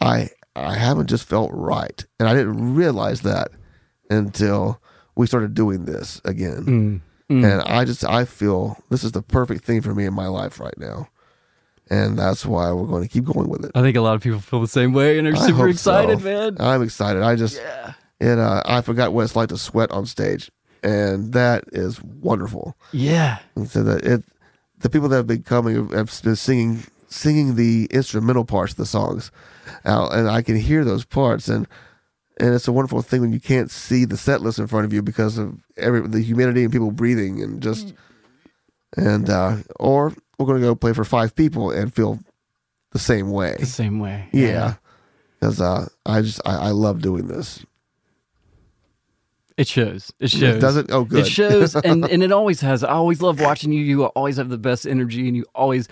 I 0.00 0.30
I 0.56 0.74
haven't 0.74 1.08
just 1.08 1.28
felt 1.28 1.50
right, 1.52 2.04
and 2.18 2.28
I 2.28 2.34
didn't 2.34 2.74
realize 2.74 3.22
that 3.22 3.50
until 4.10 4.80
we 5.14 5.26
started 5.26 5.54
doing 5.54 5.84
this 5.84 6.20
again. 6.24 7.02
Mm. 7.30 7.44
And 7.44 7.62
I 7.62 7.86
just 7.86 8.04
I 8.04 8.26
feel 8.26 8.76
this 8.90 9.04
is 9.04 9.12
the 9.12 9.22
perfect 9.22 9.64
thing 9.64 9.80
for 9.80 9.94
me 9.94 10.04
in 10.04 10.12
my 10.12 10.26
life 10.26 10.60
right 10.60 10.76
now, 10.76 11.08
and 11.88 12.18
that's 12.18 12.44
why 12.44 12.70
we're 12.72 12.86
going 12.86 13.02
to 13.02 13.08
keep 13.08 13.24
going 13.24 13.48
with 13.48 13.64
it. 13.64 13.70
I 13.74 13.80
think 13.80 13.96
a 13.96 14.02
lot 14.02 14.16
of 14.16 14.22
people 14.22 14.38
feel 14.38 14.60
the 14.60 14.68
same 14.68 14.92
way 14.92 15.18
and 15.18 15.26
are 15.26 15.34
I 15.36 15.46
super 15.46 15.68
excited, 15.68 16.18
so. 16.18 16.24
man. 16.24 16.56
I'm 16.60 16.82
excited. 16.82 17.22
I 17.22 17.36
just 17.36 17.56
Yeah. 17.56 17.94
It 18.22 18.38
uh, 18.38 18.62
I 18.64 18.80
forgot 18.82 19.12
what 19.12 19.24
it's 19.24 19.34
like 19.34 19.48
to 19.48 19.58
sweat 19.58 19.90
on 19.90 20.06
stage, 20.06 20.50
and 20.82 21.32
that 21.32 21.64
is 21.72 22.00
wonderful. 22.02 22.76
Yeah. 22.92 23.40
And 23.56 23.68
so 23.68 23.82
that 23.82 24.04
it, 24.04 24.22
the 24.78 24.88
people 24.88 25.08
that 25.08 25.16
have 25.16 25.26
been 25.26 25.42
coming 25.42 25.88
have 25.90 26.22
been 26.22 26.36
singing 26.36 26.84
singing 27.08 27.56
the 27.56 27.88
instrumental 27.90 28.44
parts 28.44 28.72
of 28.72 28.78
the 28.78 28.86
songs, 28.86 29.32
out, 29.84 30.14
and 30.14 30.28
I 30.28 30.40
can 30.42 30.56
hear 30.56 30.84
those 30.84 31.04
parts, 31.04 31.48
and 31.48 31.66
and 32.38 32.54
it's 32.54 32.68
a 32.68 32.72
wonderful 32.72 33.02
thing 33.02 33.22
when 33.22 33.32
you 33.32 33.40
can't 33.40 33.70
see 33.70 34.04
the 34.04 34.16
set 34.16 34.40
list 34.40 34.60
in 34.60 34.68
front 34.68 34.86
of 34.86 34.92
you 34.92 35.02
because 35.02 35.36
of 35.36 35.58
every 35.76 36.06
the 36.06 36.22
humidity 36.22 36.62
and 36.62 36.72
people 36.72 36.92
breathing 36.92 37.42
and 37.42 37.60
just 37.60 37.92
and 38.96 39.28
uh, 39.28 39.56
or 39.80 40.14
we're 40.38 40.46
gonna 40.46 40.60
go 40.60 40.76
play 40.76 40.92
for 40.92 41.04
five 41.04 41.34
people 41.34 41.72
and 41.72 41.92
feel 41.92 42.20
the 42.92 43.00
same 43.00 43.32
way. 43.32 43.56
The 43.58 43.66
same 43.66 43.98
way. 43.98 44.28
Yeah, 44.32 44.74
because 45.40 45.60
uh, 45.60 45.88
I 46.06 46.22
just 46.22 46.40
I, 46.46 46.68
I 46.68 46.70
love 46.70 47.02
doing 47.02 47.26
this. 47.26 47.64
It 49.62 49.68
shows. 49.68 50.12
It 50.18 50.30
shows. 50.30 50.60
Does 50.60 50.76
it? 50.76 50.86
Oh, 50.90 51.04
good. 51.04 51.20
It 51.20 51.26
shows, 51.28 51.76
and 51.76 52.04
and 52.12 52.22
it 52.22 52.32
always 52.32 52.60
has. 52.60 52.82
I 52.84 52.90
always 52.90 53.22
love 53.22 53.40
watching 53.40 53.72
you. 53.72 53.82
You 53.84 54.04
always 54.06 54.36
have 54.38 54.48
the 54.48 54.58
best 54.58 54.86
energy, 54.86 55.26
and 55.28 55.36
you 55.36 55.44
always, 55.54 55.88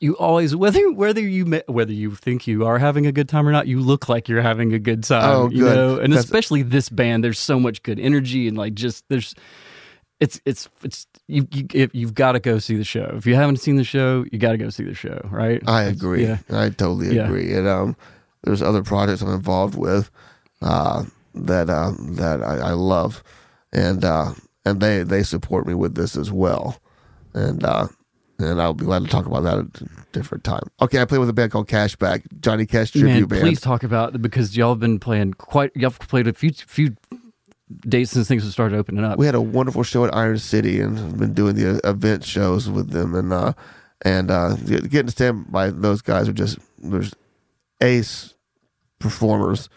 you 0.00 0.16
always 0.16 0.56
whether 0.56 0.90
whether 0.92 1.20
you 1.20 1.62
whether 1.68 1.92
you 1.92 2.14
think 2.14 2.46
you 2.46 2.64
are 2.66 2.78
having 2.78 3.06
a 3.06 3.12
good 3.12 3.28
time 3.28 3.46
or 3.46 3.52
not, 3.52 3.66
you 3.68 3.80
look 3.80 4.08
like 4.08 4.28
you're 4.28 4.42
having 4.42 4.72
a 4.72 4.78
good 4.78 5.04
time. 5.04 5.22
Oh, 5.24 5.50
You 5.50 5.64
good. 5.64 5.74
know, 5.76 5.98
and 5.98 6.12
That's- 6.12 6.24
especially 6.24 6.62
this 6.62 6.88
band. 6.88 7.22
There's 7.22 7.38
so 7.38 7.60
much 7.60 7.82
good 7.82 8.00
energy, 8.00 8.48
and 8.48 8.56
like 8.56 8.74
just 8.74 9.04
there's. 9.08 9.34
It's 10.20 10.40
it's 10.46 10.68
it's 10.84 11.06
you 11.26 11.48
you 11.52 11.90
you've 11.92 12.14
got 12.14 12.32
to 12.32 12.40
go 12.40 12.58
see 12.60 12.76
the 12.76 12.84
show. 12.84 13.12
If 13.16 13.26
you 13.26 13.34
haven't 13.34 13.56
seen 13.56 13.74
the 13.74 13.82
show, 13.84 14.24
you 14.30 14.38
got 14.38 14.52
to 14.52 14.58
go 14.58 14.70
see 14.70 14.84
the 14.84 14.94
show, 14.94 15.20
right? 15.30 15.60
I 15.66 15.82
It's- 15.82 15.96
agree. 15.96 16.22
Yeah. 16.24 16.38
I 16.48 16.68
totally 16.70 17.16
Yeah. 17.16 17.24
agree. 17.24 17.52
And 17.52 17.66
um, 17.66 17.96
there's 18.44 18.62
other 18.62 18.84
projects 18.84 19.20
I'm 19.20 19.34
involved 19.34 19.74
with 19.76 20.10
uh, 20.62 21.04
that 21.34 21.70
uh, 21.70 21.92
that 21.98 22.42
I, 22.42 22.58
I 22.58 22.72
love, 22.72 23.22
and 23.72 24.04
uh, 24.04 24.34
and 24.64 24.80
they 24.80 25.02
they 25.02 25.22
support 25.22 25.66
me 25.66 25.74
with 25.74 25.94
this 25.94 26.16
as 26.16 26.30
well, 26.30 26.78
and 27.34 27.64
uh, 27.64 27.88
and 28.38 28.60
I'll 28.60 28.74
be 28.74 28.84
glad 28.84 29.02
to 29.02 29.08
talk 29.08 29.26
about 29.26 29.42
that 29.44 29.58
at 29.58 29.80
a 29.82 30.06
different 30.12 30.44
time. 30.44 30.62
Okay, 30.80 31.00
I 31.00 31.04
play 31.04 31.18
with 31.18 31.28
a 31.28 31.32
band 31.32 31.52
called 31.52 31.68
Cashback, 31.68 32.22
Johnny 32.40 32.66
Cash 32.66 32.92
tribute 32.92 33.08
Man, 33.08 33.24
band. 33.26 33.42
please 33.42 33.60
talk 33.60 33.82
about 33.82 34.20
because 34.20 34.56
y'all 34.56 34.70
have 34.70 34.80
been 34.80 34.98
playing 34.98 35.34
quite. 35.34 35.70
Y'all 35.74 35.90
have 35.90 35.98
played 36.00 36.26
a 36.26 36.32
few 36.32 36.52
few 36.52 36.96
dates 37.88 38.10
since 38.10 38.28
things 38.28 38.42
have 38.42 38.52
started 38.52 38.76
opening 38.76 39.02
up. 39.04 39.18
we 39.18 39.26
had 39.26 39.34
a 39.34 39.40
wonderful 39.40 39.82
show 39.82 40.04
at 40.04 40.14
Iron 40.14 40.38
City 40.38 40.80
and 40.80 41.18
been 41.18 41.32
doing 41.32 41.54
the 41.54 41.80
event 41.88 42.22
shows 42.22 42.68
with 42.68 42.90
them 42.90 43.14
and 43.14 43.32
uh 43.32 43.54
and 44.02 44.30
uh 44.30 44.56
getting 44.56 45.06
to 45.06 45.10
stand 45.10 45.50
by 45.50 45.70
those 45.70 46.02
guys 46.02 46.28
are 46.28 46.34
just 46.34 46.58
there's 46.78 47.14
ace 47.80 48.34
performers 48.98 49.70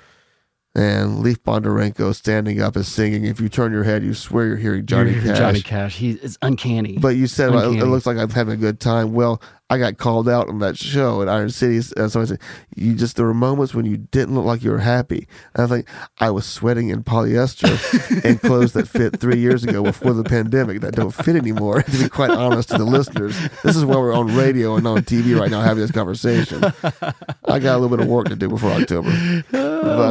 and 0.75 1.19
Leaf 1.21 1.41
Bondarenko 1.43 2.13
standing 2.13 2.61
up 2.61 2.75
and 2.75 2.85
singing. 2.85 3.25
If 3.25 3.39
you 3.39 3.47
turn 3.49 3.71
your 3.71 3.83
head, 3.83 4.03
you 4.03 4.13
swear 4.13 4.45
you're 4.47 4.57
hearing 4.57 4.85
Johnny 4.85 5.11
You're- 5.11 5.23
Cash. 5.27 5.37
Johnny 5.37 5.61
Cash. 5.61 5.95
He 5.97 6.11
is 6.11 6.37
uncanny. 6.41 6.97
But 6.97 7.15
you 7.15 7.27
said 7.27 7.51
well, 7.51 7.63
it, 7.63 7.67
Uncanny. 7.73 7.89
looks 7.89 8.05
like 8.05 8.17
I'm 8.17 8.29
having 8.29 8.53
a 8.53 8.57
good 8.57 8.79
time. 8.79 9.13
Well, 9.13 9.41
I 9.67 9.79
got 9.79 9.97
called 9.97 10.29
out 10.29 10.47
on 10.47 10.59
that 10.59 10.77
show 10.77 11.23
at 11.23 11.27
Iron 11.27 11.49
City, 11.49 11.77
and 11.97 12.11
somebody 12.11 12.27
said, 12.27 12.39
"You 12.75 12.93
just 12.93 13.15
there 13.15 13.25
were 13.25 13.33
moments 13.33 13.73
when 13.73 13.85
you 13.85 13.97
didn't 13.97 14.35
look 14.35 14.45
like 14.45 14.63
you 14.63 14.69
were 14.69 14.77
happy." 14.77 15.27
And 15.55 15.63
I 15.63 15.67
think 15.67 15.87
I 16.19 16.29
was 16.29 16.45
sweating 16.45 16.89
in 16.89 17.03
polyester 17.03 18.23
and 18.25 18.39
clothes 18.39 18.73
that 18.73 18.87
fit 18.87 19.19
three 19.19 19.39
years 19.39 19.63
ago 19.63 19.81
before 19.81 20.13
the 20.13 20.23
pandemic 20.23 20.81
that 20.81 20.93
don't 20.93 21.09
fit 21.13 21.35
anymore. 21.35 21.81
to 21.81 21.97
be 22.03 22.07
quite 22.09 22.29
honest 22.29 22.69
to 22.69 22.77
the 22.77 22.85
listeners, 22.85 23.35
this 23.63 23.75
is 23.75 23.83
why 23.83 23.95
we're 23.95 24.13
on 24.13 24.35
radio 24.35 24.75
and 24.75 24.85
on 24.87 24.99
TV 24.99 25.35
right 25.39 25.49
now 25.49 25.61
having 25.61 25.81
this 25.81 25.91
conversation. 25.91 26.63
I 27.47 27.57
got 27.57 27.75
a 27.75 27.79
little 27.79 27.89
bit 27.97 28.01
of 28.01 28.07
work 28.07 28.27
to 28.27 28.35
do 28.35 28.47
before 28.49 28.69
October, 28.71 29.11
but 29.51 29.57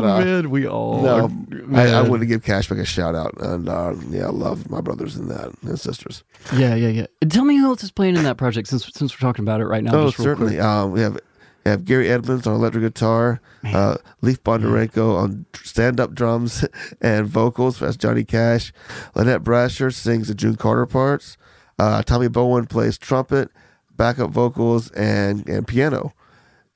uh, 0.05 0.17
Oh, 0.17 0.25
man, 0.25 0.51
we 0.51 0.67
all. 0.67 1.01
no, 1.03 1.15
are- 1.27 1.79
I, 1.79 1.83
I 1.87 2.03
man. 2.03 2.11
want 2.11 2.21
to 2.23 2.27
give 2.27 2.43
Cashback 2.43 2.81
a 2.81 2.85
shout 2.85 3.15
out, 3.15 3.35
and 3.41 3.69
uh, 3.69 3.95
yeah, 4.11 4.27
I 4.27 4.31
love 4.31 4.69
my 4.69 4.81
brothers 4.81 5.15
in 5.17 5.29
that 5.29 5.53
and 5.63 5.79
sisters. 5.79 6.25
Yeah, 6.57 6.75
yeah, 6.75 6.89
yeah. 6.89 7.07
Tell 7.29 7.45
me 7.45 7.57
who 7.57 7.67
else 7.67 7.83
is 7.85 7.91
playing 7.93 8.17
in 8.17 8.25
that 8.25 8.37
project 8.37 8.67
since 8.69 8.87
since 8.93 9.13
we're 9.15 9.27
talking 9.27 9.44
about 9.45 9.61
it 9.61 9.67
right 9.67 9.85
now. 9.85 9.95
Oh, 9.95 10.11
certainly. 10.11 10.59
Um, 10.59 10.91
we 10.93 11.01
have 11.01 11.19
we 11.65 11.71
have 11.71 11.85
Gary 11.85 12.11
Edmonds 12.11 12.47
on 12.47 12.55
electric 12.57 12.83
guitar, 12.83 13.41
uh, 13.65 13.97
Leaf 14.21 14.43
Bondarenko 14.43 15.17
on 15.17 15.47
stand 15.55 15.99
up 15.99 16.15
drums 16.15 16.65
and 17.01 17.27
vocals. 17.27 17.79
That's 17.79 17.97
Johnny 17.97 18.25
Cash. 18.25 18.73
Lynette 19.15 19.43
Brasher 19.43 19.93
sings 19.93 20.29
the 20.29 20.35
June 20.35 20.57
Carter 20.57 20.87
parts. 20.87 21.37
Uh, 21.79 22.03
Tommy 22.03 22.29
Bowen 22.29 22.67
plays 22.67 22.99
trumpet, 22.99 23.51
backup 23.97 24.31
vocals, 24.31 24.91
and 24.93 25.49
and 25.49 25.67
piano. 25.67 26.13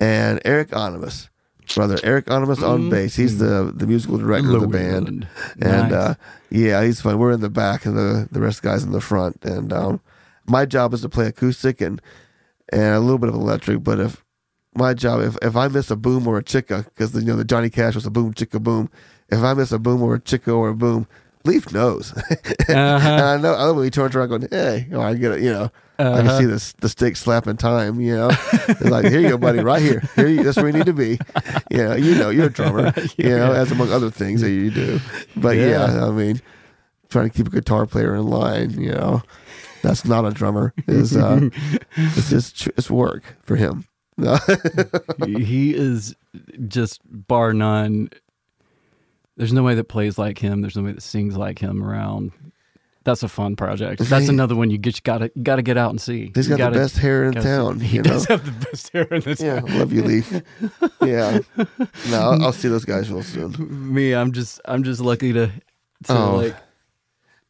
And 0.00 0.40
Eric 0.44 0.70
Onimus, 0.70 1.28
brother 1.74 1.98
Eric 2.02 2.26
Onimus 2.26 2.66
on 2.66 2.88
bass. 2.88 3.16
He's 3.16 3.38
the 3.38 3.72
the 3.74 3.86
musical 3.86 4.16
director 4.18 4.54
of 4.54 4.62
the 4.62 4.68
band. 4.68 5.26
And 5.60 5.92
uh, 5.92 6.14
yeah, 6.50 6.82
he's 6.82 7.00
fun. 7.00 7.18
We're 7.18 7.32
in 7.32 7.40
the 7.40 7.50
back, 7.50 7.84
and 7.84 7.96
the 7.96 8.28
the 8.30 8.40
rest 8.40 8.58
of 8.58 8.62
the 8.62 8.68
guys 8.68 8.84
in 8.84 8.92
the 8.92 9.00
front. 9.00 9.44
And 9.44 9.72
um, 9.72 10.00
my 10.46 10.64
job 10.64 10.94
is 10.94 11.02
to 11.02 11.08
play 11.08 11.26
acoustic 11.26 11.80
and 11.80 12.00
and 12.72 12.94
a 12.94 13.00
little 13.00 13.18
bit 13.18 13.28
of 13.28 13.34
electric. 13.34 13.82
But 13.82 14.00
if 14.00 14.24
my 14.74 14.94
job, 14.94 15.20
if, 15.22 15.36
if 15.42 15.56
I 15.56 15.68
miss 15.68 15.90
a 15.90 15.96
boom 15.96 16.26
or 16.26 16.38
a 16.38 16.42
chicka, 16.42 16.84
because 16.84 17.14
you 17.14 17.22
know 17.22 17.36
the 17.36 17.44
Johnny 17.44 17.70
Cash 17.70 17.94
was 17.94 18.06
a 18.06 18.10
boom 18.10 18.34
chicka 18.34 18.62
boom. 18.62 18.90
If 19.28 19.40
I 19.40 19.54
miss 19.54 19.72
a 19.72 19.78
boom 19.78 20.02
or 20.02 20.14
a 20.14 20.20
chicka 20.20 20.56
or 20.56 20.70
a 20.70 20.74
boom, 20.74 21.06
Leaf 21.44 21.72
knows. 21.72 22.12
and 22.68 22.78
uh-huh. 22.78 23.24
I 23.24 23.36
know. 23.38 23.54
I 23.54 23.64
know 23.64 23.74
when 23.74 23.84
he 23.84 23.90
turns 23.90 24.14
around, 24.14 24.28
going, 24.28 24.48
"Hey," 24.50 24.86
or 24.92 25.00
I 25.00 25.14
get 25.14 25.32
it. 25.32 25.40
You 25.40 25.52
know, 25.52 25.70
I 25.98 26.02
can 26.02 26.28
uh-huh. 26.28 26.38
see 26.38 26.44
this 26.44 26.72
the 26.74 26.88
stick 26.88 27.16
slapping 27.16 27.56
time. 27.56 28.00
You 28.00 28.16
know, 28.16 28.30
it's 28.30 28.82
like, 28.82 29.06
"Here 29.06 29.20
you 29.20 29.30
go, 29.30 29.38
buddy, 29.38 29.60
right 29.60 29.80
here. 29.80 30.02
Here, 30.14 30.28
you, 30.28 30.42
that's 30.42 30.56
where 30.56 30.66
you 30.66 30.72
need 30.72 30.86
to 30.86 30.92
be." 30.92 31.18
You 31.70 31.84
know, 31.84 31.94
you 31.96 32.14
know, 32.14 32.30
you're 32.30 32.46
a 32.46 32.50
drummer. 32.50 32.94
You 33.18 33.28
know, 33.28 33.52
as 33.52 33.70
among 33.70 33.92
other 33.92 34.10
things 34.10 34.40
that 34.40 34.50
you 34.50 34.70
do. 34.70 35.00
But 35.36 35.56
yeah, 35.56 35.92
Yeah. 35.92 36.06
I 36.06 36.10
mean, 36.10 36.40
trying 37.10 37.28
to 37.28 37.36
keep 37.36 37.46
a 37.46 37.50
guitar 37.50 37.84
player 37.84 38.14
in 38.14 38.26
line. 38.26 38.70
You 38.70 38.92
know, 38.92 39.22
that's 39.88 40.04
not 40.04 40.24
a 40.24 40.30
drummer. 40.30 40.72
Is 40.86 41.16
uh, 41.16 41.48
it's 41.96 42.30
just 42.30 42.66
it's 42.68 42.90
work 42.90 43.22
for 43.42 43.56
him. 43.56 43.84
He 45.26 45.74
is 45.74 46.14
just 46.66 47.00
bar 47.04 47.52
none. 47.52 48.10
There's 49.36 49.52
nobody 49.52 49.76
that 49.76 49.84
plays 49.84 50.18
like 50.18 50.38
him. 50.38 50.60
There's 50.62 50.76
nobody 50.76 50.94
that 50.94 51.02
sings 51.02 51.36
like 51.36 51.58
him 51.60 51.82
around. 51.84 52.32
That's 53.04 53.22
a 53.22 53.28
fun 53.28 53.56
project. 53.56 54.02
That's 54.02 54.28
another 54.28 54.54
one 54.56 54.68
you 54.70 54.76
gotta 54.78 55.30
you 55.34 55.42
gotta 55.42 55.62
get 55.62 55.78
out 55.78 55.90
and 55.90 56.00
see. 56.00 56.30
He's 56.34 56.48
You 56.48 56.56
got 56.56 56.72
gotta- 56.72 56.74
the 56.74 56.84
best 56.84 56.98
hair 56.98 57.24
in 57.24 57.30
gotta 57.32 57.42
see- 57.42 57.48
town. 57.48 57.80
He 57.80 57.96
you 57.96 58.02
know? 58.02 58.10
does 58.10 58.24
have 58.26 58.44
the 58.44 58.66
best 58.66 58.92
hair 58.92 59.04
in 59.04 59.20
this. 59.22 59.40
Yeah, 59.40 59.60
love 59.78 59.92
you, 59.92 60.02
Leaf. 60.02 60.42
Yeah, 61.02 61.38
no, 62.10 62.18
I'll, 62.20 62.44
I'll 62.46 62.52
see 62.52 62.68
those 62.68 62.84
guys 62.84 63.10
real 63.10 63.22
soon. 63.22 63.54
Me, 63.94 64.14
I'm 64.14 64.32
just 64.32 64.60
I'm 64.66 64.82
just 64.82 65.00
lucky 65.00 65.32
to 65.32 65.46
to 65.46 66.12
Oh, 66.12 66.36
like 66.36 66.56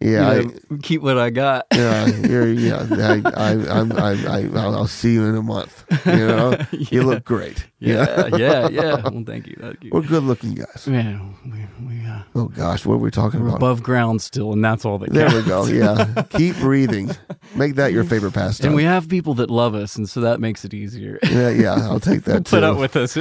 Yeah, 0.01 0.35
you 0.35 0.43
know, 0.70 0.79
keep 0.81 1.03
what 1.03 1.19
I 1.19 1.31
got. 1.31 1.66
Yeah, 1.75 2.07
you're, 2.07 2.47
yeah. 2.53 2.87
I, 2.89 3.20
I, 3.35 3.81
I'm, 3.81 3.93
I, 3.93 4.11
I, 4.29 4.39
I'll, 4.55 4.75
I'll 4.77 4.87
see 4.87 5.12
you 5.12 5.25
in 5.25 5.35
a 5.35 5.43
month. 5.43 5.85
You 6.07 6.29
know, 6.29 6.57
you 6.73 7.03
look 7.03 7.25
great. 7.25 7.66
Yeah, 7.81 8.29
yeah, 8.37 8.69
yeah. 8.69 9.03
Well, 9.09 9.25
thank 9.27 9.49
you. 9.49 9.57
Thank 9.59 9.83
you. 9.83 9.91
we're 9.93 10.03
good 10.03 10.23
looking 10.23 10.55
guys. 10.55 10.87
Man, 10.87 11.35
we, 11.45 11.66
we, 11.85 12.07
uh, 12.07 12.23
Oh 12.37 12.47
gosh, 12.47 12.87
what 12.87 12.95
are 12.95 12.99
we 12.99 13.11
talking 13.11 13.41
about? 13.41 13.57
above 13.57 13.83
ground 13.83 14.23
still, 14.23 14.53
and 14.53 14.65
that's 14.65 14.85
all 14.85 14.99
that 14.99 15.12
There 15.12 15.35
we 15.35 15.43
go. 15.43 15.66
Yeah, 15.66 16.23
keep 16.31 16.57
breathing. 16.59 17.11
Make 17.57 17.75
that 17.75 17.93
your 17.93 18.05
favorite 18.05 18.35
pastime. 18.35 18.69
And 18.69 18.77
we 18.77 18.85
have 18.85 19.09
people 19.09 19.35
that 19.35 19.51
love 19.51 19.75
us, 19.75 19.97
and 19.97 20.09
so 20.09 20.20
that 20.20 20.39
makes 20.41 20.65
it 20.65 20.75
easier. 20.75 21.19
yeah, 21.25 21.49
yeah, 21.49 21.75
I'll 21.75 21.99
take 21.99 22.23
that 22.25 22.47
too. 22.47 22.57
Put 22.57 22.62
up 22.62 22.79
with 22.79 22.95
us. 22.95 23.15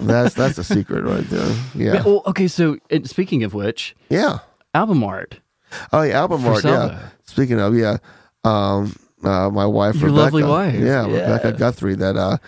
that's 0.00 0.34
that's 0.34 0.58
a 0.58 0.64
secret 0.64 1.04
right 1.04 1.24
there. 1.30 1.56
Yeah, 1.74 2.02
Well, 2.04 2.22
okay, 2.26 2.46
so 2.48 2.76
and 2.90 3.08
speaking 3.08 3.42
of 3.42 3.54
which, 3.54 3.96
yeah. 4.10 4.40
album 4.74 5.02
art. 5.02 5.40
Oh, 5.92 6.02
yeah, 6.02 6.20
album 6.20 6.42
For 6.42 6.52
art. 6.52 6.64
Yeah. 6.64 7.08
Speaking 7.24 7.60
of, 7.60 7.76
yeah, 7.76 7.98
um, 8.44 8.94
uh, 9.22 9.50
my 9.50 9.66
wife, 9.66 9.96
Your 9.96 10.10
Rebecca, 10.10 10.22
lovely 10.24 10.44
wife. 10.44 10.74
yeah, 10.74 11.06
Yeah. 11.06 11.20
Rebecca 11.32 11.52
Guthrie. 11.52 11.94
That 11.94 12.16
uh, 12.16 12.38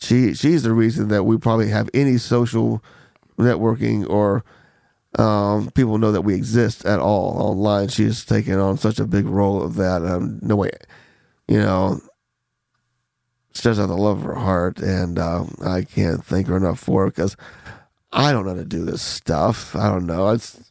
she 0.00 0.34
she's 0.34 0.62
the 0.62 0.72
reason 0.72 1.08
that 1.08 1.24
we 1.24 1.36
probably 1.38 1.68
have 1.68 1.90
any 1.92 2.16
social 2.18 2.82
networking 3.38 4.08
or 4.08 4.44
um, 5.18 5.70
people 5.72 5.98
know 5.98 6.12
that 6.12 6.20
we 6.22 6.34
exist 6.34 6.84
at 6.86 7.00
all 7.00 7.36
online. 7.38 7.88
She's 7.88 8.24
taken 8.24 8.58
on 8.58 8.78
such 8.78 8.98
a 9.00 9.04
big 9.06 9.26
role 9.26 9.62
of 9.62 9.74
that. 9.74 10.02
Um, 10.04 10.38
no 10.42 10.56
way, 10.56 10.70
you 11.48 11.58
know. 11.58 12.00
She 13.52 13.62
does 13.62 13.78
have 13.78 13.88
the 13.88 13.96
love 13.96 14.18
of 14.18 14.24
her 14.24 14.34
heart, 14.36 14.78
and 14.78 15.18
uh, 15.18 15.44
I 15.64 15.82
can't 15.82 16.24
thank 16.24 16.46
her 16.46 16.56
enough 16.56 16.78
for 16.78 17.06
it 17.08 17.16
because 17.16 17.36
I 18.12 18.30
don't 18.30 18.44
know 18.44 18.52
how 18.52 18.56
to 18.60 18.64
do 18.64 18.84
this 18.84 19.02
stuff. 19.02 19.74
I 19.74 19.88
don't 19.88 20.06
know. 20.06 20.28
It's 20.28 20.52
feel 20.52 20.64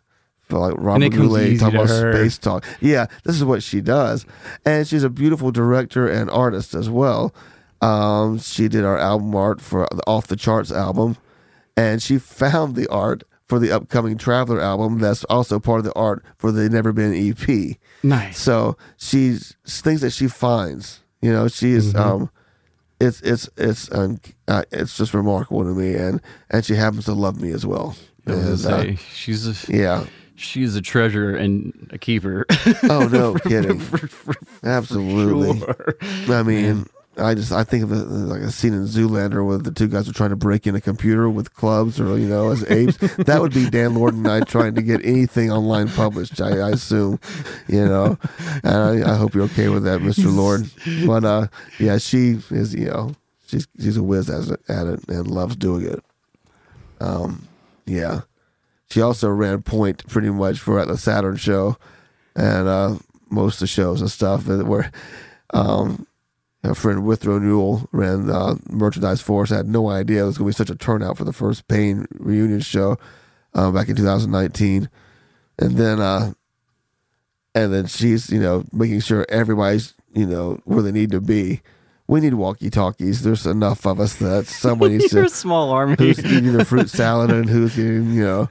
like 0.52 0.76
Robert 0.78 1.10
Goulet 1.10 1.60
talking 1.60 1.76
about 1.76 1.90
her. 1.90 2.14
space 2.14 2.38
talk. 2.38 2.66
Yeah, 2.82 3.08
this 3.24 3.36
is 3.36 3.44
what 3.44 3.64
she 3.64 3.82
does, 3.82 4.26
and 4.66 4.88
she's 4.88 5.04
a 5.04 5.10
beautiful 5.10 5.52
director 5.52 6.08
and 6.08 6.30
artist 6.30 6.74
as 6.74 6.90
well. 6.90 7.34
Um, 7.82 8.40
she 8.40 8.68
did 8.68 8.84
our 8.84 8.98
album 8.98 9.34
art 9.36 9.62
for 9.62 9.88
the 9.92 10.04
Off 10.08 10.28
the 10.28 10.36
Charts 10.36 10.72
album, 10.72 11.18
and 11.78 12.02
she 12.02 12.18
found 12.18 12.76
the 12.76 12.88
art 12.90 13.24
for 13.48 13.60
the 13.60 13.72
upcoming 13.72 14.18
Traveler 14.18 14.60
album. 14.62 15.00
That's 15.00 15.24
also 15.26 15.60
part 15.60 15.80
of 15.80 15.86
the 15.86 15.94
art 15.94 16.24
for 16.38 16.52
the 16.52 16.70
Never 16.70 16.92
Been 16.92 17.14
EP. 17.14 17.78
Nice. 18.04 18.40
So 18.40 18.78
she's 18.98 19.56
things 19.66 20.02
that 20.02 20.12
she 20.12 20.28
finds. 20.28 21.02
You 21.22 21.32
know, 21.32 21.48
she 21.48 21.72
is. 21.72 21.94
Mm-hmm. 21.94 22.00
Um, 22.00 22.32
it's 23.00 23.22
it's 23.22 23.50
it's 23.58 23.92
um, 23.94 24.20
uh, 24.48 24.64
it's 24.72 24.98
just 24.98 25.14
remarkable 25.14 25.64
to 25.64 25.74
me, 25.74 25.96
and 25.96 26.22
and 26.50 26.66
she 26.66 26.76
happens 26.76 27.06
to 27.06 27.14
love 27.14 27.42
me 27.42 27.52
as 27.52 27.66
well. 27.66 27.96
And, 28.26 28.62
gonna 28.62 28.92
uh, 28.92 28.96
she's 29.14 29.48
a 29.48 29.74
yeah. 29.74 30.06
She's 30.40 30.76
a 30.76 30.82
treasure 30.82 31.36
and 31.36 31.90
a 31.92 31.98
keeper. 31.98 32.46
Oh 32.84 33.08
no, 33.12 33.34
kidding. 33.48 33.82
Absolutely. 34.64 35.60
Sure. 35.60 35.96
I 36.30 36.44
mean, 36.44 36.86
I 37.18 37.36
just 37.36 37.52
I 37.52 37.64
think 37.64 37.84
of 37.84 37.92
it 37.92 37.96
like 37.96 38.42
a 38.42 38.52
scene 38.52 38.74
in 38.74 38.86
Zoolander 38.86 39.46
where 39.46 39.58
the 39.58 39.72
two 39.72 39.88
guys 39.88 40.08
are 40.08 40.14
trying 40.14 40.30
to 40.30 40.36
break 40.36 40.66
in 40.66 40.76
a 40.76 40.82
computer 40.82 41.30
with 41.30 41.54
clubs 41.54 42.00
or 42.00 42.18
you 42.18 42.28
know 42.28 42.50
as 42.50 42.70
apes. 42.72 42.98
that 43.18 43.42
would 43.42 43.54
be 43.54 43.70
Dan 43.70 43.96
Lord 43.96 44.14
and 44.14 44.28
I 44.28 44.42
trying 44.42 44.76
to 44.76 44.82
get 44.82 45.04
anything 45.06 45.52
online 45.52 45.90
published. 45.90 46.40
I, 46.42 46.60
I 46.60 46.70
assume, 46.72 47.20
you 47.68 47.86
know. 47.86 48.18
And 48.64 49.06
I, 49.06 49.14
I 49.14 49.16
hope 49.16 49.34
you're 49.34 49.46
okay 49.46 49.70
with 49.70 49.84
that, 49.84 50.02
Mister 50.02 50.30
Lord. 50.30 50.70
But 51.06 51.24
uh, 51.26 51.48
yeah, 51.80 51.98
she 51.98 52.40
is. 52.50 52.74
You 52.74 52.86
know, 52.86 53.16
she's 53.48 53.68
she's 53.80 53.98
a 53.98 54.04
whiz 54.04 54.30
at 54.30 54.48
it, 54.50 54.62
at 54.70 54.88
it 54.88 55.08
and 55.10 55.28
loves 55.28 55.56
doing 55.56 55.86
it. 55.86 56.04
Um, 57.02 57.48
yeah. 57.86 58.22
She 58.92 59.02
also 59.02 59.30
ran 59.30 59.62
point 59.62 60.08
pretty 60.08 60.30
much 60.30 60.60
for 60.60 60.80
at 60.80 60.88
the 60.88 60.98
Saturn 60.98 61.38
show 61.38 61.78
and 62.36 62.68
uh, 62.68 62.96
most 63.30 63.56
of 63.56 63.60
the 63.62 63.68
shows 63.68 64.02
and 64.02 64.10
stuff 64.10 64.46
that 64.46 64.66
were 64.66 64.90
um, 65.52 66.08
friend 66.74 67.06
Withrow 67.06 67.40
Newell 67.40 67.88
ran 67.92 68.30
uh, 68.30 68.56
merchandise 68.70 69.22
for 69.22 69.44
us. 69.44 69.52
I 69.52 69.58
had 69.58 69.68
no 69.68 69.90
idea 69.90 70.24
it 70.24 70.28
was 70.28 70.38
going 70.38 70.52
to 70.52 70.58
be 70.58 70.66
such 70.66 70.74
a 70.74 70.78
turnout 70.78 71.18
for 71.18 71.24
the 71.24 71.34
first 71.34 71.68
Pain 71.68 72.06
reunion 72.18 72.60
show 72.62 72.98
uh, 73.54 73.72
back 73.72 73.90
in 73.90 73.96
2019, 73.96 74.90
and 75.58 75.72
then 75.78 76.00
uh, 76.00 76.34
and 77.56 77.74
then 77.74 77.88
she's 77.88 78.30
you 78.30 78.40
know 78.40 78.66
making 78.72 79.00
sure 79.02 79.26
everybody's 79.30 79.94
you 80.14 80.26
know 80.26 80.60
where 80.66 80.82
they 80.82 80.92
need 80.92 81.12
to 81.12 81.22
be. 81.22 81.62
We 82.10 82.20
need 82.22 82.34
walkie 82.34 82.72
talkies. 82.72 83.22
There's 83.22 83.46
enough 83.46 83.86
of 83.86 84.00
us 84.00 84.16
that 84.16 84.48
someone 84.48 84.98
needs 84.98 85.14
You're 85.14 85.22
to 85.24 85.28
a 85.28 85.30
small 85.30 85.70
army. 85.70 85.96
who's 86.00 86.18
eating 86.26 86.54
the 86.54 86.66
fruit 86.66 86.90
salad 86.90 87.30
and 87.30 87.48
who's 87.48 87.76
getting, 87.76 88.12
you 88.14 88.24
know, 88.24 88.50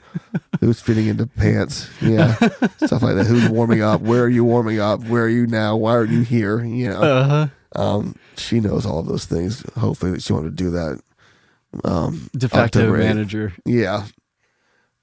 who's 0.60 0.80
fitting 0.80 1.08
into 1.08 1.26
pants. 1.26 1.88
Yeah. 2.00 2.34
Stuff 2.76 3.02
like 3.02 3.16
that. 3.16 3.26
Who's 3.26 3.48
warming 3.48 3.82
up? 3.82 4.00
Where 4.00 4.22
are 4.22 4.28
you 4.28 4.44
warming 4.44 4.78
up? 4.78 5.02
Where 5.08 5.24
are 5.24 5.28
you 5.28 5.48
now? 5.48 5.74
Why 5.76 5.96
are 5.96 6.04
you 6.04 6.20
here? 6.22 6.62
You 6.64 6.90
know, 6.90 7.02
Uh-huh. 7.02 7.46
um, 7.74 8.14
she 8.36 8.60
knows 8.60 8.86
all 8.86 9.00
of 9.00 9.06
those 9.06 9.24
things. 9.24 9.64
Hopefully 9.76 10.12
that 10.12 10.22
she 10.22 10.32
wanted 10.32 10.56
to 10.56 10.64
do 10.64 10.70
that. 10.70 11.00
Um, 11.84 12.30
De 12.36 12.48
facto 12.48 12.92
manager. 12.96 13.54
yeah. 13.66 14.06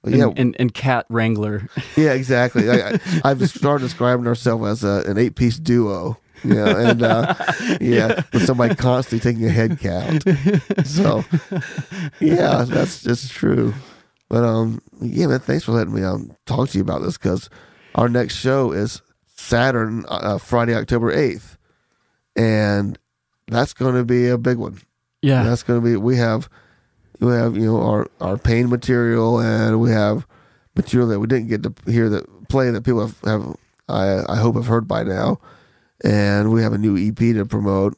But 0.02 0.14
And, 0.14 0.22
yeah, 0.22 0.28
and, 0.34 0.56
and 0.58 0.72
cat 0.72 1.04
wrangler. 1.10 1.68
yeah, 1.94 2.12
exactly. 2.12 2.70
I, 2.70 2.92
I, 2.92 2.98
I've 3.24 3.50
started 3.50 3.84
describing 3.84 4.26
ourselves 4.26 4.82
as 4.82 4.84
a, 5.06 5.10
an 5.10 5.18
eight-piece 5.18 5.58
duo. 5.58 6.16
Yeah, 6.46 6.90
and 6.90 7.02
uh, 7.02 7.34
yeah, 7.80 8.22
with 8.32 8.46
somebody 8.46 8.74
constantly 8.74 9.20
taking 9.20 9.46
a 9.46 9.50
head 9.50 9.78
count. 9.80 10.24
So, 10.86 11.24
yeah, 12.20 12.64
that's 12.64 13.02
just 13.02 13.32
true. 13.32 13.74
But 14.28 14.44
um, 14.44 14.80
yeah, 15.00 15.26
man, 15.26 15.40
thanks 15.40 15.64
for 15.64 15.72
letting 15.72 15.94
me 15.94 16.02
um 16.02 16.36
talk 16.46 16.70
to 16.70 16.78
you 16.78 16.82
about 16.82 17.02
this 17.02 17.16
because 17.16 17.48
our 17.94 18.08
next 18.08 18.36
show 18.36 18.72
is 18.72 19.02
Saturn, 19.36 20.04
uh, 20.08 20.38
Friday, 20.38 20.74
October 20.74 21.12
eighth, 21.12 21.56
and 22.34 22.98
that's 23.48 23.72
going 23.72 23.94
to 23.94 24.04
be 24.04 24.28
a 24.28 24.38
big 24.38 24.58
one. 24.58 24.80
Yeah. 25.22 25.42
That's 25.44 25.62
going 25.62 25.80
to 25.80 25.84
be. 25.84 25.96
We 25.96 26.16
have, 26.16 26.48
we 27.20 27.32
have 27.32 27.56
you 27.56 27.66
know 27.66 27.80
our 27.80 28.08
our 28.20 28.36
pain 28.36 28.68
material, 28.68 29.40
and 29.40 29.80
we 29.80 29.90
have 29.90 30.26
material 30.74 31.08
that 31.08 31.20
we 31.20 31.26
didn't 31.26 31.48
get 31.48 31.62
to 31.62 31.74
hear 31.90 32.08
that 32.10 32.48
play 32.48 32.70
that 32.70 32.82
people 32.82 33.06
have, 33.06 33.20
have 33.24 33.56
I 33.88 34.22
I 34.28 34.36
hope 34.36 34.56
have 34.56 34.66
heard 34.66 34.88
by 34.88 35.04
now, 35.04 35.38
and 36.04 36.52
we 36.52 36.62
have 36.62 36.72
a 36.72 36.78
new 36.78 36.96
EP 36.96 37.16
to 37.16 37.44
promote. 37.46 37.96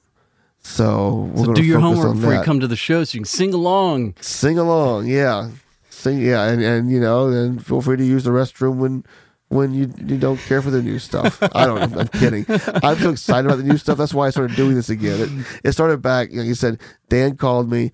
So 0.60 1.30
we're 1.34 1.46
so 1.46 1.52
do 1.54 1.62
your 1.62 1.80
focus 1.80 1.98
homework 1.98 2.16
before 2.16 2.34
you 2.34 2.42
come 2.42 2.60
to 2.60 2.66
the 2.66 2.76
show 2.76 3.04
so 3.04 3.16
you 3.16 3.20
can 3.20 3.24
sing 3.26 3.54
along. 3.54 4.14
Sing 4.20 4.58
along, 4.58 5.06
yeah, 5.06 5.50
sing, 5.88 6.18
yeah, 6.20 6.44
and 6.44 6.62
and 6.62 6.90
you 6.90 7.00
know, 7.00 7.28
and 7.28 7.64
feel 7.64 7.80
free 7.80 7.96
to 7.96 8.04
use 8.04 8.24
the 8.24 8.30
restroom 8.30 8.76
when. 8.76 9.04
When 9.50 9.72
you 9.72 9.90
you 9.96 10.18
don't 10.18 10.36
care 10.36 10.60
for 10.60 10.68
the 10.70 10.82
new 10.82 10.98
stuff, 10.98 11.42
I 11.54 11.64
don't. 11.64 11.90
know. 11.90 12.00
I'm 12.00 12.08
kidding. 12.08 12.44
I'm 12.84 12.98
so 12.98 13.08
excited 13.08 13.46
about 13.46 13.56
the 13.56 13.64
new 13.64 13.78
stuff. 13.78 13.96
That's 13.96 14.12
why 14.12 14.26
I 14.26 14.30
started 14.30 14.54
doing 14.56 14.74
this 14.74 14.90
again. 14.90 15.46
It, 15.62 15.68
it 15.68 15.72
started 15.72 16.02
back. 16.02 16.28
Like 16.34 16.46
you 16.46 16.54
said, 16.54 16.78
Dan 17.08 17.34
called 17.38 17.70
me, 17.70 17.90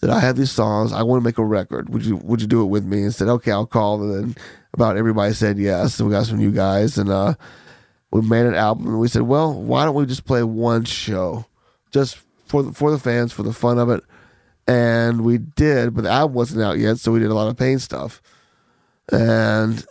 said 0.00 0.10
I 0.10 0.18
have 0.18 0.34
these 0.34 0.50
songs. 0.50 0.92
I 0.92 1.04
want 1.04 1.22
to 1.22 1.24
make 1.24 1.38
a 1.38 1.44
record. 1.44 1.88
Would 1.90 2.04
you 2.04 2.16
Would 2.16 2.40
you 2.40 2.48
do 2.48 2.62
it 2.62 2.66
with 2.66 2.84
me? 2.84 3.04
And 3.04 3.14
said 3.14 3.28
okay, 3.28 3.52
I'll 3.52 3.64
call. 3.64 4.02
And 4.02 4.12
then 4.12 4.42
about 4.74 4.96
everybody 4.96 5.32
said 5.34 5.56
yes. 5.56 6.00
And 6.00 6.08
we 6.08 6.14
got 6.16 6.26
some 6.26 6.38
new 6.38 6.50
guys, 6.50 6.98
and 6.98 7.10
uh, 7.10 7.34
we 8.12 8.20
made 8.20 8.46
an 8.46 8.54
album. 8.54 8.86
And 8.86 9.00
we 9.00 9.08
said, 9.08 9.22
well, 9.22 9.52
why 9.52 9.84
don't 9.84 9.94
we 9.94 10.06
just 10.06 10.24
play 10.26 10.42
one 10.42 10.84
show, 10.84 11.46
just 11.90 12.18
for 12.46 12.62
the, 12.62 12.72
for 12.72 12.90
the 12.90 12.98
fans, 12.98 13.32
for 13.32 13.42
the 13.42 13.52
fun 13.52 13.78
of 13.78 13.88
it. 13.90 14.04
And 14.68 15.24
we 15.24 15.38
did, 15.38 15.94
but 15.94 16.02
the 16.04 16.10
album 16.10 16.34
wasn't 16.34 16.62
out 16.62 16.78
yet, 16.78 16.98
so 16.98 17.10
we 17.10 17.18
did 17.18 17.30
a 17.30 17.34
lot 17.34 17.48
of 17.48 17.56
pain 17.56 17.78
stuff. 17.78 18.22
And 19.10 19.84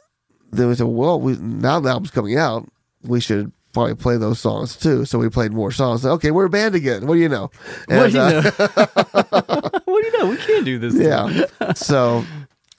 then 0.52 0.69
we 0.69 0.76
said, 0.76 0.88
well, 0.88 1.19
we, 1.19 1.35
now 1.38 1.80
the 1.80 1.89
album's 1.89 2.11
coming 2.11 2.38
out, 2.38 2.68
we 3.03 3.19
should 3.19 3.52
probably 3.73 3.95
play 3.95 4.18
those 4.18 4.39
songs 4.39 4.76
too. 4.77 5.06
So 5.06 5.18
we 5.19 5.30
played 5.30 5.52
more 5.52 5.72
songs. 5.72 6.06
Okay, 6.06 6.31
we're 6.31 6.45
a 6.45 6.49
band 6.49 6.76
again. 6.76 7.07
What 7.07 7.15
do 7.15 7.19
you 7.22 7.30
know? 7.30 7.49
What 7.88 8.11
do 8.11 8.18
you 8.18 8.22
And, 8.22 8.35
uh, 8.35 8.41
know? 8.41 8.52
what 9.85 10.02
do 10.02 10.07
you 10.07 10.18
know? 10.19 10.30
We 10.30 10.38
can't 10.38 10.65
do 10.65 10.77
this. 10.80 10.93
yeah. 10.95 11.45
So, 11.73 12.23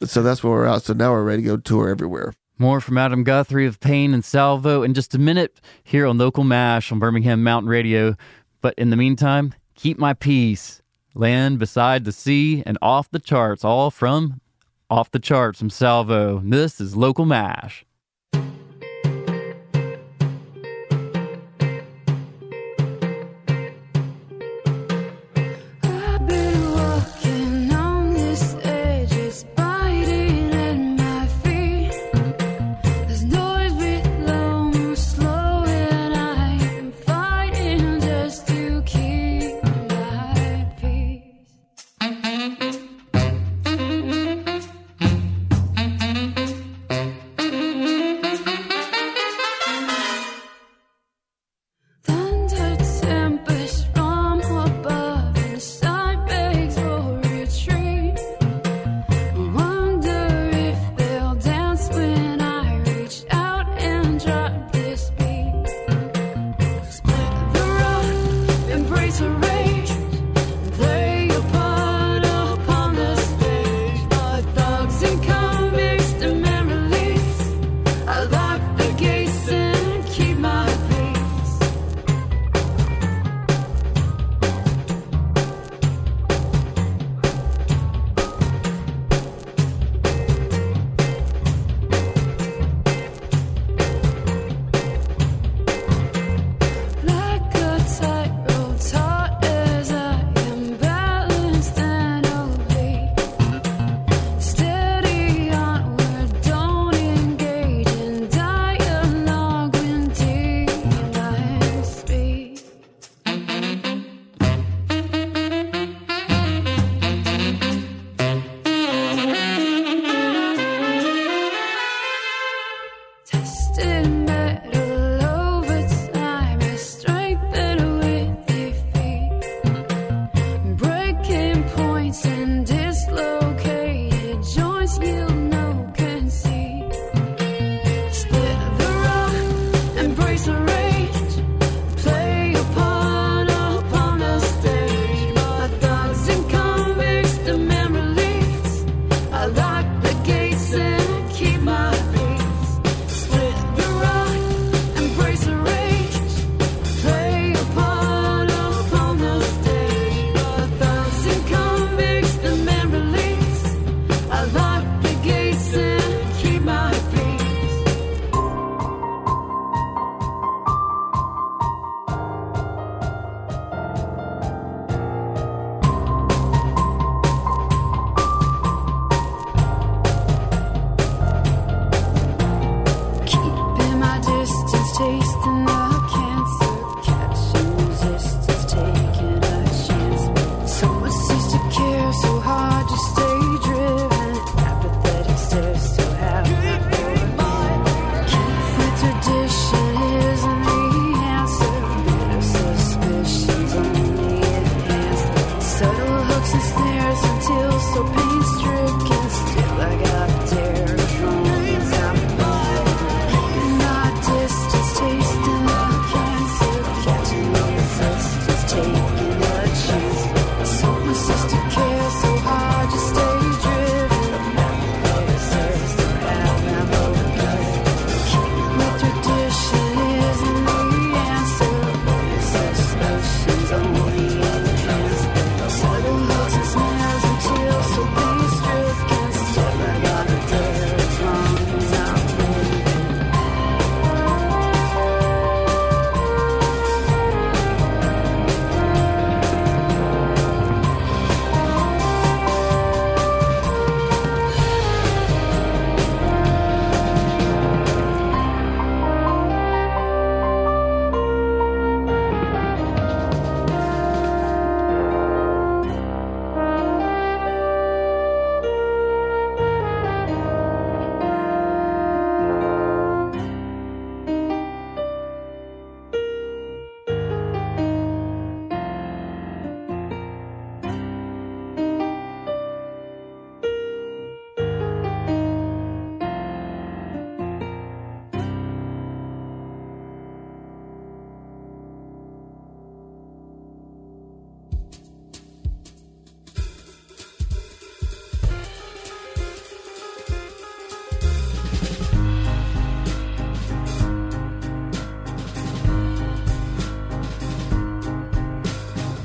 so 0.04 0.22
that's 0.22 0.42
where 0.42 0.52
we're 0.52 0.66
at. 0.66 0.82
So 0.82 0.92
now 0.94 1.12
we're 1.12 1.24
ready 1.24 1.42
to 1.42 1.48
go 1.48 1.56
tour 1.56 1.88
everywhere. 1.88 2.32
More 2.62 2.80
from 2.80 2.96
Adam 2.96 3.24
Guthrie 3.24 3.66
of 3.66 3.80
Pain 3.80 4.14
and 4.14 4.24
Salvo 4.24 4.84
in 4.84 4.94
just 4.94 5.16
a 5.16 5.18
minute 5.18 5.60
here 5.82 6.06
on 6.06 6.16
Local 6.16 6.44
MASH 6.44 6.92
on 6.92 7.00
Birmingham 7.00 7.42
Mountain 7.42 7.68
Radio. 7.68 8.14
But 8.60 8.74
in 8.78 8.90
the 8.90 8.96
meantime, 8.96 9.52
keep 9.74 9.98
my 9.98 10.14
peace. 10.14 10.80
Land 11.12 11.58
beside 11.58 12.04
the 12.04 12.12
sea 12.12 12.62
and 12.64 12.78
off 12.80 13.10
the 13.10 13.18
charts, 13.18 13.64
all 13.64 13.90
from 13.90 14.40
off 14.88 15.10
the 15.10 15.18
charts 15.18 15.58
from 15.58 15.70
Salvo. 15.70 16.40
This 16.44 16.80
is 16.80 16.94
Local 16.94 17.24
MASH. 17.24 17.84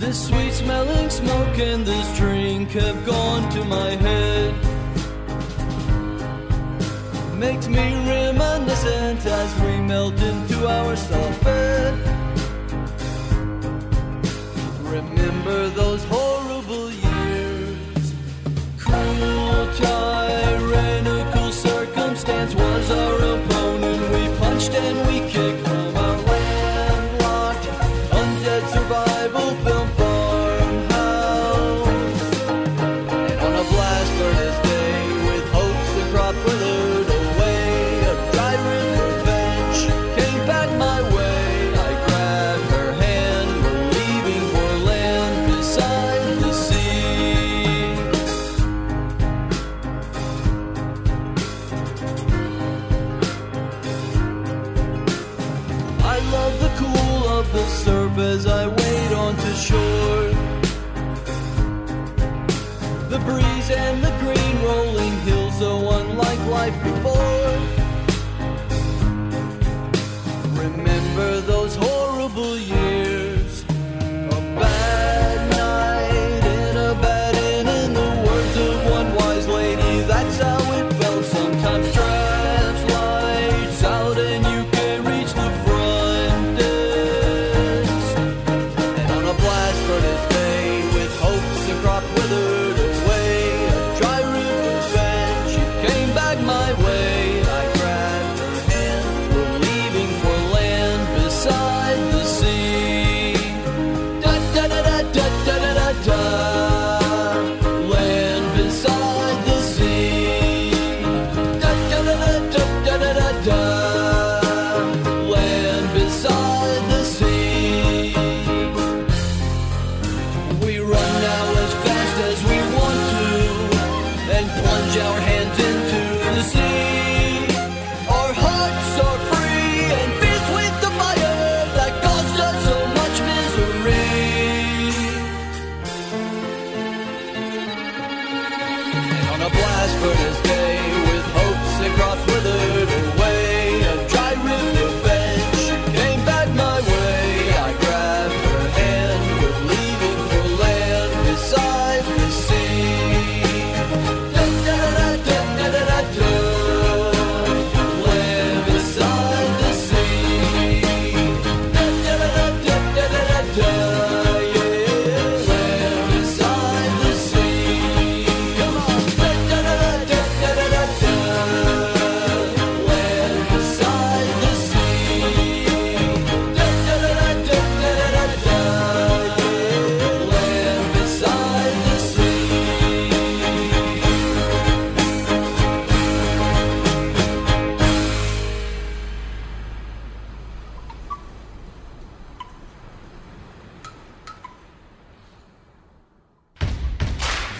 This 0.08 0.28
sweet 0.28 0.54
smelling 0.54 1.10
smoke 1.10 1.60
and 1.60 1.86
this 1.86 2.18
drink 2.18 2.70
have 2.72 3.06
gone 3.06 3.52
to 3.52 3.66
my 3.66 3.90
head. 3.90 4.54
Makes 7.38 7.68
me 7.68 7.94
reminiscent 8.10 9.26
as 9.26 9.60
we 9.60 9.82
melt 9.82 10.18
into 10.22 10.66
our 10.66 10.96
soft 10.96 11.44
bed. 11.44 12.07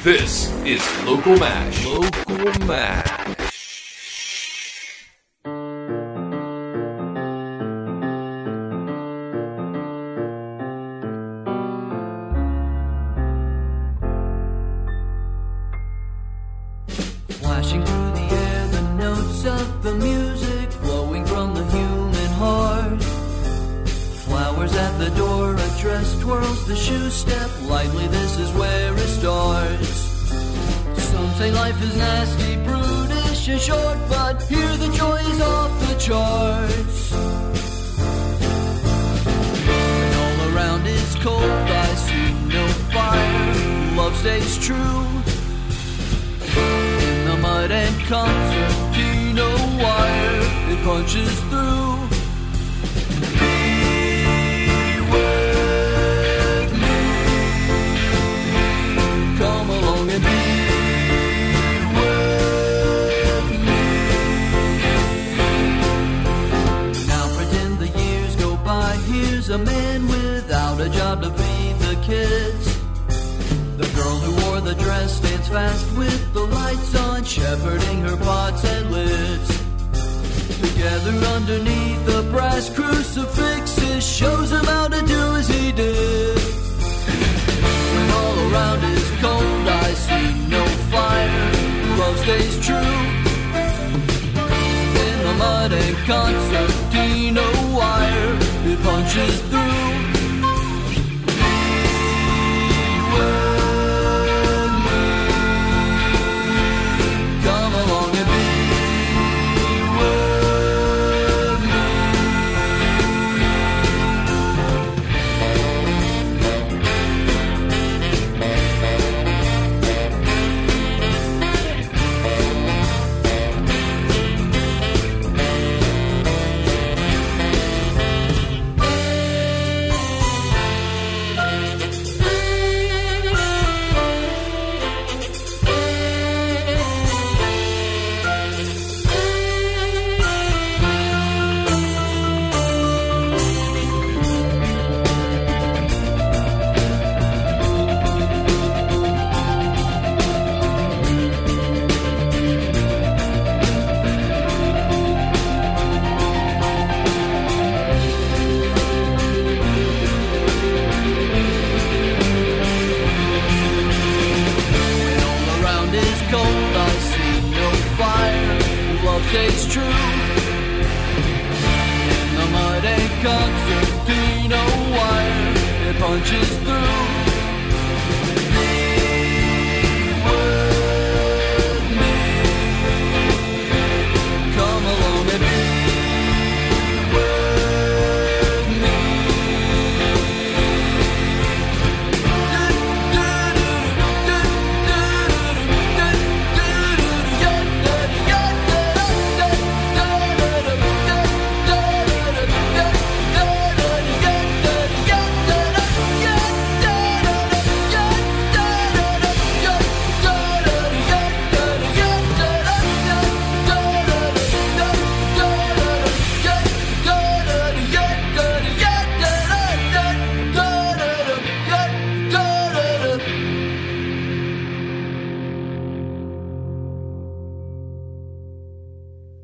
This 0.04 0.52
is 0.64 0.82
Local 1.06 1.38
Mash. 1.38 1.86
Local 1.86 2.68
Mash. 2.68 3.17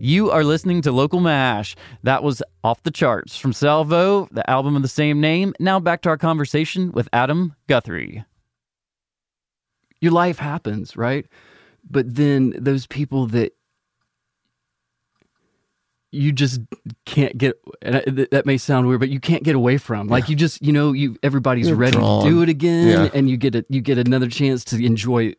You 0.03 0.31
are 0.31 0.43
listening 0.43 0.81
to 0.81 0.91
Local 0.91 1.21
Mash. 1.21 1.77
That 2.03 2.23
was 2.23 2.43
off 2.61 2.83
the 2.83 2.91
charts 2.91 3.37
from 3.37 3.53
Salvo, 3.53 4.27
the 4.33 4.47
album 4.49 4.75
of 4.75 4.81
the 4.81 4.89
same 4.89 5.21
name. 5.21 5.53
Now 5.61 5.79
back 5.79 6.01
to 6.01 6.09
our 6.09 6.17
conversation 6.17 6.91
with 6.91 7.07
Adam 7.13 7.55
Guthrie. 7.67 8.25
your 10.01 10.11
life 10.11 10.37
happens, 10.39 10.97
right? 10.97 11.25
But 11.89 12.15
then 12.15 12.53
those 12.57 12.85
people 12.85 13.27
that 13.27 13.53
you 16.11 16.33
just 16.33 16.59
can't 17.05 17.37
get 17.37 17.55
and 17.81 17.95
that 18.05 18.45
may 18.45 18.57
sound 18.57 18.87
weird 18.87 18.99
but 18.99 19.09
you 19.09 19.19
can't 19.19 19.41
get 19.43 19.55
away 19.55 19.77
from 19.79 20.07
like 20.09 20.29
you 20.29 20.35
just 20.35 20.61
you 20.61 20.71
know 20.71 20.91
you 20.91 21.17
everybody's 21.23 21.67
You're 21.67 21.75
ready 21.75 21.97
drawn. 21.97 22.23
to 22.23 22.29
do 22.29 22.41
it 22.43 22.49
again 22.49 22.87
Yeah. 22.87 23.09
and 23.15 23.27
you 23.29 23.35
get 23.35 23.55
a 23.55 23.65
you 23.67 23.81
get 23.81 23.97
another 23.97 24.29
chance 24.29 24.63
to 24.65 24.85
enjoy 24.85 25.33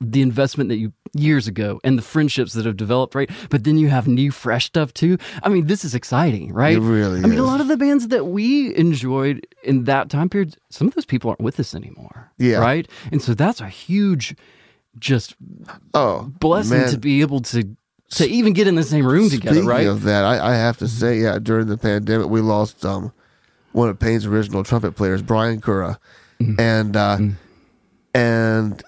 the 0.00 0.22
investment 0.22 0.68
that 0.68 0.76
you 0.76 0.92
years 1.14 1.48
ago 1.48 1.80
and 1.82 1.96
the 1.98 2.02
friendships 2.02 2.52
that 2.52 2.64
have 2.66 2.76
developed 2.76 3.14
right 3.14 3.30
but 3.50 3.64
then 3.64 3.78
you 3.78 3.88
have 3.88 4.06
new 4.06 4.30
fresh 4.30 4.66
stuff 4.66 4.92
too 4.94 5.16
i 5.42 5.48
mean 5.48 5.66
this 5.66 5.84
is 5.84 5.94
exciting 5.94 6.52
right 6.52 6.76
It 6.76 6.80
really 6.80 7.20
i 7.24 7.26
mean 7.26 7.38
a 7.38 7.42
lot 7.44 7.60
of 7.60 7.66
the 7.68 7.76
bands 7.78 8.08
that 8.08 8.26
we 8.26 8.76
enjoyed 8.76 9.44
in 9.64 9.84
that 9.84 10.10
time 10.10 10.28
period 10.28 10.56
some 10.70 10.86
of 10.86 10.94
those 10.94 11.06
people 11.06 11.30
aren't 11.30 11.40
with 11.40 11.58
us 11.58 11.74
anymore 11.74 12.30
Yeah. 12.38 12.58
right 12.58 12.86
and 13.10 13.20
so 13.22 13.32
that's 13.34 13.60
a 13.60 13.68
huge 13.68 14.36
just 14.98 15.34
Oh, 15.94 16.30
blessing 16.38 16.78
man. 16.78 16.90
to 16.90 16.98
be 16.98 17.20
able 17.22 17.40
to 17.40 17.74
to 18.10 18.26
even 18.28 18.52
get 18.52 18.66
in 18.68 18.74
the 18.74 18.82
same 18.84 19.06
room 19.06 19.28
together, 19.30 19.54
Speaking 19.56 19.68
right? 19.68 19.86
of 19.86 20.02
that, 20.04 20.24
I, 20.24 20.52
I 20.52 20.54
have 20.54 20.78
to 20.78 20.88
say, 20.88 21.18
yeah, 21.18 21.38
during 21.38 21.66
the 21.66 21.76
pandemic, 21.76 22.28
we 22.30 22.40
lost 22.40 22.82
um, 22.86 23.12
one 23.72 23.90
of 23.90 23.98
Pain's 23.98 24.24
original 24.24 24.64
trumpet 24.64 24.92
players, 24.92 25.20
Brian 25.22 25.60
Cura, 25.60 25.98
Mm-hmm. 26.40 26.58
and 26.60 26.96
uh, 26.96 27.18
and 28.14 28.82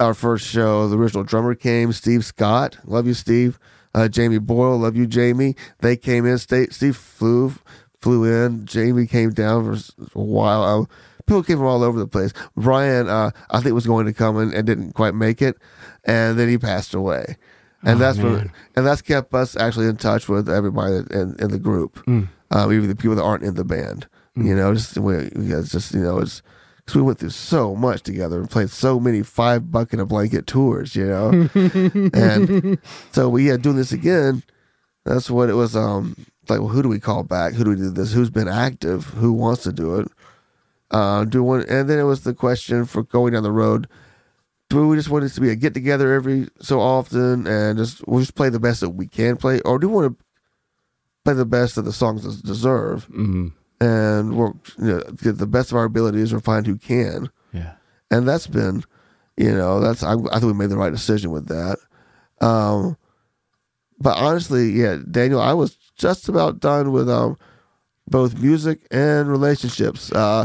our 0.00 0.14
first 0.14 0.46
show, 0.46 0.88
the 0.88 0.96
original 0.96 1.24
drummer 1.24 1.54
came, 1.54 1.92
Steve 1.92 2.24
Scott, 2.24 2.78
love 2.84 3.06
you, 3.06 3.14
Steve. 3.14 3.58
Uh, 3.94 4.08
Jamie 4.08 4.38
Boyle, 4.38 4.78
love 4.78 4.96
you, 4.96 5.06
Jamie. 5.06 5.56
They 5.80 5.96
came 5.96 6.24
in. 6.24 6.38
Steve, 6.38 6.72
Steve 6.72 6.96
flew 6.96 7.52
flew 8.00 8.24
in. 8.24 8.64
Jamie 8.64 9.06
came 9.06 9.30
down 9.30 9.64
for 9.64 10.18
a 10.18 10.22
while. 10.22 10.62
Uh, 10.62 10.84
people 11.26 11.42
came 11.42 11.58
from 11.58 11.66
all 11.66 11.82
over 11.82 11.98
the 11.98 12.06
place. 12.06 12.32
Brian, 12.56 13.08
uh, 13.08 13.30
I 13.50 13.60
think 13.60 13.74
was 13.74 13.86
going 13.86 14.06
to 14.06 14.12
come 14.12 14.38
in 14.38 14.54
and 14.54 14.66
didn't 14.66 14.92
quite 14.92 15.14
make 15.14 15.42
it, 15.42 15.56
and 16.04 16.38
then 16.38 16.48
he 16.48 16.56
passed 16.56 16.94
away. 16.94 17.36
And 17.82 18.00
that's 18.00 18.18
what, 18.18 18.46
and 18.76 18.86
that's 18.86 19.02
kept 19.02 19.34
us 19.34 19.56
actually 19.56 19.86
in 19.86 19.96
touch 19.96 20.28
with 20.28 20.48
everybody 20.48 20.96
in, 21.10 21.34
in 21.38 21.50
the 21.50 21.58
group, 21.58 22.06
um, 22.06 22.72
even 22.72 22.88
the 22.88 22.94
people 22.96 23.16
that 23.16 23.22
aren't 23.22 23.42
in 23.42 23.54
the 23.54 23.64
band. 23.64 24.06
You 24.36 24.54
know, 24.54 24.72
just 24.74 24.96
way 24.98 25.30
it's 25.34 25.72
just 25.72 25.92
you 25.94 26.00
know 26.00 26.18
it's 26.20 26.42
because 26.90 27.00
we 27.00 27.06
went 27.06 27.18
through 27.20 27.30
so 27.30 27.74
much 27.76 28.02
together 28.02 28.40
and 28.40 28.50
played 28.50 28.68
so 28.70 28.98
many 28.98 29.22
five 29.22 29.70
bucket 29.70 30.00
a 30.00 30.06
blanket 30.06 30.46
tours. 30.46 30.96
You 30.96 31.06
know, 31.06 31.48
and 32.14 32.78
so 33.12 33.28
we 33.28 33.46
had 33.46 33.62
doing 33.62 33.76
this 33.76 33.92
again. 33.92 34.42
That's 35.04 35.30
what 35.30 35.48
it 35.48 35.54
was. 35.54 35.76
Um, 35.76 36.16
like, 36.48 36.58
well, 36.58 36.68
who 36.68 36.82
do 36.82 36.88
we 36.88 36.98
call 36.98 37.22
back? 37.22 37.52
Who 37.54 37.62
do 37.64 37.70
we 37.70 37.76
do 37.76 37.90
this? 37.90 38.12
Who's 38.12 38.30
been 38.30 38.48
active? 38.48 39.04
Who 39.04 39.32
wants 39.32 39.62
to 39.62 39.72
do 39.72 40.00
it? 40.00 40.08
Uh, 40.90 41.24
do 41.24 41.42
one, 41.44 41.64
and 41.68 41.88
then 41.88 42.00
it 42.00 42.02
was 42.04 42.22
the 42.22 42.34
question 42.34 42.84
for 42.84 43.04
going 43.04 43.32
down 43.34 43.44
the 43.44 43.52
road. 43.52 43.86
Do 44.68 44.86
we 44.88 44.96
just 44.96 45.08
want 45.08 45.24
it 45.24 45.28
to 45.30 45.40
be 45.40 45.50
a 45.50 45.54
get 45.56 45.74
together 45.74 46.12
every 46.12 46.48
so 46.60 46.80
often 46.80 47.46
and 47.46 47.78
just 47.78 48.06
we'll 48.08 48.20
just 48.20 48.34
play 48.34 48.48
the 48.48 48.60
best 48.60 48.80
that 48.80 48.90
we 48.90 49.06
can 49.06 49.36
play, 49.36 49.60
or 49.60 49.78
do 49.78 49.88
we 49.88 49.94
want 49.94 50.18
to 50.18 50.24
play 51.24 51.34
the 51.34 51.44
best 51.46 51.76
that 51.76 51.82
the 51.82 51.92
songs 51.92 52.22
des- 52.24 52.46
deserve 52.46 53.06
Mhm. 53.08 53.52
And 53.80 54.36
work 54.36 54.56
you 54.78 54.84
know, 54.86 55.00
get 55.22 55.38
the 55.38 55.46
best 55.46 55.70
of 55.70 55.76
our 55.76 55.84
abilities 55.84 56.32
or 56.32 56.40
find 56.40 56.66
who 56.66 56.76
can? 56.76 57.30
Yeah. 57.52 57.72
and 58.10 58.28
that's 58.28 58.46
been, 58.46 58.84
you 59.36 59.52
know, 59.52 59.80
that's 59.80 60.02
I, 60.02 60.14
I 60.14 60.38
think 60.38 60.44
we 60.44 60.52
made 60.54 60.70
the 60.70 60.76
right 60.76 60.92
decision 60.92 61.30
with 61.30 61.48
that. 61.48 61.78
Um, 62.40 62.96
but 63.98 64.16
honestly, 64.18 64.70
yeah, 64.70 64.98
Daniel, 65.10 65.40
I 65.40 65.52
was 65.52 65.76
just 65.96 66.28
about 66.28 66.60
done 66.60 66.92
with 66.92 67.08
um 67.10 67.36
both 68.10 68.38
music 68.40 68.80
and 68.90 69.28
relationships 69.28 70.10
uh, 70.12 70.44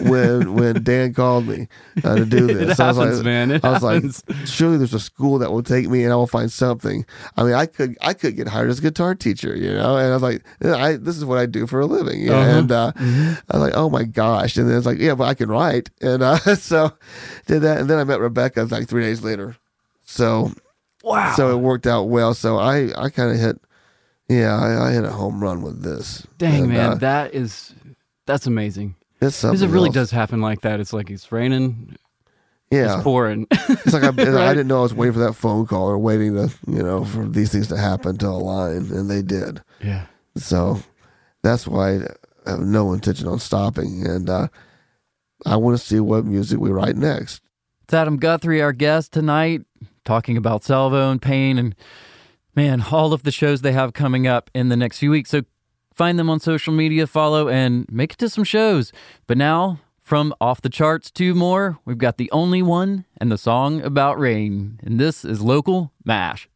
when 0.00 0.54
when 0.58 0.82
Dan 0.82 1.12
called 1.12 1.46
me 1.48 1.68
uh, 2.04 2.16
to 2.16 2.24
do 2.24 2.46
this. 2.46 2.78
It 2.78 2.80
I 2.80 2.88
was 2.88 2.96
happens, 2.98 3.16
like, 3.18 3.24
man. 3.24 3.50
It 3.50 3.64
I 3.64 3.72
was 3.72 3.82
happens. 3.82 4.22
like, 4.28 4.46
surely 4.46 4.76
there's 4.78 4.94
a 4.94 5.00
school 5.00 5.38
that 5.38 5.50
will 5.50 5.62
take 5.62 5.88
me 5.88 6.04
and 6.04 6.12
I 6.12 6.16
will 6.16 6.26
find 6.26 6.50
something. 6.50 7.04
I 7.36 7.42
mean, 7.42 7.54
I 7.54 7.66
could 7.66 7.96
I 8.00 8.14
could 8.14 8.36
get 8.36 8.48
hired 8.48 8.70
as 8.70 8.78
a 8.78 8.82
guitar 8.82 9.14
teacher, 9.14 9.56
you 9.56 9.72
know. 9.72 9.96
And 9.96 10.06
I 10.08 10.14
was 10.14 10.22
like, 10.22 10.44
I 10.64 10.96
this 10.96 11.16
is 11.16 11.24
what 11.24 11.38
I 11.38 11.46
do 11.46 11.66
for 11.66 11.80
a 11.80 11.86
living. 11.86 12.20
you 12.20 12.30
know? 12.30 12.38
Uh-huh. 12.40 12.58
And 12.58 12.72
uh, 12.72 12.92
I 12.96 13.56
was 13.56 13.60
like, 13.62 13.74
oh 13.76 13.90
my 13.90 14.04
gosh. 14.04 14.56
And 14.56 14.68
then 14.70 14.76
it's 14.76 14.86
like, 14.86 14.98
yeah, 14.98 15.14
but 15.14 15.24
I 15.24 15.34
can 15.34 15.48
write. 15.48 15.90
And 16.00 16.22
uh, 16.22 16.36
so 16.56 16.92
did 17.46 17.60
that. 17.62 17.78
And 17.78 17.90
then 17.90 17.98
I 17.98 18.04
met 18.04 18.20
Rebecca 18.20 18.62
like 18.70 18.88
three 18.88 19.02
days 19.02 19.22
later. 19.22 19.56
So 20.04 20.52
Wow. 21.02 21.32
so 21.34 21.50
it 21.50 21.60
worked 21.60 21.86
out 21.86 22.04
well. 22.04 22.34
So 22.34 22.58
I 22.58 22.90
I 22.96 23.10
kind 23.10 23.30
of 23.32 23.38
hit. 23.38 23.60
Yeah, 24.30 24.56
I, 24.56 24.88
I 24.88 24.92
hit 24.92 25.04
a 25.04 25.10
home 25.10 25.42
run 25.42 25.60
with 25.60 25.82
this. 25.82 26.24
Dang, 26.38 26.62
And, 26.62 26.72
man, 26.72 26.90
uh, 26.92 26.94
that 26.96 27.34
is 27.34 27.74
that's 28.26 28.46
amazing. 28.46 28.94
it's 29.20 29.34
something. 29.34 29.58
Because 29.58 29.62
it 29.70 29.74
really 29.74 29.88
else. 29.88 29.94
does 29.94 30.10
happen 30.12 30.40
like 30.40 30.60
that. 30.60 30.78
It's 30.78 30.92
like 30.92 31.10
it's 31.10 31.32
raining, 31.32 31.96
Yeah, 32.70 32.94
it's 32.94 33.02
pouring. 33.02 33.48
It's 33.50 33.92
like 33.92 34.04
I, 34.04 34.08
I 34.10 34.54
didn't 34.54 34.68
know 34.68 34.78
I 34.78 34.82
was 34.82 34.94
waiting 34.94 35.14
for 35.14 35.18
that 35.20 35.32
phone 35.34 35.66
call 35.66 35.88
or 35.90 35.98
waiting 35.98 36.34
to, 36.34 36.48
you 36.68 36.82
know, 36.82 37.04
for 37.04 37.26
these 37.28 37.50
things 37.50 37.66
to 37.68 37.76
happen 37.76 38.16
to 38.18 38.28
align, 38.28 38.88
and 38.92 39.10
they 39.10 39.22
did. 39.22 39.62
yeah. 39.82 40.06
So 40.36 40.78
that's 41.42 41.66
why 41.66 41.96
I 42.46 42.50
have 42.50 42.60
no 42.60 42.92
intention 42.92 43.26
on 43.26 43.40
stopping, 43.40 44.06
and 44.06 44.30
uh, 44.30 44.46
I 45.44 45.56
want 45.56 45.76
to 45.76 45.84
see 45.84 45.98
what 45.98 46.24
music 46.24 46.60
we 46.60 46.70
write 46.70 46.94
next. 46.96 47.42
It's 47.82 47.94
Adam 47.94 48.16
Guthrie, 48.16 48.62
our 48.62 48.72
guest 48.72 49.12
tonight, 49.12 49.62
talking 50.04 50.36
about 50.36 50.62
Salvo 50.62 51.10
and 51.10 51.20
Pain 51.20 51.58
and 51.58 51.74
man, 52.54 52.84
all 52.90 53.12
of 53.12 53.22
the 53.22 53.30
shows 53.30 53.62
they 53.62 53.72
have 53.72 53.92
coming 53.92 54.26
up 54.26 54.50
in 54.54 54.68
the 54.68 54.76
next 54.76 54.98
few 54.98 55.10
weeks. 55.10 55.30
So 55.30 55.42
find 55.94 56.18
them 56.18 56.30
on 56.30 56.40
social 56.40 56.72
media, 56.72 57.06
follow, 57.06 57.48
and 57.48 57.86
make 57.90 58.12
it 58.12 58.18
to 58.18 58.28
some 58.28 58.44
shows. 58.44 58.92
But 59.26 59.38
now, 59.38 59.80
from 60.02 60.34
off 60.40 60.60
the 60.60 60.68
charts 60.68 61.10
to 61.12 61.34
more, 61.34 61.78
we've 61.84 61.98
got 61.98 62.16
the 62.16 62.30
only 62.32 62.62
one 62.62 63.04
and 63.18 63.30
the 63.30 63.38
song 63.38 63.80
about 63.82 64.18
rain. 64.18 64.80
And 64.82 64.98
this 64.98 65.24
is 65.24 65.40
Local 65.40 65.92
MASH. 66.04 66.48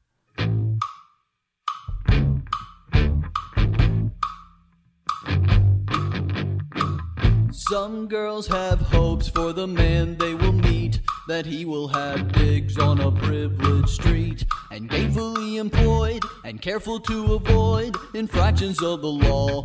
Some 7.53 8.09
girls 8.09 8.47
have 8.49 8.81
hopes 8.81 9.29
for 9.29 9.53
the 9.53 9.67
man 9.67 10.19
they 10.19 10.35
will 10.35 10.53
meet, 10.53 11.01
that 11.29 11.47
he 11.47 11.65
will 11.65 11.89
have 11.89 12.31
digs 12.33 12.79
on 12.79 13.01
a 13.01 13.11
privileged 13.11 13.89
street, 13.89 14.45
and 14.75 14.91
gainfully 14.91 15.61
employed, 15.61 16.25
and 16.45 16.61
careful 16.61 16.99
to 16.99 17.35
avoid 17.35 17.97
infractions 18.13 18.83
of 18.83 19.03
the 19.03 19.09
law. 19.09 19.63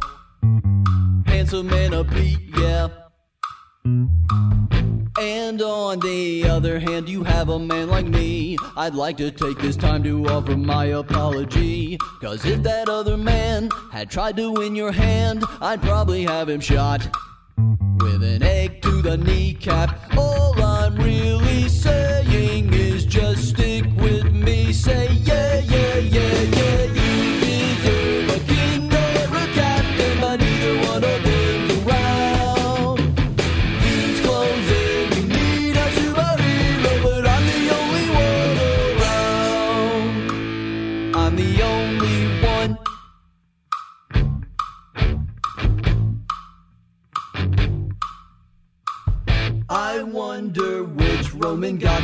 Handsome 1.26 1.74
and 1.74 1.96
upbeat, 1.96 2.56
yeah. 2.56 2.90
And 5.20 5.62
on 5.64 6.00
the 6.02 6.48
other 6.48 6.78
hand, 6.80 7.10
you 7.10 7.24
have 7.24 7.50
a 7.50 7.58
man 7.58 7.90
like 7.90 8.06
me. 8.06 8.56
I'd 8.78 8.94
like 8.94 9.18
to 9.18 9.32
take 9.32 9.58
this 9.58 9.76
time 9.76 10.04
to 10.04 10.28
offer 10.28 10.56
my 10.56 10.86
apology. 10.86 11.98
Cause 12.22 12.46
if 12.46 12.62
that 12.62 12.88
other 12.88 13.18
man 13.18 13.70
had 13.92 14.12
tried 14.12 14.38
to 14.38 14.52
win 14.52 14.76
your 14.76 14.92
hand, 14.92 15.44
I'd 15.60 15.82
probably 15.82 16.24
have 16.24 16.48
him 16.48 16.62
shot 16.62 17.10
with 18.00 18.24
an 18.24 18.44
egg 18.44 18.84
to 18.84 19.02
the 19.02 19.18
kneecap. 19.18 20.16
All 20.16 20.54
I'm 20.62 20.96
really 20.98 21.68
saying 21.68 22.19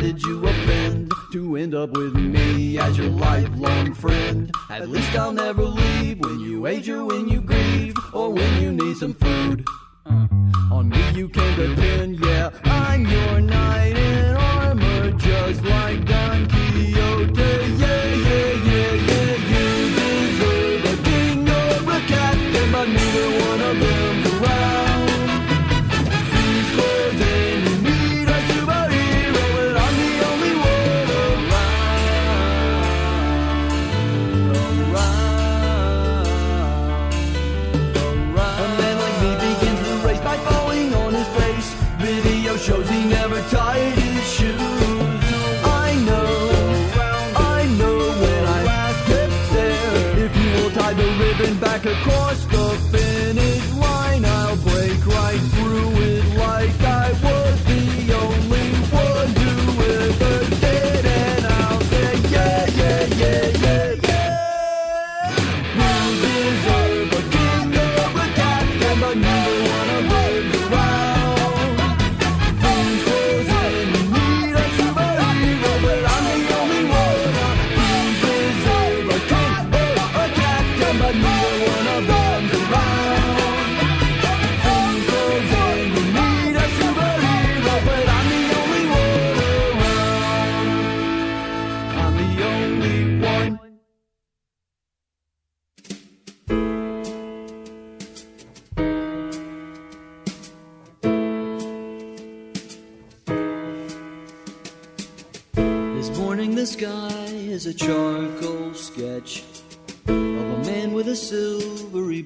did 0.06 0.22
you 0.22 0.48
offend 0.48 1.12
to 1.32 1.56
end 1.56 1.74
up 1.74 1.90
with 1.98 2.14
me 2.14 2.78
as 2.78 2.96
your 2.96 3.10
lifelong 3.10 3.92
friend? 3.96 4.52
At 4.70 4.88
least 4.88 5.16
I'll 5.16 5.32
never 5.32 5.64
leave 5.64 6.20
when 6.20 6.40
you 6.42 6.68
age 6.68 6.88
or 6.90 7.06
when 7.06 7.28
you 7.28 7.42
grieve 7.42 7.96
or 8.14 8.30
when 8.30 8.62
you 8.62 8.72
need 8.72 8.98
some 8.98 9.16
food. 9.16 9.66
Uh. 10.06 10.28
On 10.72 10.90
me 10.90 11.12
you 11.14 11.28
can 11.28 11.58
depend, 11.58 12.20
yeah, 12.24 12.52
I'm 12.66 13.08
your 13.08 13.42
knight 13.42 13.98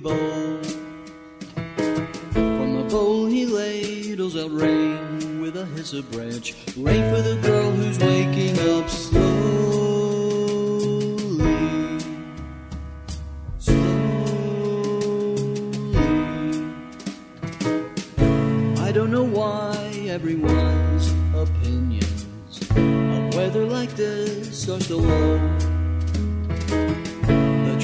bowl. 0.01 0.61
From 2.33 2.75
the 2.77 2.87
bowl 2.89 3.25
he 3.25 3.45
ladles 3.45 4.37
out 4.37 4.51
rain 4.51 5.41
with 5.41 5.57
a 5.57 5.65
hyssop 5.65 6.09
branch. 6.11 6.55
Rain 6.77 7.13
for 7.13 7.21
the 7.21 7.35
girl 7.41 7.71
who's 7.71 7.99
waking 7.99 8.57
up 8.69 8.89
slowly. 8.89 9.39
Slowly. 13.59 13.83
I 18.79 18.91
don't 18.93 19.11
know 19.11 19.23
why 19.23 19.73
everyone's 20.07 21.11
opinions 21.35 22.25
of 22.71 23.35
weather 23.35 23.65
like 23.65 23.95
this 23.95 24.69
are 24.69 24.79
so 24.79 24.97
low 24.97 25.58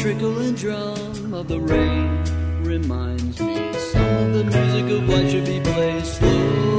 trickling 0.06 0.54
drum 0.54 1.34
of 1.34 1.48
the 1.48 1.60
rain 1.60 2.24
reminds 2.64 3.42
me 3.42 3.74
some 3.74 4.18
of 4.18 4.34
the 4.34 4.44
music 4.44 4.92
of 4.92 5.10
what 5.10 5.28
should 5.32 5.46
be 5.46 5.60
played 5.60 6.06
slow. 6.06 6.75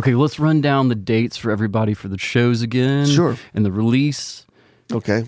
Okay, 0.00 0.14
let's 0.14 0.40
run 0.40 0.62
down 0.62 0.88
the 0.88 0.94
dates 0.94 1.36
for 1.36 1.50
everybody 1.50 1.92
for 1.92 2.08
the 2.08 2.16
shows 2.16 2.62
again. 2.62 3.04
Sure. 3.06 3.36
And 3.52 3.66
the 3.66 3.70
release 3.70 4.46
Okay. 4.90 5.26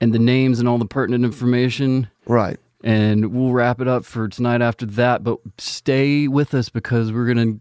and 0.00 0.12
the 0.12 0.18
names 0.18 0.58
and 0.58 0.68
all 0.68 0.76
the 0.76 0.84
pertinent 0.86 1.24
information. 1.24 2.08
Right. 2.26 2.58
And 2.82 3.32
we'll 3.32 3.52
wrap 3.52 3.80
it 3.80 3.86
up 3.86 4.04
for 4.04 4.26
tonight 4.26 4.60
after 4.60 4.86
that. 4.86 5.22
But 5.22 5.38
stay 5.58 6.26
with 6.26 6.52
us 6.52 6.68
because 6.68 7.12
we're 7.12 7.26
gonna 7.32 7.58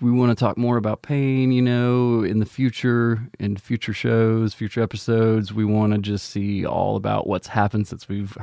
we 0.00 0.10
want 0.10 0.30
to 0.30 0.42
talk 0.42 0.56
more 0.56 0.78
about 0.78 1.02
pain, 1.02 1.52
you 1.52 1.60
know, 1.60 2.24
in 2.24 2.38
the 2.38 2.46
future, 2.46 3.28
in 3.38 3.58
future 3.58 3.92
shows, 3.92 4.54
future 4.54 4.82
episodes. 4.82 5.52
We 5.52 5.66
want 5.66 5.92
to 5.92 5.98
just 5.98 6.30
see 6.30 6.64
all 6.64 6.96
about 6.96 7.26
what's 7.26 7.48
happened 7.48 7.86
since 7.86 8.08
we've 8.08 8.34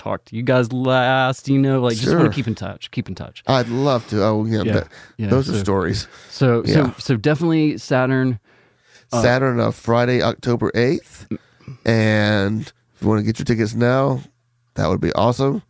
talked 0.00 0.26
to 0.28 0.36
you 0.36 0.42
guys 0.42 0.72
last, 0.72 1.48
you 1.48 1.58
know, 1.58 1.80
like 1.80 1.96
just 1.96 2.14
want 2.16 2.26
to 2.30 2.34
keep 2.34 2.46
in 2.48 2.54
touch, 2.54 2.90
keep 2.90 3.08
in 3.08 3.14
touch. 3.14 3.42
I'd 3.46 3.68
love 3.68 4.06
to. 4.08 4.22
Oh, 4.24 4.44
yeah. 4.46 4.62
Yeah. 4.62 4.84
Yeah, 5.18 5.28
those 5.28 5.48
are 5.50 5.58
stories. 5.58 6.08
So 6.30 6.62
Yeah. 6.64 6.72
so 6.74 6.94
so 6.98 7.16
definitely 7.16 7.78
Saturn. 7.78 8.40
Saturn, 9.12 9.58
uh, 9.60 9.72
Friday, 9.72 10.22
October 10.22 10.70
8th. 10.74 11.26
And 11.84 12.62
if 12.62 13.02
you 13.02 13.08
want 13.08 13.18
to 13.20 13.24
get 13.24 13.38
your 13.38 13.44
tickets 13.44 13.74
now, 13.74 14.20
that 14.74 14.88
would 14.88 15.00
be 15.00 15.12
awesome. 15.14 15.62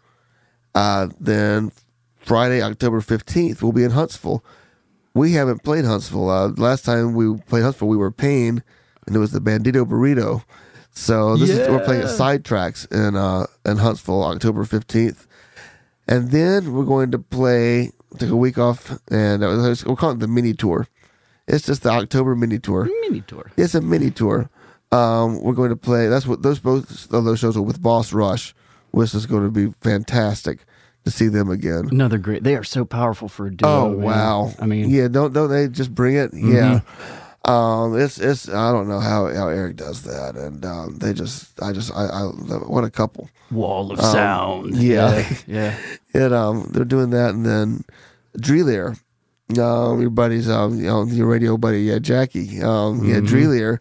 Uh, 0.74 1.08
then 1.18 1.72
Friday, 2.18 2.62
October 2.62 3.00
15th, 3.00 3.62
we'll 3.62 3.72
be 3.72 3.82
in 3.84 3.90
Huntsville. 3.92 4.44
We 5.14 5.32
haven't 5.32 5.64
played 5.64 5.84
Huntsville. 5.84 6.28
Uh, 6.30 6.48
last 6.56 6.84
time 6.84 7.14
we 7.14 7.36
played 7.48 7.62
Huntsville, 7.62 7.88
we 7.88 7.96
were 7.96 8.10
Pain, 8.12 8.62
and 9.06 9.16
it 9.16 9.18
was 9.18 9.32
the 9.32 9.40
Bandito 9.40 9.84
Burrito. 9.84 10.44
So 10.92 11.36
this 11.36 11.50
is 11.50 11.68
we're 11.68 11.84
playing 11.84 12.02
at 12.02 12.08
Sidetracks 12.08 12.90
in 12.92 13.16
uh, 13.16 13.46
in 13.64 13.78
Huntsville, 13.78 14.24
October 14.24 14.64
15th. 14.64 15.26
And 16.08 16.30
then 16.30 16.72
we're 16.72 16.84
going 16.84 17.12
to 17.12 17.18
play, 17.18 17.92
take 18.18 18.30
a 18.30 18.36
week 18.36 18.58
off, 18.58 18.98
and 19.10 19.42
we're 19.42 19.96
calling 19.96 20.16
it 20.16 20.20
the 20.20 20.26
mini 20.28 20.54
tour. 20.54 20.88
It's 21.46 21.66
just 21.66 21.84
the 21.84 21.90
October 21.90 22.34
mini 22.34 22.58
tour. 22.58 22.88
Mini 23.02 23.20
tour. 23.20 23.52
It's 23.56 23.74
a 23.74 23.80
mini 23.80 24.10
tour. 24.10 24.50
Um, 24.92 25.40
we're 25.40 25.54
going 25.54 25.70
to 25.70 25.76
play. 25.76 26.08
That's 26.08 26.26
what 26.26 26.42
those 26.42 26.58
both 26.58 27.12
of 27.12 27.24
those 27.24 27.38
shows 27.38 27.56
are 27.56 27.62
with 27.62 27.80
Boss 27.80 28.12
Rush, 28.12 28.54
which 28.90 29.14
is 29.14 29.26
going 29.26 29.44
to 29.44 29.50
be 29.50 29.72
fantastic 29.80 30.64
to 31.04 31.10
see 31.10 31.28
them 31.28 31.48
again. 31.48 31.88
Another 31.90 32.18
great. 32.18 32.42
They 32.42 32.56
are 32.56 32.64
so 32.64 32.84
powerful 32.84 33.28
for 33.28 33.46
a 33.46 33.54
duo. 33.54 33.70
Oh 33.70 33.90
man. 33.90 34.00
wow! 34.00 34.52
I 34.58 34.66
mean, 34.66 34.90
yeah, 34.90 35.08
don't 35.08 35.32
don't 35.32 35.48
they 35.48 35.68
just 35.68 35.94
bring 35.94 36.16
it? 36.16 36.32
Yeah. 36.34 36.80
Um, 37.44 37.98
it's 37.98 38.18
it's 38.18 38.48
I 38.48 38.70
don't 38.70 38.88
know 38.88 39.00
how 39.00 39.26
how 39.34 39.48
Eric 39.48 39.76
does 39.76 40.02
that, 40.02 40.36
and 40.36 40.64
um, 40.64 40.98
they 40.98 41.12
just 41.14 41.60
I 41.62 41.72
just 41.72 41.90
I, 41.94 42.04
I 42.06 42.22
what 42.66 42.84
a 42.84 42.90
couple. 42.90 43.30
wall 43.50 43.90
of 43.92 43.98
Um, 43.98 44.04
sound. 44.04 44.76
yeah. 44.76 45.28
yeah. 45.46 45.76
And 46.14 46.34
um, 46.34 46.68
they're 46.72 46.84
doing 46.84 47.10
that, 47.10 47.34
and 47.34 47.46
then 47.46 47.84
Drelier, 48.36 48.98
um, 49.58 50.00
your 50.00 50.10
buddy's 50.10 50.50
um, 50.50 50.76
you 50.78 50.86
know, 50.86 51.04
your 51.04 51.26
radio 51.28 51.56
buddy, 51.56 51.82
yeah, 51.82 51.98
Jackie, 52.00 52.60
um, 52.62 53.04
yeah, 53.04 53.20
Drelier 53.20 53.78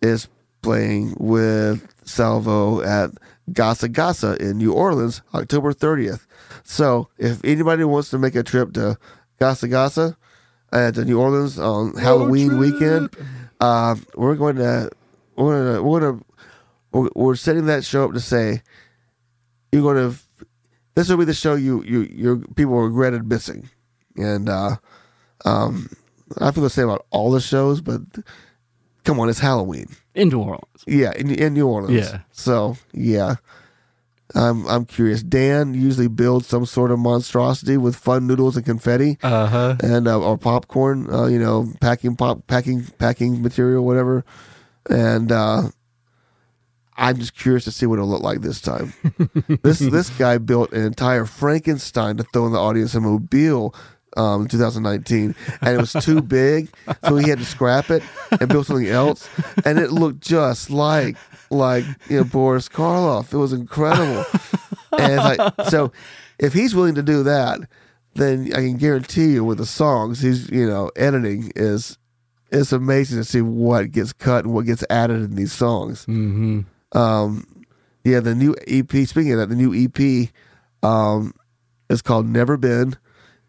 is 0.00 0.28
playing 0.62 1.16
with 1.18 1.84
Salvo 2.04 2.82
at 2.82 3.10
Gasa 3.50 3.88
Gasa 3.92 4.36
in 4.40 4.58
New 4.58 4.72
Orleans, 4.72 5.22
October 5.34 5.72
30th. 5.74 6.24
So 6.62 7.08
if 7.18 7.44
anybody 7.44 7.82
wants 7.82 8.10
to 8.10 8.18
make 8.18 8.36
a 8.36 8.44
trip 8.44 8.72
to 8.74 8.96
Gasa 9.40 9.68
Gasa 9.68 10.14
uh, 10.72 10.90
to 10.92 11.04
New 11.04 11.20
Orleans 11.20 11.58
on 11.58 11.94
Halloween 11.96 12.58
weekend, 12.58 13.10
uh, 13.60 13.94
we're 14.14 14.34
going 14.36 14.56
to 14.56 14.90
we're 15.36 15.64
going 15.64 15.76
to 15.76 15.82
we're 15.82 16.00
going 16.00 16.18
to 16.18 16.24
we're, 16.92 17.08
we're 17.14 17.34
setting 17.36 17.66
that 17.66 17.84
show 17.84 18.04
up 18.04 18.12
to 18.14 18.20
say 18.20 18.62
you're 19.70 19.82
going 19.82 20.10
to 20.10 20.18
this 20.94 21.08
will 21.08 21.16
be 21.16 21.24
the 21.24 21.34
show 21.34 21.54
you 21.54 21.82
you 21.84 22.02
your 22.02 22.38
people 22.56 22.80
regretted 22.80 23.28
missing, 23.28 23.68
and 24.16 24.48
uh, 24.48 24.76
um, 25.44 25.88
I 26.38 26.50
feel 26.50 26.62
the 26.62 26.70
same 26.70 26.88
about 26.88 27.06
all 27.10 27.30
the 27.30 27.40
shows, 27.40 27.80
but 27.80 28.00
come 29.04 29.18
on, 29.20 29.28
it's 29.28 29.38
Halloween. 29.38 29.86
In 30.14 30.28
New 30.28 30.40
Orleans. 30.40 30.84
Yeah, 30.86 31.12
in, 31.16 31.30
in 31.30 31.54
New 31.54 31.66
Orleans. 31.66 32.10
Yeah. 32.10 32.20
So 32.32 32.76
yeah, 32.92 33.36
I'm 34.34 34.66
I'm 34.66 34.84
curious. 34.84 35.22
Dan 35.22 35.74
usually 35.74 36.08
builds 36.08 36.46
some 36.46 36.64
sort 36.66 36.90
of 36.90 36.98
monstrosity 36.98 37.76
with 37.76 37.96
fun 37.96 38.26
noodles 38.26 38.56
and 38.56 38.64
confetti 38.64 39.18
Uh 39.22 39.46
huh. 39.46 39.76
and 39.82 40.08
uh, 40.08 40.20
or 40.20 40.38
popcorn. 40.38 41.12
Uh, 41.12 41.26
you 41.26 41.38
know, 41.38 41.72
packing 41.80 42.16
pop 42.16 42.46
packing 42.46 42.84
packing 42.98 43.42
material, 43.42 43.84
whatever. 43.84 44.24
And 44.90 45.30
uh, 45.30 45.62
I'm 46.96 47.16
just 47.18 47.34
curious 47.36 47.64
to 47.64 47.70
see 47.72 47.86
what 47.86 47.96
it'll 47.96 48.08
look 48.08 48.22
like 48.22 48.40
this 48.40 48.60
time. 48.60 48.92
this 49.62 49.78
this 49.78 50.10
guy 50.10 50.38
built 50.38 50.72
an 50.72 50.84
entire 50.84 51.24
Frankenstein 51.24 52.16
to 52.18 52.24
throw 52.32 52.46
in 52.46 52.52
the 52.52 52.58
audience 52.58 52.94
in 52.94 53.02
Mobile. 53.02 53.74
Um, 54.14 54.42
in 54.42 54.48
2019, 54.48 55.34
and 55.62 55.74
it 55.74 55.80
was 55.80 55.92
too 56.04 56.20
big, 56.22 56.68
so 57.02 57.16
he 57.16 57.30
had 57.30 57.38
to 57.38 57.46
scrap 57.46 57.90
it 57.90 58.02
and 58.38 58.46
build 58.46 58.66
something 58.66 58.88
else, 58.88 59.26
and 59.64 59.78
it 59.78 59.90
looked 59.90 60.20
just 60.20 60.68
like 60.68 61.16
like 61.50 61.84
you 62.10 62.18
know 62.18 62.24
Boris 62.24 62.68
Karloff. 62.68 63.32
It 63.32 63.38
was 63.38 63.54
incredible, 63.54 64.24
and 64.98 65.12
it's 65.12 65.24
like 65.38 65.70
so. 65.70 65.92
If 66.38 66.52
he's 66.52 66.74
willing 66.74 66.96
to 66.96 67.02
do 67.02 67.22
that, 67.22 67.60
then 68.14 68.50
I 68.52 68.56
can 68.56 68.76
guarantee 68.76 69.32
you 69.32 69.44
with 69.44 69.58
the 69.58 69.66
songs 69.66 70.20
he's 70.20 70.50
you 70.50 70.68
know 70.68 70.90
editing 70.96 71.52
is 71.56 71.96
it's 72.52 72.72
amazing 72.72 73.18
to 73.18 73.24
see 73.24 73.40
what 73.40 73.90
gets 73.90 74.12
cut 74.12 74.44
and 74.44 74.52
what 74.52 74.66
gets 74.66 74.84
added 74.90 75.22
in 75.22 75.36
these 75.36 75.52
songs. 75.52 76.04
Mm-hmm. 76.06 76.60
Um, 76.96 77.46
yeah, 78.04 78.20
the 78.20 78.34
new 78.34 78.54
EP. 78.66 78.90
Speaking 79.06 79.32
of 79.32 79.38
that, 79.38 79.48
the 79.48 79.56
new 79.56 79.72
EP 79.74 80.28
um, 80.82 81.32
is 81.88 82.02
called 82.02 82.26
Never 82.26 82.56
Been. 82.58 82.96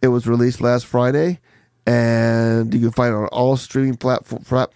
It 0.03 0.09
was 0.09 0.27
released 0.27 0.61
last 0.61 0.85
Friday, 0.85 1.39
and 1.87 2.73
you 2.73 2.81
can 2.81 2.91
find 2.91 3.13
it 3.13 3.17
on 3.17 3.27
all 3.27 3.57
streaming 3.57 3.95
platform, 3.95 4.43
plat- 4.43 4.73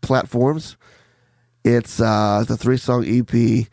platforms. 0.00 0.78
It's 1.62 2.00
uh, 2.00 2.44
the 2.48 2.56
three 2.56 2.78
song 2.78 3.04
EP, 3.06 3.68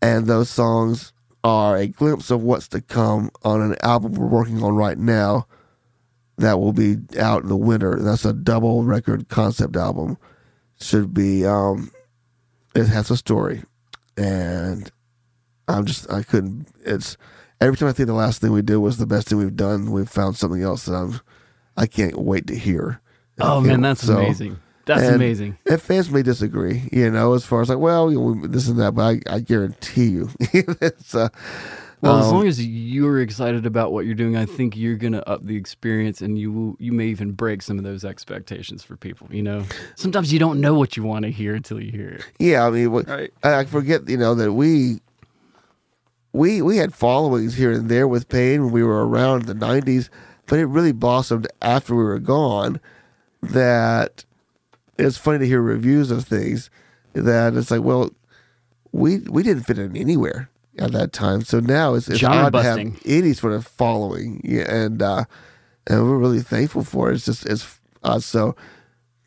and 0.00 0.26
those 0.28 0.48
songs 0.48 1.12
are 1.44 1.76
a 1.76 1.88
glimpse 1.88 2.30
of 2.30 2.42
what's 2.42 2.68
to 2.68 2.80
come 2.80 3.30
on 3.42 3.60
an 3.60 3.76
album 3.82 4.14
we're 4.14 4.26
working 4.28 4.62
on 4.62 4.76
right 4.76 4.96
now 4.96 5.48
that 6.38 6.60
will 6.60 6.72
be 6.72 6.98
out 7.18 7.42
in 7.42 7.48
the 7.48 7.56
winter. 7.56 7.98
That's 8.00 8.24
a 8.24 8.32
double 8.32 8.84
record 8.84 9.28
concept 9.28 9.76
album. 9.76 10.18
Should 10.80 11.12
be 11.12 11.44
um 11.44 11.90
it 12.74 12.86
has 12.86 13.10
a 13.10 13.16
story. 13.16 13.64
And 14.16 14.90
I'm 15.68 15.84
just 15.84 16.10
I 16.10 16.22
couldn't 16.22 16.68
it's 16.84 17.16
every 17.66 17.76
time 17.76 17.88
I 17.88 17.92
think 17.92 18.06
the 18.06 18.12
last 18.14 18.40
thing 18.40 18.52
we 18.52 18.62
did 18.62 18.76
was 18.76 18.98
the 18.98 19.06
best 19.06 19.28
thing 19.28 19.38
we've 19.38 19.56
done, 19.56 19.90
we've 19.90 20.08
found 20.08 20.36
something 20.36 20.62
else 20.62 20.84
that 20.86 20.94
I'm 20.94 21.20
I 21.76 21.86
can't 21.86 22.16
wait 22.18 22.46
to 22.48 22.54
hear. 22.56 23.00
Oh 23.40 23.60
man, 23.60 23.80
that's 23.80 24.02
so- 24.06 24.18
amazing. 24.18 24.58
That's 24.84 25.02
and- 25.02 25.14
amazing. 25.14 25.58
And 25.70 25.80
fans 25.80 26.10
may 26.10 26.22
disagree, 26.22 26.88
you 26.90 27.08
know, 27.08 27.34
as 27.34 27.44
far 27.46 27.62
as 27.62 27.68
like, 27.68 27.78
well, 27.78 28.10
you 28.10 28.20
know, 28.20 28.46
this 28.48 28.66
and 28.68 28.80
that, 28.80 28.92
but 28.96 29.02
I, 29.28 29.34
I 29.36 29.38
guarantee 29.38 30.06
you, 30.06 30.28
it's, 30.40 31.14
uh, 31.14 31.28
Well, 32.00 32.18
as 32.18 32.26
um, 32.26 32.32
long 32.32 32.48
as 32.48 32.66
you're 32.66 33.20
excited 33.20 33.64
about 33.64 33.92
what 33.92 34.06
you're 34.06 34.16
doing, 34.16 34.36
I 34.36 34.44
think 34.44 34.76
you're 34.76 34.96
gonna 34.96 35.22
up 35.24 35.44
the 35.44 35.54
experience, 35.56 36.20
and 36.20 36.36
you 36.36 36.50
will, 36.50 36.76
you 36.80 36.90
may 36.90 37.06
even 37.06 37.30
break 37.30 37.62
some 37.62 37.78
of 37.78 37.84
those 37.84 38.04
expectations 38.04 38.82
for 38.82 38.96
people. 38.96 39.28
You 39.30 39.44
know, 39.44 39.62
sometimes 39.94 40.32
you 40.32 40.40
don't 40.40 40.60
know 40.60 40.74
what 40.74 40.96
you 40.96 41.04
want 41.04 41.26
to 41.26 41.30
hear 41.30 41.54
until 41.54 41.80
you 41.80 41.92
hear 41.92 42.08
it. 42.08 42.24
Yeah, 42.40 42.66
I 42.66 42.70
mean, 42.70 42.90
what, 42.90 43.06
Right. 43.08 43.32
I, 43.44 43.60
I 43.60 43.64
forget, 43.66 44.08
you 44.08 44.16
know, 44.16 44.34
that 44.34 44.52
we 44.52 44.98
we 46.32 46.62
we 46.62 46.78
had 46.78 46.94
followings 46.94 47.54
here 47.54 47.72
and 47.72 47.88
there 47.88 48.08
with 48.08 48.28
Pain 48.28 48.64
when 48.64 48.72
we 48.72 48.82
were 48.82 49.06
around 49.06 49.42
in 49.42 49.58
the 49.58 49.66
'90s, 49.66 50.08
but 50.46 50.58
it 50.58 50.66
really 50.66 50.92
blossomed 50.92 51.46
after 51.60 51.94
we 51.94 52.04
were 52.04 52.18
gone. 52.18 52.80
That 53.42 54.24
it's 54.98 55.16
funny 55.16 55.40
to 55.40 55.46
hear 55.46 55.60
reviews 55.60 56.10
of 56.10 56.24
things 56.24 56.70
that 57.14 57.54
it's 57.54 57.70
like, 57.70 57.82
well, 57.82 58.10
we 58.92 59.18
we 59.20 59.42
didn't 59.42 59.64
fit 59.64 59.78
in 59.78 59.96
anywhere 59.96 60.48
at 60.78 60.92
that 60.92 61.12
time, 61.12 61.42
so 61.42 61.60
now 61.60 61.94
it's, 61.94 62.08
it's 62.08 62.20
Genre 62.20 62.46
odd 62.46 62.52
to 62.52 62.62
have 62.62 62.78
any 63.04 63.32
sort 63.32 63.52
of 63.52 63.66
following, 63.66 64.40
yeah, 64.44 64.72
and 64.72 65.02
uh, 65.02 65.24
and 65.86 66.02
we're 66.02 66.18
really 66.18 66.40
thankful 66.40 66.84
for 66.84 67.10
it. 67.10 67.14
It's 67.14 67.26
just 67.26 67.46
it's 67.46 67.78
uh, 68.02 68.20
so 68.20 68.56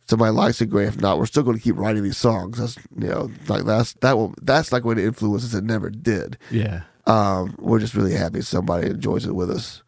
somebody 0.08 0.32
likes 0.32 0.62
it, 0.62 0.68
great. 0.68 0.88
If 0.88 1.02
not, 1.02 1.18
we're 1.18 1.26
still 1.26 1.44
going 1.44 1.58
to 1.58 1.64
keep 1.64 1.78
writing 1.78 2.04
these 2.04 2.18
songs. 2.18 2.58
That's 2.58 2.78
you 2.98 3.10
know, 3.10 3.32
like 3.48 3.66
that's 3.66 3.94
that 3.94 4.18
will 4.18 4.34
that's 4.42 4.72
not 4.72 4.82
going 4.82 4.98
to 4.98 5.04
influence 5.04 5.44
us. 5.46 5.54
It 5.54 5.64
never 5.64 5.90
did. 5.90 6.38
Yeah. 6.50 6.84
Um, 7.08 7.56
we're 7.60 7.80
just 7.80 7.94
really 7.94 8.14
happy 8.14 8.42
somebody 8.42 8.88
enjoys 8.90 9.26
it 9.26 9.36
with 9.36 9.52
us. 9.52 9.84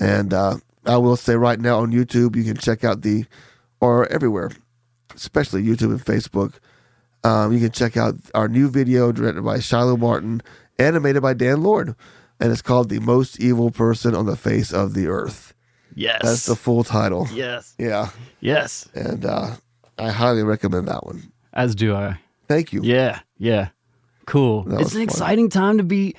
And 0.00 0.32
uh, 0.34 0.56
I 0.86 0.96
will 0.96 1.16
say 1.16 1.34
right 1.36 1.60
now 1.60 1.78
on 1.80 1.92
YouTube, 1.92 2.34
you 2.36 2.44
can 2.44 2.56
check 2.56 2.84
out 2.84 3.02
the 3.02 3.24
or 3.80 4.06
everywhere, 4.12 4.50
especially 5.14 5.62
YouTube 5.62 5.90
and 5.90 6.04
Facebook. 6.04 6.54
Um, 7.22 7.52
you 7.52 7.60
can 7.60 7.70
check 7.70 7.96
out 7.96 8.14
our 8.34 8.48
new 8.48 8.68
video 8.68 9.12
directed 9.12 9.44
by 9.44 9.60
Shiloh 9.60 9.96
Martin, 9.96 10.42
animated 10.78 11.22
by 11.22 11.34
Dan 11.34 11.62
Lord, 11.62 11.94
and 12.40 12.50
it's 12.50 12.62
called 12.62 12.88
"The 12.88 12.98
Most 13.00 13.38
Evil 13.40 13.70
Person 13.70 14.14
on 14.14 14.26
the 14.26 14.36
Face 14.36 14.72
of 14.72 14.94
the 14.94 15.06
Earth." 15.06 15.52
Yes. 15.94 16.20
That's 16.22 16.46
the 16.46 16.56
full 16.56 16.82
title. 16.84 17.28
yes. 17.32 17.74
Yeah, 17.78 18.10
Yes. 18.40 18.88
and 18.94 19.24
uh, 19.26 19.56
I 19.98 20.10
highly 20.10 20.42
recommend 20.44 20.88
that 20.88 21.04
one. 21.04 21.30
As 21.52 21.74
do 21.74 21.94
I. 21.94 22.18
Thank 22.48 22.72
you. 22.72 22.80
Yeah. 22.82 23.20
Yeah. 23.38 23.68
Cool. 24.30 24.62
That 24.62 24.80
It's 24.80 24.92
an 24.92 24.98
fun. 24.98 25.02
exciting 25.02 25.48
time 25.48 25.78
to 25.78 25.82
be 25.82 26.14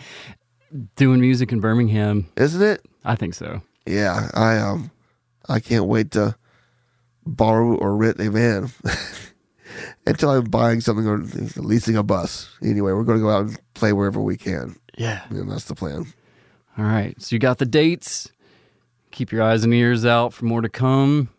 doing 0.98 1.22
music 1.22 1.54
in 1.54 1.62
Birmingham. 1.62 2.28
Isn't 2.36 2.62
it? 2.62 2.86
I 3.06 3.16
think 3.16 3.34
so. 3.34 3.62
Yeah, 3.86 4.28
I 4.34 4.58
um, 4.58 4.92
I 5.48 5.62
can't 5.62 5.86
wait 5.86 6.12
to 6.12 6.36
borrow 7.26 7.76
or 7.76 7.96
rent 7.96 8.20
a 8.20 8.30
van 8.30 8.70
until 10.06 10.30
I'm 10.32 10.44
buying 10.44 10.82
something 10.82 11.08
or 11.08 11.20
leasing 11.56 11.96
a 11.96 12.04
bus. 12.04 12.50
Anyway, 12.62 12.92
we're 12.92 13.06
going 13.06 13.18
to 13.20 13.24
go 13.24 13.30
out 13.30 13.46
and 13.46 13.60
play 13.76 13.94
wherever 13.94 14.22
we 14.22 14.36
can. 14.36 14.76
Yeah. 14.98 15.22
And 15.30 15.50
that's 15.50 15.64
the 15.66 15.76
plan. 15.76 16.14
All 16.78 16.84
right. 16.84 17.20
So 17.22 17.34
you 17.34 17.40
got 17.40 17.60
the 17.60 17.66
dates. 17.66 18.30
Keep 19.12 19.32
your 19.32 19.42
eyes 19.42 19.64
and 19.64 19.74
ears 19.74 20.06
out 20.06 20.34
for 20.34 20.44
more 20.44 20.62
to 20.62 20.70
come. 20.70 21.30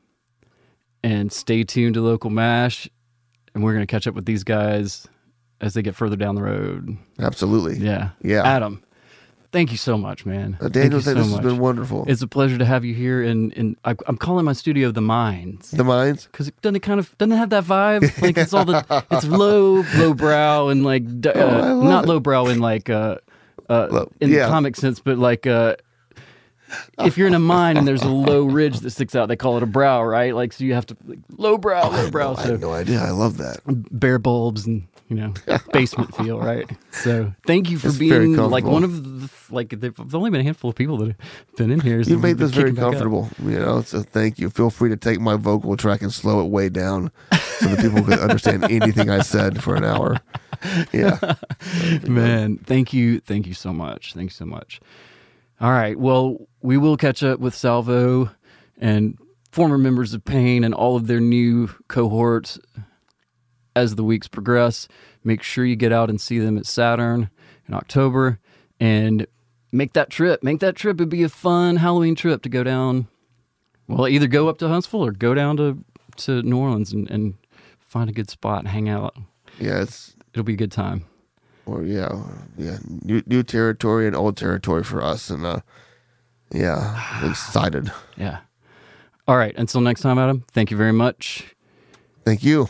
And 1.04 1.30
stay 1.30 1.64
tuned 1.64 1.94
to 1.94 2.00
Local 2.00 2.30
MASH. 2.30 2.88
And 3.54 3.62
we're 3.62 3.74
going 3.74 3.86
to 3.86 3.90
catch 3.90 4.06
up 4.06 4.14
with 4.14 4.24
these 4.24 4.42
guys 4.42 5.06
as 5.62 5.72
they 5.74 5.80
get 5.82 5.94
further 5.94 6.16
down 6.16 6.34
the 6.34 6.42
road. 6.42 6.96
Absolutely. 7.18 7.78
Yeah. 7.78 8.10
Yeah. 8.20 8.42
Adam, 8.44 8.82
thank 9.52 9.70
you 9.70 9.76
so 9.78 9.96
much, 9.96 10.26
man. 10.26 10.56
Uh, 10.60 10.64
Thank 10.64 10.72
Daniel, 10.74 10.94
you 10.96 11.00
so 11.02 11.14
this 11.14 11.30
has 11.30 11.40
been 11.40 11.58
wonderful. 11.58 12.04
It's 12.08 12.20
a 12.20 12.26
pleasure 12.26 12.58
to 12.58 12.64
have 12.64 12.84
you 12.84 12.94
here. 12.94 13.22
And, 13.22 13.56
and 13.56 13.76
I, 13.84 13.94
I'm 14.06 14.16
calling 14.18 14.44
my 14.44 14.52
studio 14.54 14.90
The 14.90 15.00
Mines. 15.00 15.70
the 15.70 15.84
mines? 15.84 16.26
because 16.26 16.48
it 16.48 16.60
doesn't 16.62 16.76
it 16.76 16.80
kind 16.80 16.98
of 17.00 17.16
doesn't 17.16 17.32
it 17.32 17.36
have 17.36 17.50
that 17.50 17.64
vibe 17.64 18.20
like 18.20 18.36
it's 18.36 18.52
all 18.52 18.64
the 18.64 18.84
it's 19.10 19.24
low 19.24 19.84
low 19.96 20.12
brow 20.14 20.68
and 20.68 20.84
like 20.84 21.04
uh, 21.26 21.32
Oh, 21.34 21.80
not 21.82 22.04
it. 22.04 22.08
low 22.08 22.18
brow 22.20 22.46
in 22.46 22.58
like 22.58 22.90
uh 22.90 23.16
uh 23.70 23.86
Low- 23.90 24.10
in 24.20 24.30
yeah. 24.30 24.46
the 24.46 24.50
comic 24.50 24.74
sense 24.76 24.98
but 25.00 25.16
like 25.18 25.46
uh 25.46 25.76
if 27.00 27.16
you're 27.18 27.26
in 27.26 27.34
a 27.34 27.38
mine 27.38 27.76
and 27.76 27.86
there's 27.86 28.02
a 28.02 28.08
low 28.08 28.44
ridge 28.44 28.80
that 28.80 28.90
sticks 28.90 29.14
out 29.14 29.28
they 29.28 29.36
call 29.36 29.56
it 29.56 29.62
a 29.62 29.66
brow 29.66 30.02
right 30.02 30.34
like 30.34 30.52
so 30.52 30.64
you 30.64 30.74
have 30.74 30.86
to 30.86 30.96
like, 31.06 31.18
low 31.36 31.58
brow 31.58 31.90
low 31.90 32.10
brow 32.10 32.32
I 32.36 32.42
so 32.42 32.50
had 32.52 32.60
no 32.60 32.72
idea. 32.72 33.00
I 33.00 33.10
love 33.10 33.38
that. 33.38 33.60
bare 33.66 34.18
bulbs 34.18 34.66
and 34.66 34.86
you 35.08 35.16
know 35.16 35.34
basement 35.74 36.14
feel 36.16 36.38
right 36.40 36.70
so 36.90 37.32
thank 37.46 37.68
you 37.70 37.78
for 37.78 37.88
It's 37.88 37.96
very 37.96 38.26
being 38.26 38.36
like 38.36 38.64
comfortable. 38.64 38.72
one 38.72 38.84
of 38.84 39.20
the 39.20 39.30
like 39.50 39.68
there's 39.78 40.14
only 40.14 40.30
been 40.30 40.40
a 40.40 40.44
handful 40.44 40.70
of 40.70 40.76
people 40.76 40.96
that 40.98 41.08
have 41.08 41.56
been 41.56 41.70
in 41.70 41.80
here 41.80 42.02
so 42.02 42.10
You 42.10 42.18
made 42.18 42.38
this 42.38 42.50
very 42.52 42.70
kicking 42.70 42.76
back 42.76 42.84
up. 42.84 42.90
comfortable, 42.92 43.28
you 43.42 43.58
know. 43.58 43.82
So 43.82 44.00
thank 44.02 44.38
you. 44.38 44.48
Feel 44.48 44.70
free 44.70 44.88
to 44.88 44.96
take 44.96 45.20
my 45.20 45.36
vocal 45.36 45.76
track 45.76 46.00
and 46.00 46.10
slow 46.10 46.40
it 46.42 46.48
way 46.50 46.70
down 46.70 47.10
so 47.58 47.66
that 47.68 47.80
people 47.80 48.02
can 48.02 48.18
understand 48.20 48.64
anything 48.70 49.10
I 49.10 49.20
said 49.20 49.62
for 49.62 49.74
an 49.74 49.84
hour. 49.84 50.16
Yeah, 50.92 51.18
Man, 52.08 52.56
thank 52.58 52.94
you. 52.94 53.20
Thank 53.20 53.46
you 53.46 53.52
so 53.54 53.72
much. 53.74 54.14
Thank 54.14 54.30
you 54.30 54.34
so 54.34 54.46
much. 54.46 54.80
All 55.62 55.70
right. 55.70 55.96
Well, 55.96 56.48
we 56.60 56.76
will 56.76 56.96
catch 56.96 57.22
up 57.22 57.38
with 57.38 57.54
Salvo 57.54 58.30
and 58.78 59.16
former 59.52 59.78
members 59.78 60.12
of 60.12 60.24
Pain 60.24 60.64
and 60.64 60.74
all 60.74 60.96
of 60.96 61.06
their 61.06 61.20
new 61.20 61.68
cohorts 61.86 62.58
as 63.76 63.94
the 63.94 64.02
weeks 64.02 64.26
progress. 64.26 64.88
Make 65.22 65.44
sure 65.44 65.64
you 65.64 65.76
get 65.76 65.92
out 65.92 66.10
and 66.10 66.20
see 66.20 66.40
them 66.40 66.58
at 66.58 66.66
Saturn 66.66 67.30
in 67.68 67.74
October 67.74 68.40
and 68.80 69.24
make 69.70 69.92
that 69.92 70.10
trip. 70.10 70.42
Make 70.42 70.58
that 70.58 70.74
trip. 70.74 70.96
It'd 70.96 71.08
be 71.08 71.22
a 71.22 71.28
fun 71.28 71.76
Halloween 71.76 72.16
trip 72.16 72.42
to 72.42 72.48
go 72.48 72.64
down. 72.64 73.06
Well, 73.86 74.08
either 74.08 74.26
go 74.26 74.48
up 74.48 74.58
to 74.58 74.68
Huntsville 74.68 75.06
or 75.06 75.12
go 75.12 75.32
down 75.32 75.56
to, 75.58 75.84
to 76.16 76.42
New 76.42 76.58
Orleans 76.58 76.92
and, 76.92 77.08
and 77.08 77.34
find 77.78 78.10
a 78.10 78.12
good 78.12 78.30
spot 78.30 78.60
and 78.60 78.68
hang 78.68 78.88
out. 78.88 79.16
yeah. 79.60 79.82
It's 79.82 80.16
It'll 80.32 80.44
be 80.44 80.54
a 80.54 80.56
good 80.56 80.72
time. 80.72 81.04
Or 81.66 81.84
yeah, 81.84 82.22
yeah. 82.58 82.78
New 82.86 83.22
new 83.26 83.42
territory 83.42 84.06
and 84.06 84.16
old 84.16 84.36
territory 84.36 84.82
for 84.82 85.02
us, 85.02 85.30
and 85.30 85.46
uh, 85.46 85.60
yeah, 86.52 87.28
excited. 87.28 87.90
Yeah. 88.16 88.40
All 89.26 89.36
right. 89.36 89.56
Until 89.56 89.80
next 89.80 90.02
time, 90.02 90.18
Adam, 90.18 90.44
thank 90.52 90.70
you 90.70 90.76
very 90.76 90.92
much. 90.92 91.54
Thank 92.24 92.44
you. 92.44 92.68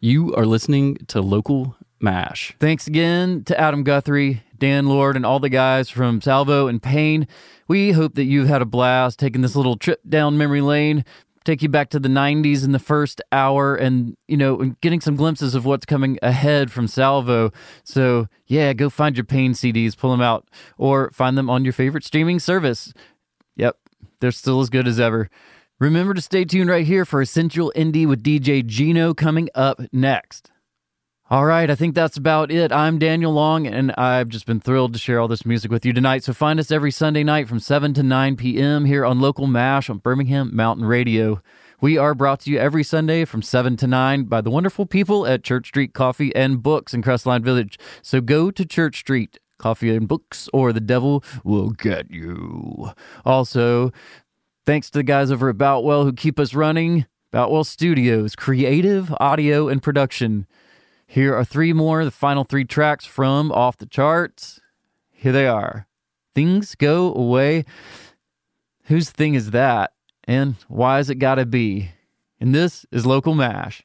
You 0.00 0.34
are 0.34 0.46
listening 0.46 0.96
to 1.08 1.20
Local 1.20 1.76
MASH. 2.00 2.54
Thanks 2.58 2.86
again 2.86 3.44
to 3.44 3.60
Adam 3.60 3.84
Guthrie, 3.84 4.42
Dan 4.58 4.86
Lord, 4.86 5.14
and 5.16 5.24
all 5.26 5.38
the 5.38 5.48
guys 5.48 5.88
from 5.90 6.20
Salvo 6.20 6.66
and 6.66 6.82
Pain. 6.82 7.28
We 7.68 7.92
hope 7.92 8.14
that 8.14 8.24
you've 8.24 8.48
had 8.48 8.62
a 8.62 8.66
blast 8.66 9.18
taking 9.18 9.42
this 9.42 9.54
little 9.54 9.76
trip 9.76 10.00
down 10.08 10.36
memory 10.36 10.60
lane, 10.60 11.04
take 11.44 11.62
you 11.62 11.68
back 11.68 11.90
to 11.90 11.98
the 11.98 12.08
90s 12.08 12.64
in 12.64 12.72
the 12.72 12.78
first 12.78 13.20
hour, 13.32 13.74
and, 13.74 14.16
you 14.28 14.36
know, 14.36 14.74
getting 14.80 15.00
some 15.00 15.16
glimpses 15.16 15.54
of 15.54 15.64
what's 15.64 15.84
coming 15.84 16.18
ahead 16.22 16.70
from 16.70 16.86
Salvo. 16.86 17.50
So, 17.82 18.28
yeah, 18.46 18.72
go 18.72 18.88
find 18.88 19.16
your 19.16 19.24
Pain 19.24 19.52
CDs, 19.52 19.96
pull 19.96 20.10
them 20.10 20.20
out, 20.20 20.48
or 20.78 21.10
find 21.10 21.36
them 21.36 21.50
on 21.50 21.64
your 21.64 21.72
favorite 21.72 22.04
streaming 22.04 22.38
service. 22.38 22.92
Yep, 23.56 23.76
they're 24.20 24.30
still 24.30 24.60
as 24.60 24.70
good 24.70 24.86
as 24.86 25.00
ever. 25.00 25.28
Remember 25.80 26.14
to 26.14 26.20
stay 26.20 26.44
tuned 26.44 26.70
right 26.70 26.86
here 26.86 27.04
for 27.04 27.20
Essential 27.20 27.72
Indie 27.74 28.06
with 28.06 28.22
DJ 28.22 28.64
Gino 28.64 29.14
coming 29.14 29.48
up 29.52 29.80
next. 29.92 30.51
All 31.32 31.46
right, 31.46 31.70
I 31.70 31.74
think 31.74 31.94
that's 31.94 32.18
about 32.18 32.50
it. 32.50 32.72
I'm 32.72 32.98
Daniel 32.98 33.32
Long, 33.32 33.66
and 33.66 33.92
I've 33.92 34.28
just 34.28 34.44
been 34.44 34.60
thrilled 34.60 34.92
to 34.92 34.98
share 34.98 35.18
all 35.18 35.28
this 35.28 35.46
music 35.46 35.70
with 35.70 35.86
you 35.86 35.94
tonight. 35.94 36.24
So 36.24 36.34
find 36.34 36.60
us 36.60 36.70
every 36.70 36.90
Sunday 36.90 37.24
night 37.24 37.48
from 37.48 37.58
7 37.58 37.94
to 37.94 38.02
9 38.02 38.36
p.m. 38.36 38.84
here 38.84 39.06
on 39.06 39.18
Local 39.18 39.46
MASH 39.46 39.88
on 39.88 39.96
Birmingham 39.96 40.54
Mountain 40.54 40.84
Radio. 40.84 41.40
We 41.80 41.96
are 41.96 42.14
brought 42.14 42.40
to 42.40 42.50
you 42.50 42.58
every 42.58 42.84
Sunday 42.84 43.24
from 43.24 43.40
7 43.40 43.78
to 43.78 43.86
9 43.86 44.24
by 44.24 44.42
the 44.42 44.50
wonderful 44.50 44.84
people 44.84 45.26
at 45.26 45.42
Church 45.42 45.68
Street 45.68 45.94
Coffee 45.94 46.36
and 46.36 46.62
Books 46.62 46.92
in 46.92 47.02
Crestline 47.02 47.42
Village. 47.42 47.78
So 48.02 48.20
go 48.20 48.50
to 48.50 48.66
Church 48.66 48.98
Street 48.98 49.38
Coffee 49.56 49.96
and 49.96 50.06
Books, 50.06 50.50
or 50.52 50.70
the 50.70 50.80
devil 50.80 51.24
will 51.44 51.70
get 51.70 52.10
you. 52.10 52.90
Also, 53.24 53.90
thanks 54.66 54.90
to 54.90 54.98
the 54.98 55.02
guys 55.02 55.30
over 55.30 55.48
at 55.48 55.56
Boutwell 55.56 56.04
who 56.04 56.12
keep 56.12 56.38
us 56.38 56.52
running. 56.52 57.06
Boutwell 57.30 57.64
Studios, 57.64 58.36
creative 58.36 59.14
audio 59.18 59.68
and 59.68 59.82
production. 59.82 60.46
Here 61.12 61.36
are 61.36 61.44
three 61.44 61.74
more, 61.74 62.06
the 62.06 62.10
final 62.10 62.42
three 62.42 62.64
tracks 62.64 63.04
from 63.04 63.52
Off 63.52 63.76
the 63.76 63.84
Charts. 63.84 64.62
Here 65.10 65.30
they 65.30 65.46
are. 65.46 65.86
Things 66.34 66.74
Go 66.74 67.12
Away. 67.12 67.66
Whose 68.84 69.10
thing 69.10 69.34
is 69.34 69.50
that? 69.50 69.92
And 70.24 70.54
why 70.68 70.96
has 70.96 71.10
it 71.10 71.16
gotta 71.16 71.44
be? 71.44 71.90
And 72.40 72.54
this 72.54 72.86
is 72.90 73.04
Local 73.04 73.34
MASH. 73.34 73.82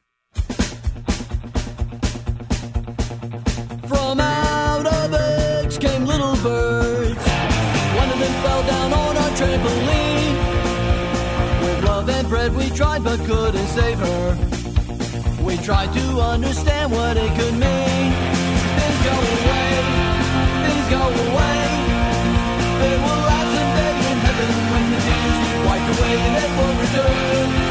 From 3.90 4.22
out 4.22 4.88
of 4.88 5.14
eggs 5.14 5.78
came 5.78 6.06
little 6.06 6.38
birds. 6.38 7.20
One 7.98 8.10
of 8.10 8.20
them 8.20 8.42
fell 8.42 8.64
down 8.68 8.94
on 8.94 9.18
our 9.18 9.32
trampoline. 9.32 10.38
With 11.62 11.84
love 11.84 12.10
and 12.10 12.30
bread, 12.30 12.56
we 12.56 12.70
tried 12.70 13.04
but 13.04 13.20
couldn't 13.26 13.68
save 13.68 14.00
her. 14.00 14.47
Tried 15.68 15.92
to 15.96 16.22
understand 16.22 16.94
what 16.94 17.18
it 17.18 17.30
could 17.36 17.52
mean. 17.52 18.12
Things 18.80 19.00
go 19.04 19.16
away, 19.36 19.68
things 20.64 20.88
go 20.88 21.04
away. 21.04 21.60
They 22.80 22.96
will 22.96 23.22
last 23.28 23.52
someday 23.52 23.96
in 24.08 24.18
heaven 24.28 24.52
when 24.72 24.86
the 24.94 25.00
tears 25.04 25.38
get 25.44 25.60
wiped 25.68 25.90
away. 25.92 26.16
They 26.40 26.52
will 26.56 26.76
return, 26.80 27.67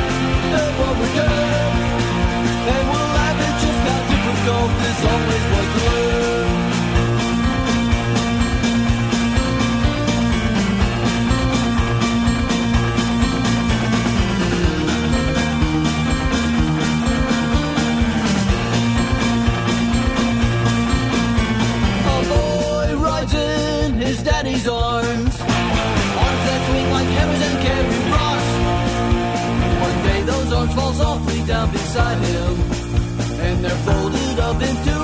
folded 34.59 34.89
up 34.89 34.96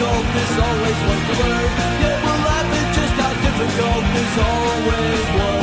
Difficult 0.00 0.24
difficultness 0.24 0.58
always 0.58 1.00
was 1.08 1.22
the 1.28 1.42
word. 1.42 1.70
Yeah, 2.00 2.24
we'll 2.24 2.40
laugh 2.48 2.72
at 2.72 2.94
just 2.96 3.14
how 3.20 3.32
difficult 3.44 4.04
this 4.14 4.38
always 4.48 5.26
was. 5.36 5.59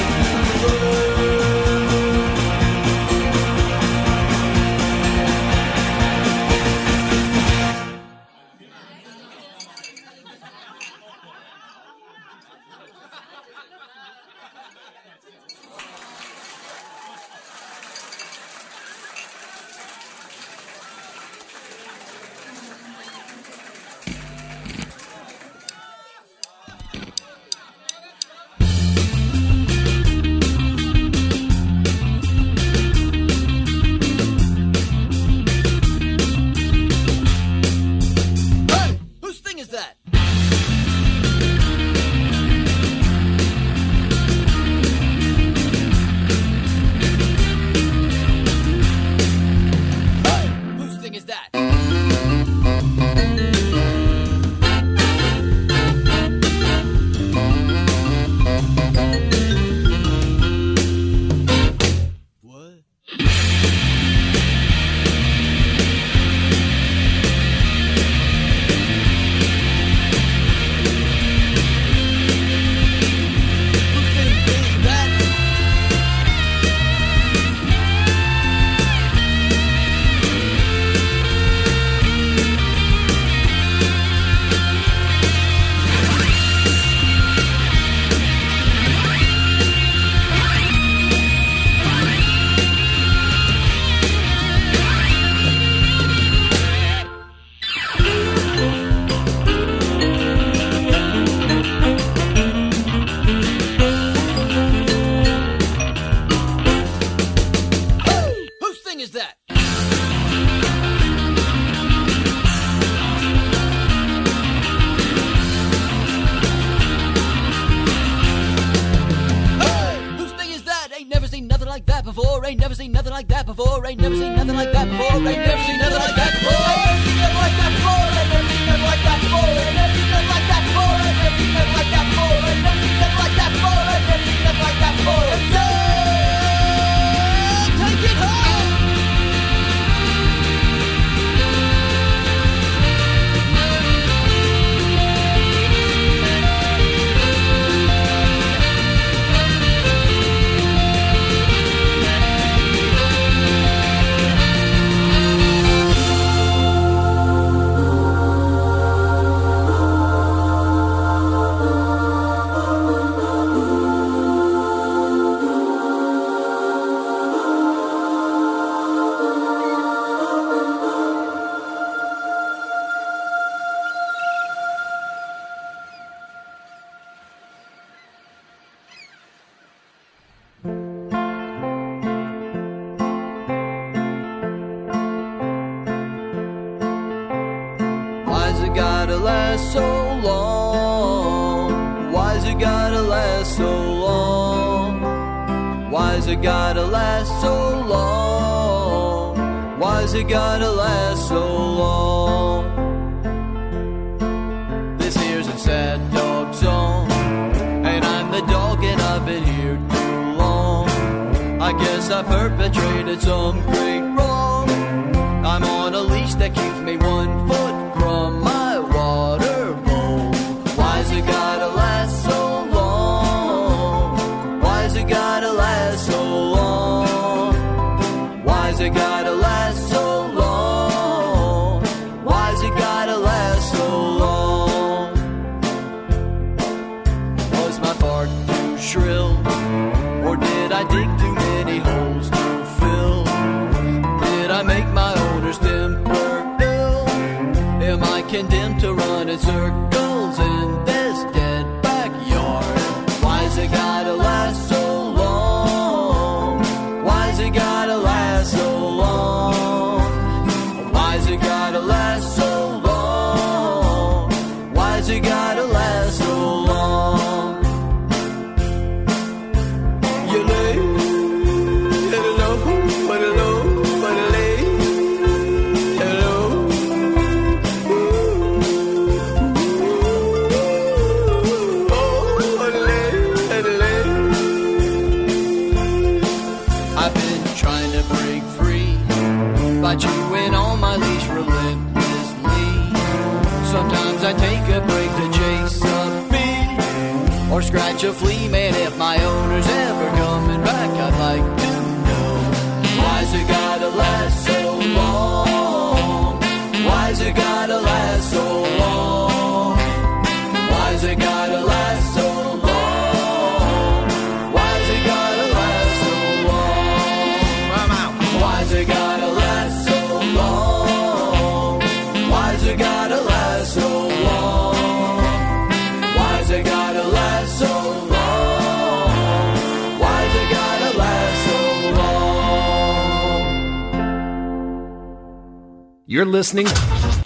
before. 122.08 122.46
Ain't 122.46 122.62
never 122.62 122.74
seen 122.74 122.92
nothing 122.94 123.12
like 123.12 123.28
that 123.28 123.46
before. 123.46 123.86
Ain't 123.86 124.00
never 124.00 124.16
seen 124.16 124.34
nothing 124.34 124.56
like 124.56 124.72
that 124.72 124.88
before. 124.88 125.16
Ain't 125.28 125.44
never 125.44 125.64
seen 125.68 125.78
nothing 125.78 126.00
like 126.00 126.16
that 126.16 126.32
before. 126.40 126.64
Never 126.64 127.04
seen 127.04 127.18
nothing 127.20 127.42
like 127.44 127.56
that 127.60 127.72
before. 127.76 128.08
Never 128.16 128.40
seen 128.48 128.64
nothing 128.68 128.88
like 128.88 129.04
that 129.08 129.20
before. 129.20 129.52
Never 129.68 129.92
seen 129.92 130.08
nothing 130.16 130.32
like 130.32 130.48
that 130.48 130.64
before. 130.68 130.96
Never 131.04 131.28
seen 131.36 131.52
nothing 131.52 131.76
like 131.76 131.90
that 131.92 132.06
before. 132.08 132.40
Never 132.48 132.74
seen 132.80 132.96
nothing 132.98 133.20
like 133.20 133.36
that 133.36 133.52
before. 133.52 133.84
Never 133.92 134.18
seen 134.24 134.40
nothing 134.48 134.64
like 134.64 134.80
that 134.80 134.94
before. 134.96 135.57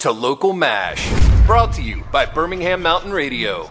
to 0.01 0.11
Local 0.11 0.51
MASH, 0.51 1.11
brought 1.45 1.73
to 1.73 1.83
you 1.83 2.03
by 2.11 2.25
Birmingham 2.25 2.81
Mountain 2.81 3.11
Radio. 3.11 3.69